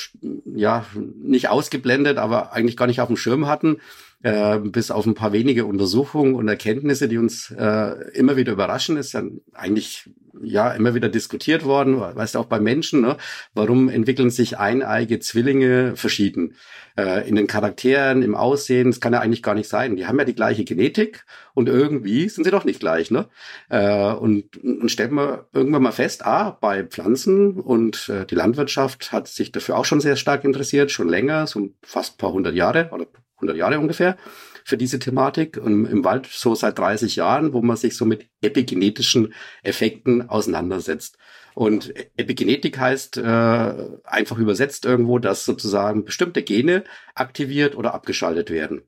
ja 0.45 0.85
nicht 1.21 1.49
ausgeblendet, 1.49 2.17
aber 2.17 2.53
eigentlich 2.53 2.77
gar 2.77 2.87
nicht 2.87 3.01
auf 3.01 3.07
dem 3.07 3.17
Schirm 3.17 3.47
hatten. 3.47 3.77
Äh, 4.23 4.59
bis 4.59 4.89
auf 4.89 5.05
ein 5.05 5.15
paar 5.15 5.33
wenige 5.33 5.65
Untersuchungen 5.65 6.35
und 6.35 6.47
Erkenntnisse, 6.47 7.09
die 7.09 7.17
uns 7.17 7.51
äh, 7.51 8.11
immer 8.13 8.37
wieder 8.37 8.53
überraschen, 8.53 8.95
ist 8.95 9.13
ja 9.13 9.21
eigentlich 9.53 10.09
ja 10.41 10.71
immer 10.71 10.95
wieder 10.95 11.09
diskutiert 11.09 11.65
worden, 11.65 11.99
weißt 11.99 12.35
du 12.35 12.39
auch 12.39 12.45
bei 12.45 12.59
Menschen, 12.59 13.01
ne? 13.01 13.17
warum 13.53 13.89
entwickeln 13.89 14.29
sich 14.29 14.57
eineige 14.57 15.19
Zwillinge 15.19 15.95
verschieden? 15.95 16.55
Äh, 16.97 17.27
in 17.27 17.35
den 17.35 17.47
Charakteren, 17.47 18.21
im 18.21 18.35
Aussehen, 18.35 18.91
das 18.91 18.99
kann 18.99 19.13
ja 19.13 19.19
eigentlich 19.19 19.43
gar 19.43 19.55
nicht 19.55 19.67
sein. 19.67 19.95
Die 19.95 20.05
haben 20.05 20.19
ja 20.19 20.25
die 20.25 20.35
gleiche 20.35 20.63
Genetik 20.63 21.25
und 21.53 21.67
irgendwie 21.67 22.29
sind 22.29 22.43
sie 22.43 22.51
doch 22.51 22.65
nicht 22.65 22.79
gleich. 22.79 23.11
Ne? 23.11 23.27
Äh, 23.69 24.13
und, 24.13 24.57
und 24.63 24.89
stellen 24.89 25.15
wir 25.15 25.47
irgendwann 25.53 25.83
mal 25.83 25.91
fest, 25.91 26.25
ah, 26.25 26.57
bei 26.61 26.83
Pflanzen 26.83 27.59
und 27.59 28.09
äh, 28.09 28.25
die 28.25 28.35
Landwirtschaft 28.35 29.11
hat 29.11 29.27
sich 29.27 29.51
dafür 29.51 29.77
auch 29.77 29.85
schon 29.85 30.01
sehr 30.01 30.15
stark 30.15 30.43
interessiert, 30.43 30.91
schon 30.91 31.09
länger, 31.09 31.47
so 31.47 31.69
fast 31.81 32.15
ein 32.15 32.17
paar 32.17 32.31
hundert 32.31 32.55
Jahre 32.55 32.89
oder 32.91 33.07
100 33.43 33.57
Jahre 33.57 33.79
ungefähr 33.79 34.17
für 34.65 34.77
diese 34.77 34.99
Thematik 34.99 35.57
und 35.57 35.85
im 35.85 36.03
Wald 36.03 36.27
so 36.27 36.55
seit 36.55 36.79
30 36.79 37.17
Jahren, 37.17 37.53
wo 37.53 37.61
man 37.61 37.77
sich 37.77 37.95
so 37.97 38.05
mit 38.05 38.29
epigenetischen 38.41 39.33
Effekten 39.61 40.29
auseinandersetzt. 40.29 41.17
Und 41.53 41.93
Epigenetik 42.17 42.79
heißt 42.79 43.17
äh, 43.17 43.73
einfach 44.03 44.37
übersetzt 44.37 44.85
irgendwo, 44.85 45.19
dass 45.19 45.45
sozusagen 45.45 46.05
bestimmte 46.05 46.41
Gene 46.41 46.83
aktiviert 47.13 47.75
oder 47.75 47.93
abgeschaltet 47.93 48.49
werden. 48.49 48.83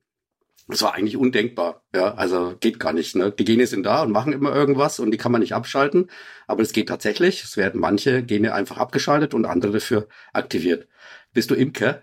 Das 0.67 0.81
war 0.81 0.95
eigentlich 0.95 1.15
undenkbar. 1.15 1.83
Ja, 1.93 2.15
also 2.15 2.55
geht 2.59 2.79
gar 2.79 2.91
nicht. 2.91 3.15
Ne? 3.15 3.31
Die 3.31 3.45
Gene 3.45 3.67
sind 3.67 3.85
da 3.85 4.01
und 4.01 4.11
machen 4.11 4.33
immer 4.33 4.55
irgendwas 4.55 4.99
und 4.99 5.11
die 5.11 5.17
kann 5.17 5.31
man 5.31 5.41
nicht 5.41 5.53
abschalten. 5.53 6.09
Aber 6.47 6.63
es 6.63 6.73
geht 6.73 6.89
tatsächlich. 6.89 7.43
Es 7.43 7.55
werden 7.55 7.79
manche 7.79 8.23
Gene 8.23 8.51
einfach 8.53 8.77
abgeschaltet 8.77 9.35
und 9.35 9.45
andere 9.45 9.73
dafür 9.73 10.07
aktiviert. 10.33 10.87
Bist 11.33 11.51
du 11.51 11.55
Imker? 11.55 12.01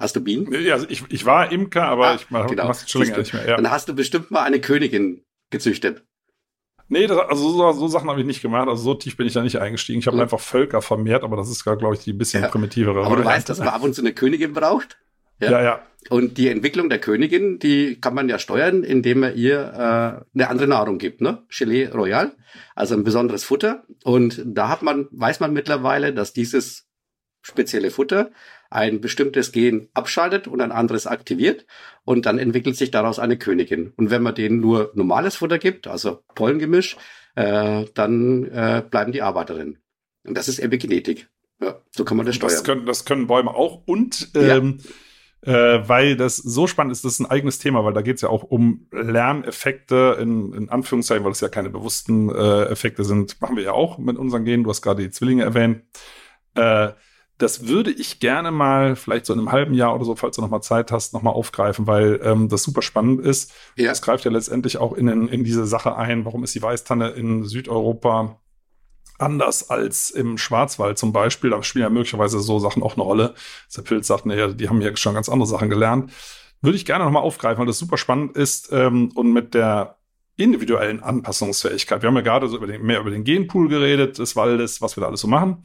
Hast 0.00 0.16
du 0.16 0.20
Bienen? 0.22 0.50
Ja, 0.50 0.74
also 0.74 0.86
ich, 0.88 1.04
ich 1.10 1.26
war 1.26 1.52
Imker, 1.52 1.84
aber 1.84 2.08
ah, 2.08 2.14
ich 2.14 2.30
mache 2.30 2.48
genau. 2.48 2.72
schon 2.72 3.02
länger 3.02 3.18
nicht 3.18 3.34
mehr. 3.34 3.46
Ja. 3.46 3.56
Dann 3.56 3.70
hast 3.70 3.86
du 3.86 3.94
bestimmt 3.94 4.30
mal 4.30 4.42
eine 4.42 4.58
Königin 4.58 5.22
gezüchtet. 5.50 6.04
Nee, 6.88 7.06
das, 7.06 7.18
also 7.18 7.50
so, 7.50 7.72
so 7.72 7.86
Sachen 7.86 8.08
habe 8.08 8.18
ich 8.18 8.26
nicht 8.26 8.40
gemacht. 8.40 8.66
Also 8.66 8.82
so 8.82 8.94
tief 8.94 9.18
bin 9.18 9.26
ich 9.26 9.34
da 9.34 9.42
nicht 9.42 9.58
eingestiegen. 9.58 10.00
Ich 10.00 10.06
habe 10.06 10.16
mhm. 10.16 10.22
einfach 10.22 10.40
Völker 10.40 10.80
vermehrt, 10.80 11.22
aber 11.22 11.36
das 11.36 11.50
ist, 11.50 11.64
glaube 11.64 11.94
ich, 11.94 12.00
die 12.00 12.14
bisschen 12.14 12.42
ja. 12.42 12.48
primitivere. 12.48 13.04
Aber 13.04 13.16
du 13.16 13.24
weißt, 13.24 13.46
dass 13.48 13.58
man 13.58 13.68
ab 13.68 13.82
und 13.82 13.94
zu 13.94 14.00
eine 14.00 14.14
Königin 14.14 14.54
braucht? 14.54 14.98
Ja. 15.38 15.50
ja, 15.50 15.62
ja. 15.62 15.82
Und 16.08 16.38
die 16.38 16.48
Entwicklung 16.48 16.88
der 16.88 16.98
Königin, 16.98 17.58
die 17.58 18.00
kann 18.00 18.14
man 18.14 18.28
ja 18.30 18.38
steuern, 18.38 18.84
indem 18.84 19.20
man 19.20 19.36
ihr 19.36 19.60
äh, 19.60 20.38
eine 20.38 20.48
andere 20.48 20.66
Nahrung 20.66 20.96
gibt, 20.96 21.20
ne? 21.20 21.42
Gelee 21.50 21.88
Royal, 21.88 22.32
also 22.74 22.94
ein 22.94 23.04
besonderes 23.04 23.44
Futter. 23.44 23.84
Und 24.02 24.42
da 24.46 24.70
hat 24.70 24.80
man, 24.82 25.08
weiß 25.10 25.40
man 25.40 25.52
mittlerweile, 25.52 26.14
dass 26.14 26.32
dieses 26.32 26.88
spezielle 27.42 27.90
Futter 27.90 28.30
ein 28.70 29.00
bestimmtes 29.00 29.50
Gen 29.52 29.88
abschaltet 29.94 30.46
und 30.46 30.60
ein 30.60 30.72
anderes 30.72 31.06
aktiviert 31.06 31.66
und 32.04 32.24
dann 32.24 32.38
entwickelt 32.38 32.76
sich 32.76 32.92
daraus 32.92 33.18
eine 33.18 33.36
Königin. 33.36 33.92
Und 33.96 34.10
wenn 34.10 34.22
man 34.22 34.36
denen 34.36 34.60
nur 34.60 34.92
normales 34.94 35.36
Futter 35.36 35.58
gibt, 35.58 35.88
also 35.88 36.22
Pollengemisch, 36.36 36.96
äh, 37.34 37.84
dann 37.94 38.44
äh, 38.44 38.82
bleiben 38.88 39.12
die 39.12 39.22
Arbeiterinnen. 39.22 39.78
Und 40.24 40.36
das 40.36 40.48
ist 40.48 40.60
Epigenetik. 40.60 41.28
Ja, 41.60 41.80
so 41.90 42.04
kann 42.04 42.16
man 42.16 42.26
das 42.26 42.36
steuern. 42.36 42.52
Das 42.52 42.64
können, 42.64 42.86
das 42.86 43.04
können 43.04 43.26
Bäume 43.26 43.50
auch 43.50 43.82
und 43.86 44.30
ähm, 44.34 44.78
ja. 45.44 45.76
äh, 45.76 45.88
weil 45.88 46.16
das 46.16 46.36
so 46.36 46.66
spannend 46.66 46.92
ist, 46.92 47.04
das 47.04 47.14
ist 47.14 47.20
ein 47.20 47.26
eigenes 47.26 47.58
Thema, 47.58 47.84
weil 47.84 47.92
da 47.92 48.02
geht 48.02 48.16
es 48.16 48.22
ja 48.22 48.28
auch 48.28 48.44
um 48.44 48.86
Lerneffekte 48.92 50.16
in, 50.20 50.52
in 50.54 50.68
Anführungszeichen, 50.70 51.24
weil 51.24 51.32
es 51.32 51.40
ja 51.40 51.48
keine 51.48 51.70
bewussten 51.70 52.30
äh, 52.30 52.64
Effekte 52.66 53.04
sind, 53.04 53.40
machen 53.40 53.56
wir 53.56 53.64
ja 53.64 53.72
auch 53.72 53.98
mit 53.98 54.16
unseren 54.16 54.44
Genen. 54.44 54.64
Du 54.64 54.70
hast 54.70 54.80
gerade 54.80 55.02
die 55.02 55.10
Zwillinge 55.10 55.42
erwähnt. 55.42 55.82
Äh, 56.54 56.90
das 57.40 57.66
würde 57.66 57.90
ich 57.90 58.20
gerne 58.20 58.50
mal, 58.50 58.96
vielleicht 58.96 59.24
so 59.24 59.32
in 59.32 59.38
einem 59.38 59.50
halben 59.50 59.72
Jahr 59.72 59.94
oder 59.94 60.04
so, 60.04 60.14
falls 60.14 60.36
du 60.36 60.42
noch 60.42 60.50
mal 60.50 60.60
Zeit 60.60 60.92
hast, 60.92 61.14
noch 61.14 61.22
mal 61.22 61.30
aufgreifen, 61.30 61.86
weil 61.86 62.20
ähm, 62.22 62.48
das 62.48 62.62
super 62.62 62.82
spannend 62.82 63.20
ist. 63.22 63.52
Ja. 63.76 63.88
Das 63.88 64.02
greift 64.02 64.24
ja 64.26 64.30
letztendlich 64.30 64.76
auch 64.76 64.92
in, 64.92 65.08
in 65.08 65.42
diese 65.42 65.66
Sache 65.66 65.96
ein. 65.96 66.26
Warum 66.26 66.44
ist 66.44 66.54
die 66.54 66.62
Weißtanne 66.62 67.10
in 67.10 67.44
Südeuropa 67.44 68.38
anders 69.18 69.70
als 69.70 70.10
im 70.10 70.36
Schwarzwald 70.36 70.98
zum 70.98 71.14
Beispiel? 71.14 71.48
Da 71.48 71.62
spielen 71.62 71.84
ja 71.84 71.90
möglicherweise 71.90 72.40
so 72.40 72.58
Sachen 72.58 72.82
auch 72.82 72.94
eine 72.94 73.04
Rolle. 73.04 73.34
Der 73.74 73.82
Pilz 73.82 74.06
sagt, 74.06 74.26
naja, 74.26 74.48
die 74.48 74.68
haben 74.68 74.82
ja 74.82 74.94
schon 74.96 75.14
ganz 75.14 75.30
andere 75.30 75.48
Sachen 75.48 75.70
gelernt. 75.70 76.12
Würde 76.60 76.76
ich 76.76 76.84
gerne 76.84 77.04
noch 77.04 77.10
mal 77.10 77.20
aufgreifen, 77.20 77.60
weil 77.60 77.66
das 77.66 77.78
super 77.78 77.96
spannend 77.96 78.36
ist 78.36 78.70
ähm, 78.70 79.12
und 79.14 79.32
mit 79.32 79.54
der 79.54 79.96
individuellen 80.36 81.02
Anpassungsfähigkeit. 81.02 82.02
Wir 82.02 82.08
haben 82.08 82.16
ja 82.16 82.22
gerade 82.22 82.48
so 82.48 82.58
über 82.58 82.66
den, 82.66 82.82
mehr 82.82 83.00
über 83.00 83.10
den 83.10 83.24
Genpool 83.24 83.68
geredet 83.68 84.18
des 84.18 84.36
Waldes, 84.36 84.82
was 84.82 84.96
wir 84.96 85.00
da 85.00 85.08
alles 85.08 85.20
so 85.20 85.28
machen. 85.28 85.64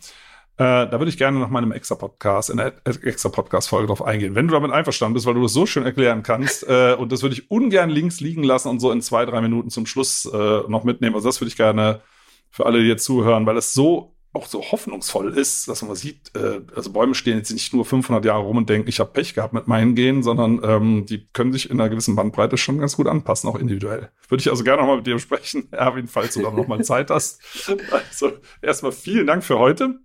Äh, 0.58 0.88
da 0.88 0.94
würde 0.94 1.10
ich 1.10 1.18
gerne 1.18 1.38
noch 1.38 1.50
mal 1.50 1.60
in 1.60 1.66
einem 1.66 1.72
extra 1.74 1.96
Podcast, 1.96 2.50
in 2.50 2.60
einer 2.60 2.74
extra 2.86 3.28
Podcast-Folge 3.28 3.88
drauf 3.88 4.02
eingehen. 4.02 4.36
Wenn 4.36 4.48
du 4.48 4.54
damit 4.54 4.72
einverstanden 4.72 5.14
bist, 5.14 5.26
weil 5.26 5.34
du 5.34 5.42
das 5.42 5.52
so 5.52 5.66
schön 5.66 5.84
erklären 5.84 6.24
kannst, 6.24 6.64
äh, 6.70 6.96
und 6.98 7.12
das 7.12 7.24
würde 7.24 7.36
ich 7.36 7.52
ungern 7.52 7.90
links 7.90 8.22
liegen 8.22 8.44
lassen 8.44 8.70
und 8.70 8.80
so 8.80 8.92
in 8.92 9.02
zwei, 9.02 9.26
drei 9.26 9.42
Minuten 9.42 9.70
zum 9.70 9.86
Schluss 9.86 10.26
äh, 10.26 10.62
noch 10.70 10.86
mitnehmen. 10.86 11.16
Also 11.16 11.28
das 11.28 11.42
würde 11.42 11.50
ich 11.50 11.58
gerne 11.58 12.02
für 12.50 12.66
alle, 12.66 12.80
die 12.80 12.88
jetzt 12.88 13.04
zuhören, 13.04 13.46
weil 13.46 13.58
es 13.58 13.74
so 13.74 14.16
auch 14.36 14.48
so 14.48 14.62
hoffnungsvoll 14.62 15.38
ist, 15.38 15.68
dass 15.68 15.82
man 15.82 15.96
sieht, 15.96 16.36
äh, 16.36 16.62
also 16.76 16.92
Bäume 16.92 17.16
stehen 17.16 17.38
jetzt 17.38 17.52
nicht 17.52 17.74
nur 17.74 17.86
500 17.86 18.24
Jahre 18.26 18.44
rum 18.44 18.58
und 18.58 18.70
denken, 18.70 18.90
ich 18.90 19.00
habe 19.00 19.12
Pech 19.12 19.34
gehabt 19.34 19.54
mit 19.54 19.68
meinen 19.68 19.96
Genen, 19.96 20.24
sondern 20.24 20.62
ähm, 20.64 21.06
die 21.06 21.28
können 21.32 21.54
sich 21.54 21.70
in 21.70 21.80
einer 21.80 21.90
gewissen 21.90 22.16
Bandbreite 22.16 22.58
schon 22.58 22.78
ganz 22.80 22.98
gut 22.98 23.08
anpassen, 23.08 23.50
auch 23.50 23.56
individuell. 23.56 24.10
Würde 24.28 24.42
ich 24.42 24.50
also 24.50 24.64
gerne 24.64 24.82
nochmal 24.82 24.98
mit 24.98 25.08
dir 25.08 25.16
besprechen, 25.16 25.68
Erwin, 25.72 26.08
falls 26.08 26.34
du 26.34 26.42
dann 26.42 26.56
nochmal 26.56 26.84
Zeit 26.84 27.10
hast. 27.10 27.42
Also 27.92 28.34
erstmal 28.62 28.92
vielen 28.92 29.28
Dank 29.28 29.44
für 29.44 29.58
heute 29.58 30.00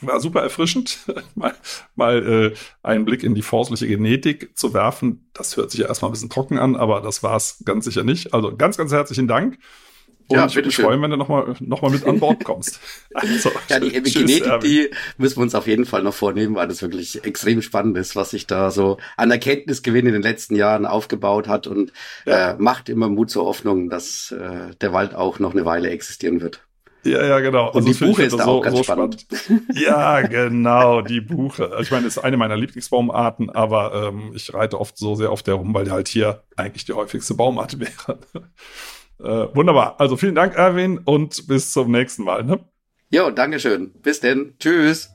war 0.00 0.20
super 0.20 0.42
erfrischend, 0.42 0.98
mal, 1.34 1.54
mal 1.94 2.52
äh, 2.52 2.54
einen 2.82 3.04
Blick 3.04 3.22
in 3.22 3.34
die 3.34 3.42
forstliche 3.42 3.86
Genetik 3.86 4.56
zu 4.56 4.74
werfen. 4.74 5.28
Das 5.32 5.56
hört 5.56 5.70
sich 5.70 5.80
ja 5.80 5.86
erstmal 5.86 6.10
ein 6.10 6.12
bisschen 6.12 6.30
trocken 6.30 6.58
an, 6.58 6.76
aber 6.76 7.00
das 7.00 7.22
war 7.22 7.36
es 7.36 7.62
ganz 7.64 7.84
sicher 7.84 8.04
nicht. 8.04 8.34
Also 8.34 8.56
ganz, 8.56 8.76
ganz 8.76 8.92
herzlichen 8.92 9.28
Dank. 9.28 9.58
Und 10.28 10.36
ja, 10.36 10.44
ich 10.44 10.54
würde 10.54 10.68
mich 10.68 10.76
freuen, 10.76 11.00
wenn 11.00 11.10
du 11.10 11.16
nochmal 11.16 11.54
noch 11.60 11.80
mal 11.80 11.90
mit 11.90 12.04
an 12.04 12.20
Bord 12.20 12.44
kommst. 12.44 12.80
Also, 13.14 13.50
ja, 13.68 13.80
die 13.80 13.94
Epigenetik, 13.94 14.60
die 14.60 14.90
müssen 15.16 15.38
wir 15.38 15.42
uns 15.42 15.54
auf 15.54 15.66
jeden 15.66 15.86
Fall 15.86 16.02
noch 16.02 16.12
vornehmen, 16.12 16.54
weil 16.54 16.68
das 16.68 16.82
wirklich 16.82 17.24
extrem 17.24 17.62
spannend 17.62 17.96
ist, 17.96 18.14
was 18.14 18.30
sich 18.30 18.46
da 18.46 18.70
so 18.70 18.98
an 19.16 19.30
Erkenntnisgewinn 19.30 20.06
in 20.06 20.12
den 20.12 20.22
letzten 20.22 20.54
Jahren 20.54 20.84
aufgebaut 20.84 21.48
hat 21.48 21.66
und 21.66 21.92
ja. 22.26 22.50
äh, 22.50 22.56
macht 22.58 22.90
immer 22.90 23.08
Mut 23.08 23.30
zur 23.30 23.46
Hoffnung, 23.46 23.88
dass 23.88 24.30
äh, 24.30 24.74
der 24.80 24.92
Wald 24.92 25.14
auch 25.14 25.38
noch 25.38 25.52
eine 25.52 25.64
Weile 25.64 25.88
existieren 25.90 26.40
wird. 26.42 26.67
Ja, 27.08 27.24
ja, 27.24 27.40
genau. 27.40 27.68
Und 27.70 27.76
also 27.86 27.92
die 27.92 28.04
Buche 28.04 28.22
ist 28.24 28.38
da 28.38 28.44
so, 28.44 28.50
auch 28.50 28.62
ganz 28.62 28.76
so 28.76 28.82
spannend. 28.82 29.26
spannend. 29.30 29.62
Ja, 29.74 30.20
genau, 30.20 31.00
die 31.02 31.20
Buche. 31.20 31.76
Ich 31.80 31.90
meine, 31.90 32.06
ist 32.06 32.18
eine 32.18 32.36
meiner 32.36 32.56
Lieblingsbaumarten, 32.56 33.50
aber 33.50 34.08
ähm, 34.08 34.32
ich 34.34 34.52
reite 34.52 34.78
oft 34.78 34.98
so 34.98 35.14
sehr 35.14 35.30
auf 35.30 35.42
der 35.42 35.54
rum, 35.54 35.74
weil 35.74 35.84
die 35.84 35.90
halt 35.90 36.08
hier 36.08 36.42
eigentlich 36.56 36.84
die 36.84 36.92
häufigste 36.92 37.34
Baumart 37.34 37.78
wäre. 37.80 38.18
äh, 39.20 39.54
wunderbar. 39.56 39.96
Also 39.98 40.16
vielen 40.16 40.34
Dank, 40.34 40.54
Erwin, 40.54 40.98
und 40.98 41.46
bis 41.46 41.72
zum 41.72 41.90
nächsten 41.90 42.24
Mal. 42.24 42.44
Ne? 42.44 42.60
Jo, 43.10 43.30
Dankeschön. 43.30 43.92
Bis 44.02 44.20
denn. 44.20 44.54
Tschüss. 44.58 45.10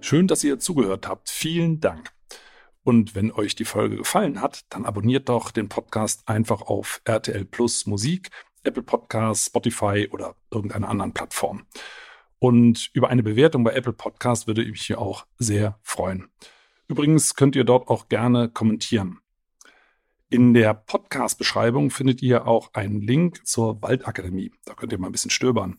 Schön, 0.00 0.26
dass 0.26 0.42
ihr 0.42 0.58
zugehört 0.58 1.06
habt. 1.06 1.28
Vielen 1.28 1.80
Dank. 1.80 2.17
Und 2.88 3.14
wenn 3.14 3.30
euch 3.30 3.54
die 3.54 3.66
Folge 3.66 3.98
gefallen 3.98 4.40
hat, 4.40 4.64
dann 4.70 4.86
abonniert 4.86 5.28
doch 5.28 5.50
den 5.50 5.68
Podcast 5.68 6.26
einfach 6.26 6.62
auf 6.62 7.02
RTL 7.04 7.44
Plus 7.44 7.84
Musik 7.84 8.30
Apple 8.62 8.82
Podcasts, 8.82 9.44
Spotify 9.44 10.08
oder 10.10 10.36
irgendeiner 10.50 10.88
anderen 10.88 11.12
Plattform. 11.12 11.66
Und 12.38 12.88
über 12.94 13.10
eine 13.10 13.22
Bewertung 13.22 13.62
bei 13.62 13.74
Apple 13.74 13.92
Podcast 13.92 14.46
würde 14.46 14.62
ich 14.62 14.70
mich 14.70 14.86
hier 14.86 15.02
auch 15.02 15.26
sehr 15.36 15.78
freuen. 15.82 16.30
Übrigens 16.86 17.34
könnt 17.34 17.56
ihr 17.56 17.64
dort 17.64 17.88
auch 17.88 18.08
gerne 18.08 18.48
kommentieren. 18.48 19.18
In 20.30 20.54
der 20.54 20.72
Podcast-Beschreibung 20.72 21.90
findet 21.90 22.22
ihr 22.22 22.46
auch 22.46 22.72
einen 22.72 23.02
Link 23.02 23.46
zur 23.46 23.82
Waldakademie. 23.82 24.50
Da 24.64 24.72
könnt 24.72 24.92
ihr 24.92 24.98
mal 24.98 25.10
ein 25.10 25.12
bisschen 25.12 25.30
stöbern. 25.30 25.76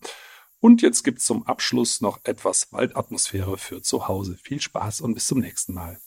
Und 0.60 0.84
jetzt 0.84 1.02
gibt's 1.02 1.26
zum 1.26 1.42
Abschluss 1.48 2.02
noch 2.02 2.20
etwas 2.24 2.72
Waldatmosphäre 2.72 3.58
für 3.58 3.82
zu 3.82 4.08
Hause. 4.08 4.38
Viel 4.38 4.62
Spaß 4.62 5.02
und 5.02 5.16
bis 5.16 5.26
zum 5.26 5.40
nächsten 5.40 5.74
Mal. 5.74 5.98